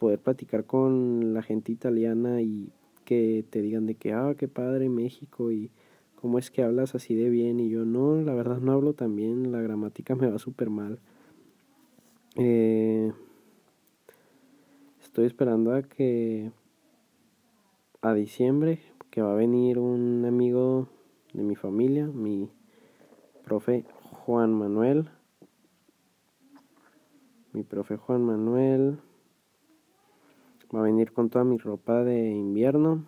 poder 0.00 0.18
platicar 0.18 0.64
con 0.64 1.32
la 1.34 1.42
gente 1.42 1.70
italiana 1.70 2.42
y 2.42 2.72
que 3.04 3.44
te 3.48 3.62
digan 3.62 3.86
de 3.86 3.94
que, 3.94 4.12
ah, 4.12 4.34
qué 4.36 4.48
padre 4.48 4.88
México 4.88 5.52
y 5.52 5.70
cómo 6.16 6.38
es 6.38 6.50
que 6.50 6.64
hablas 6.64 6.96
así 6.96 7.14
de 7.14 7.30
bien. 7.30 7.60
Y 7.60 7.68
yo, 7.68 7.84
no, 7.84 8.16
la 8.16 8.34
verdad 8.34 8.58
no 8.58 8.72
hablo 8.72 8.94
tan 8.94 9.14
bien, 9.14 9.52
la 9.52 9.60
gramática 9.60 10.14
me 10.16 10.28
va 10.28 10.38
súper 10.38 10.70
mal. 10.70 10.98
Eh, 12.34 13.12
estoy 15.02 15.26
esperando 15.26 15.74
a 15.74 15.82
que 15.82 16.50
a 18.02 18.14
diciembre, 18.14 18.80
que 19.10 19.22
va 19.22 19.32
a 19.32 19.36
venir 19.36 19.78
un 19.78 20.24
amigo 20.24 20.88
de 21.34 21.42
mi 21.42 21.56
familia, 21.56 22.06
mi 22.06 22.48
profe 23.44 23.84
Juan 24.24 24.54
Manuel. 24.54 25.10
Mi 27.52 27.64
profe 27.64 27.96
Juan 27.96 28.22
Manuel 28.22 29.00
va 30.74 30.80
a 30.80 30.84
venir 30.84 31.12
con 31.12 31.30
toda 31.30 31.44
mi 31.44 31.58
ropa 31.58 32.04
de 32.04 32.30
invierno. 32.30 33.04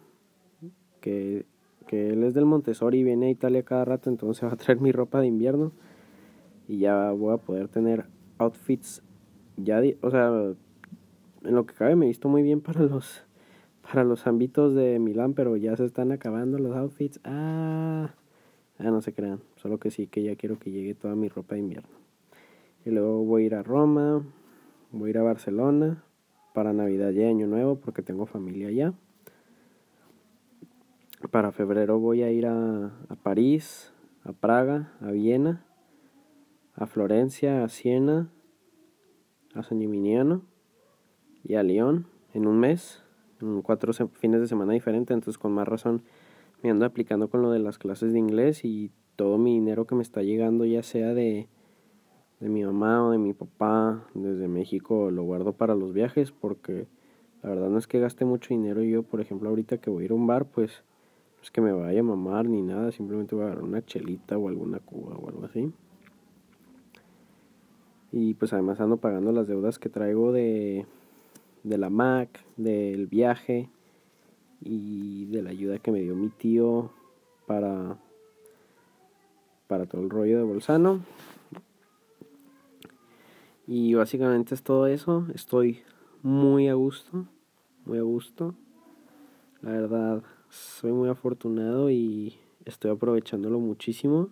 Que, 1.01 1.47
que 1.87 2.11
él 2.11 2.23
es 2.23 2.35
del 2.35 2.47
Montessori 2.47 2.99
y 2.99 3.05
viene 3.05 3.27
a 3.27 3.31
Italia 3.31 3.65
cada 3.65 3.85
rato, 3.85 4.11
entonces 4.11 4.45
va 4.49 4.53
a 4.53 4.57
traer 4.57 4.81
mi 4.81 4.93
ropa 4.93 5.21
de 5.21 5.27
invierno. 5.27 5.73
Y 6.69 6.79
ya 6.79 7.11
voy 7.11 7.35
a 7.35 7.39
poder 7.39 7.69
tener 7.69 8.07
outfits 8.39 9.03
ya, 9.57 9.83
o 10.01 10.11
sea, 10.11 10.55
en 11.45 11.55
lo 11.55 11.67
que 11.67 11.75
cabe 11.75 11.95
me 11.97 12.07
he 12.07 12.09
visto 12.09 12.29
muy 12.29 12.43
bien 12.43 12.61
para 12.61 12.83
los 12.83 13.25
para 13.83 14.05
los 14.05 14.29
ámbitos 14.29 14.75
de 14.75 15.01
Milán, 15.01 15.35
pero 15.35 15.57
ya 15.57 15.77
se 15.77 15.85
están 15.85 16.13
acabando 16.13 16.57
los 16.59 16.77
outfits. 16.77 17.19
Ah, 17.25 18.15
ah, 18.79 18.91
no 18.91 19.01
se 19.01 19.13
crean. 19.13 19.41
Solo 19.57 19.79
que 19.79 19.91
sí, 19.91 20.07
que 20.07 20.23
ya 20.23 20.37
quiero 20.37 20.59
que 20.59 20.71
llegue 20.71 20.95
toda 20.95 21.17
mi 21.17 21.29
ropa 21.29 21.57
de 21.57 21.63
invierno. 21.63 21.91
Y 22.85 22.91
luego 22.91 23.25
voy 23.25 23.43
a 23.43 23.47
ir 23.47 23.55
a 23.57 23.65
Roma, 23.65 24.25
voy 24.93 25.09
a 25.09 25.11
ir 25.11 25.19
a 25.19 25.23
Barcelona 25.25 26.05
para 26.53 26.73
Navidad 26.73 27.11
y 27.13 27.25
Año 27.25 27.47
Nuevo 27.47 27.77
porque 27.77 28.03
tengo 28.03 28.27
familia 28.27 28.69
allá. 28.69 28.95
Para 31.31 31.53
febrero 31.53 31.99
voy 31.99 32.23
a 32.23 32.31
ir 32.31 32.47
a, 32.47 32.93
París, 33.23 33.93
a 34.25 34.33
Praga, 34.33 34.93
a 35.01 35.11
Viena, 35.11 35.65
a 36.75 36.87
Florencia, 36.87 37.65
a 37.65 37.69
Siena, 37.69 38.31
a 39.55 39.63
San 39.63 39.79
Gimignano 39.79 40.43
y 41.45 41.55
a 41.55 41.63
Lyon 41.63 42.07
en 42.35 42.47
un 42.47 42.59
mes 42.59 43.03
cuatro 43.63 43.93
fines 43.93 44.41
de 44.41 44.47
semana 44.47 44.73
diferentes, 44.73 45.15
entonces 45.15 45.39
con 45.39 45.53
más 45.53 45.67
razón 45.67 46.03
me 46.63 46.71
ando 46.71 46.87
aplicando 46.87 47.29
con 47.29 47.43
lo 47.43 47.51
de 47.51 47.59
las 47.59 47.79
clases 47.79 48.13
de 48.13 48.19
inglés 48.19 48.65
y 48.65 48.93
todo 49.17 49.37
mi 49.39 49.55
dinero 49.55 49.87
que 49.87 49.95
me 49.95 50.03
está 50.03 50.23
llegando, 50.23 50.65
ya 50.65 50.83
sea 50.83 51.13
de, 51.13 51.49
de 52.43 52.49
mi 52.49 52.65
mamá 52.65 53.07
o 53.07 53.13
de 53.13 53.19
mi 53.19 53.33
papá 53.33 54.05
desde 54.15 54.49
México, 54.49 55.11
lo 55.11 55.23
guardo 55.23 55.53
para 55.53 55.75
los 55.75 55.93
viajes 55.93 56.33
porque 56.33 56.87
la 57.43 57.51
verdad 57.51 57.71
no 57.71 57.79
es 57.79 57.87
que 57.87 58.01
gaste 58.01 58.25
mucho 58.25 58.49
dinero 58.51 58.83
yo, 58.83 59.03
por 59.03 59.21
ejemplo, 59.21 59.49
ahorita 59.49 59.79
que 59.79 59.91
voy 59.91 60.03
a 60.03 60.05
ir 60.07 60.11
a 60.11 60.15
un 60.15 60.27
bar, 60.27 60.45
pues 60.47 60.83
no 61.37 61.43
es 61.43 61.51
que 61.51 61.61
me 61.61 61.73
vaya 61.73 62.01
a 62.01 62.03
mamar 62.03 62.47
ni 62.49 62.61
nada, 62.61 62.93
simplemente 62.93 63.35
voy 63.35 63.45
a 63.45 63.47
agarrar 63.47 63.65
una 63.65 63.85
chelita 63.85 64.37
o 64.37 64.49
alguna 64.49 64.81
cuba 64.81 65.17
o 65.17 65.29
algo 65.29 65.45
así. 65.45 65.73
Y 68.11 68.35
pues 68.35 68.53
además 68.53 68.81
ando 68.81 68.99
pagando 68.99 69.33
las 69.33 69.47
deudas 69.47 69.79
que 69.79 69.89
traigo 69.89 70.33
de 70.33 70.85
de 71.63 71.79
la 71.79 71.91
Mac, 71.91 72.45
del 72.57 73.07
viaje 73.07 73.69
y 74.61 75.27
de 75.27 75.43
la 75.43 75.51
ayuda 75.51 75.79
que 75.79 75.93
me 75.93 76.01
dio 76.01 76.15
mi 76.15 76.29
tío 76.29 76.91
para, 77.47 77.99
para 79.69 79.87
todo 79.87 80.03
el 80.03 80.11
rollo 80.11 80.39
de 80.39 80.45
Bolsano. 80.45 81.01
Y 83.67 83.95
básicamente 83.95 84.55
es 84.55 84.63
todo 84.63 84.87
eso. 84.87 85.27
Estoy 85.35 85.83
muy 86.23 86.69
a 86.69 86.75
gusto, 86.75 87.27
muy 87.85 87.99
a 87.99 88.03
gusto. 88.03 88.55
La 89.61 89.71
verdad, 89.73 90.23
soy 90.49 90.93
muy 90.93 91.09
afortunado 91.09 91.91
y 91.91 92.39
estoy 92.65 92.91
aprovechándolo 92.91 93.61
muchísimo. 93.61 94.29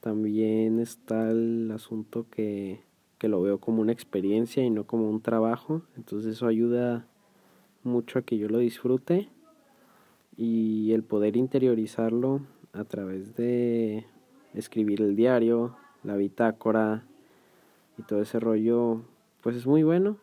También 0.00 0.80
está 0.80 1.30
el 1.30 1.70
asunto 1.72 2.26
que 2.30 2.86
que 3.18 3.28
lo 3.28 3.40
veo 3.42 3.58
como 3.58 3.80
una 3.80 3.92
experiencia 3.92 4.64
y 4.64 4.70
no 4.70 4.86
como 4.86 5.08
un 5.08 5.20
trabajo. 5.20 5.82
Entonces 5.96 6.36
eso 6.36 6.46
ayuda 6.46 7.06
mucho 7.82 8.18
a 8.18 8.22
que 8.22 8.38
yo 8.38 8.48
lo 8.48 8.58
disfrute 8.58 9.28
y 10.36 10.92
el 10.92 11.02
poder 11.02 11.36
interiorizarlo 11.36 12.40
a 12.72 12.84
través 12.84 13.36
de 13.36 14.06
escribir 14.54 15.00
el 15.00 15.16
diario, 15.16 15.76
la 16.02 16.16
bitácora 16.16 17.05
y 17.98 18.02
todo 18.02 18.20
ese 18.22 18.40
rollo, 18.40 19.02
pues 19.42 19.56
es 19.56 19.66
muy 19.66 19.82
bueno. 19.82 20.16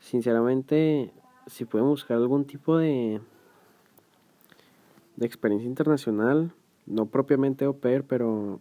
Sinceramente, 0.00 1.12
si 1.46 1.64
pueden 1.64 1.88
buscar 1.88 2.16
algún 2.16 2.44
tipo 2.44 2.76
de 2.76 3.20
de 5.16 5.26
experiencia 5.26 5.66
internacional, 5.66 6.52
no 6.86 7.06
propiamente 7.06 7.64
au 7.64 7.74
pair, 7.74 8.04
pero 8.04 8.60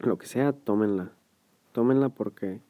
lo 0.00 0.16
que 0.16 0.26
sea, 0.26 0.52
tómenla 0.52 1.12
tómenla 1.76 2.08
porque 2.08 2.62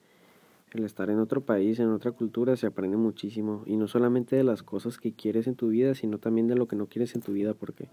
el 0.73 0.85
estar 0.85 1.11
en 1.11 1.21
otro 1.21 1.41
país, 1.41 1.79
en 1.79 1.91
otra 1.91 2.11
cultura, 2.11 2.57
se 2.57 2.67
aprende 2.67 2.97
muchísimo. 2.97 3.63
Y 3.65 3.77
no 3.77 3.87
solamente 3.87 4.35
de 4.35 4.43
las 4.43 4.65
cosas 4.65 4.99
que 4.99 5.13
quieres 5.13 5.47
en 5.47 5.55
tu 5.55 5.69
vida, 5.69 5.95
sino 5.95 6.19
también 6.19 6.49
de 6.49 6.57
lo 6.57 6.67
que 6.67 6.75
no 6.75 6.87
quieres 6.87 7.15
en 7.15 7.23
tu 7.23 7.33
vida. 7.33 7.55
Porque 7.55 7.89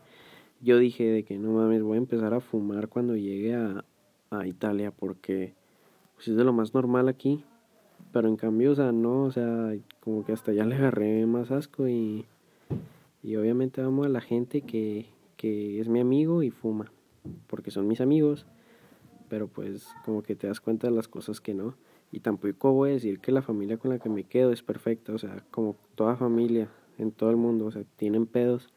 yo 0.59 0.79
dije 0.79 1.03
de 1.03 1.23
que 1.23 1.37
no 1.37 1.51
mames, 1.51 1.83
voy 1.83 1.97
a 1.97 1.99
empezar 1.99 2.33
a 2.33 2.39
fumar 2.39 2.87
cuando 2.87 3.15
llegue 3.15 3.53
a, 3.53 3.85
a 4.31 4.47
Italia 4.47 4.89
porque 4.89 5.53
pues, 6.23 6.29
es 6.29 6.37
de 6.37 6.43
lo 6.43 6.53
más 6.53 6.73
normal 6.73 7.07
aquí. 7.07 7.43
Pero 8.11 8.27
en 8.27 8.35
cambio, 8.35 8.71
o 8.71 8.75
sea, 8.75 8.91
no, 8.91 9.23
o 9.23 9.31
sea, 9.31 9.73
como 9.99 10.23
que 10.23 10.33
hasta 10.33 10.53
ya 10.53 10.65
le 10.65 10.75
agarré 10.75 11.25
más 11.25 11.51
asco 11.51 11.87
y, 11.87 12.25
y 13.23 13.35
obviamente 13.35 13.81
amo 13.81 14.03
a 14.03 14.09
la 14.09 14.21
gente 14.21 14.61
que, 14.61 15.07
que 15.35 15.79
es 15.79 15.87
mi 15.87 15.99
amigo 15.99 16.43
y 16.43 16.51
fuma. 16.51 16.91
Porque 17.47 17.71
son 17.71 17.87
mis 17.87 18.01
amigos 18.01 18.45
pero 19.33 19.47
pues 19.47 19.87
como 20.05 20.21
que 20.21 20.35
te 20.35 20.45
das 20.45 20.61
cuenta 20.61 20.85
de 20.85 20.93
las 20.93 21.07
cosas 21.07 21.41
que 21.41 21.55
no. 21.55 21.75
Y 22.11 22.19
tampoco 22.19 22.71
voy 22.71 22.91
a 22.91 22.93
decir 22.93 23.19
que 23.19 23.31
la 23.31 23.41
familia 23.41 23.77
con 23.77 23.89
la 23.89 23.97
que 23.97 24.07
me 24.07 24.25
quedo 24.25 24.51
es 24.51 24.61
perfecta, 24.61 25.11
o 25.11 25.17
sea, 25.17 25.43
como 25.49 25.75
toda 25.95 26.15
familia 26.15 26.69
en 26.99 27.11
todo 27.11 27.31
el 27.31 27.37
mundo, 27.37 27.65
o 27.65 27.71
sea, 27.71 27.81
tienen 27.95 28.27
pedos, 28.27 28.69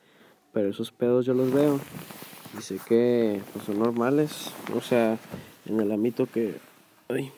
pero 0.54 0.70
esos 0.70 0.92
pedos 0.92 1.26
yo 1.26 1.34
los 1.34 1.52
veo 1.52 1.78
y 2.58 2.62
sé 2.62 2.78
que 2.88 3.42
pues, 3.52 3.66
son 3.66 3.78
normales, 3.78 4.50
o 4.74 4.80
sea, 4.80 5.18
en 5.66 5.78
el 5.78 5.92
ámbito 5.92 6.24
que, 6.24 6.54
ay, 7.08 7.32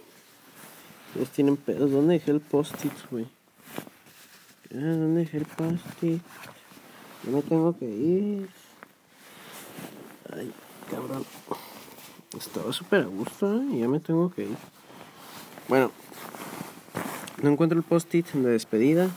ellos 1.15 1.31
tienen 1.31 1.57
pedos, 1.57 1.91
¿dónde 1.91 2.15
dejé 2.15 2.31
el 2.31 2.41
post-it, 2.41 2.93
güey? 3.11 3.27
¿Dónde 4.71 5.23
es 5.23 5.35
el 5.35 5.47
post-it? 5.47 6.23
Yo 7.25 7.33
me 7.33 7.43
tengo 7.43 7.77
que 7.77 7.87
ir. 7.87 8.49
Ay, 10.33 10.53
cabrón. 10.91 11.25
Estaba 12.37 12.73
súper 12.73 13.03
a 13.03 13.07
gusto 13.07 13.61
¿eh? 13.61 13.67
y 13.73 13.81
ya 13.81 13.89
me 13.89 14.01
tengo 14.01 14.31
que 14.31 14.43
ir. 14.43 14.57
Bueno, 15.69 15.91
no 17.43 17.51
encuentro 17.51 17.79
el 17.79 17.85
post-it 17.85 18.27
de 18.27 18.51
despedida. 18.51 19.11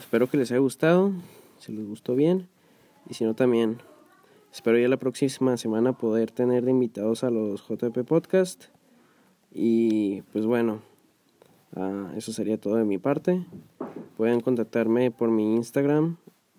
Espero 0.00 0.28
que 0.28 0.36
les 0.36 0.50
haya 0.50 0.60
gustado. 0.60 1.12
Si 1.60 1.72
les 1.72 1.86
gustó 1.86 2.14
bien. 2.14 2.48
Y 3.08 3.14
si 3.14 3.24
no, 3.24 3.34
también. 3.34 3.80
Espero 4.52 4.78
ya 4.78 4.88
la 4.88 4.96
próxima 4.96 5.56
semana 5.56 5.92
poder 5.92 6.32
tener 6.32 6.64
de 6.64 6.72
invitados 6.72 7.22
a 7.22 7.30
los 7.30 7.66
JP 7.68 8.04
Podcast. 8.04 8.64
Y 9.52 10.22
pues 10.32 10.46
bueno, 10.46 10.80
uh, 11.76 12.16
eso 12.16 12.32
sería 12.32 12.60
todo 12.60 12.76
de 12.76 12.84
mi 12.84 12.98
parte. 12.98 13.44
Pueden 14.16 14.40
contactarme 14.40 15.10
por 15.10 15.30
mi 15.30 15.56
Instagram, 15.56 16.16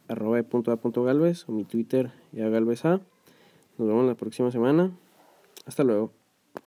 arroba 0.07 0.39
o 1.47 1.51
mi 1.51 1.63
Twitter, 1.63 2.11
ya 2.31 2.49
galvez 2.49 2.83
Nos 3.77 3.87
vemos 3.87 4.05
la 4.05 4.15
próxima 4.15 4.51
semana. 4.51 4.91
Hasta 5.65 5.83
luego. 5.83 6.20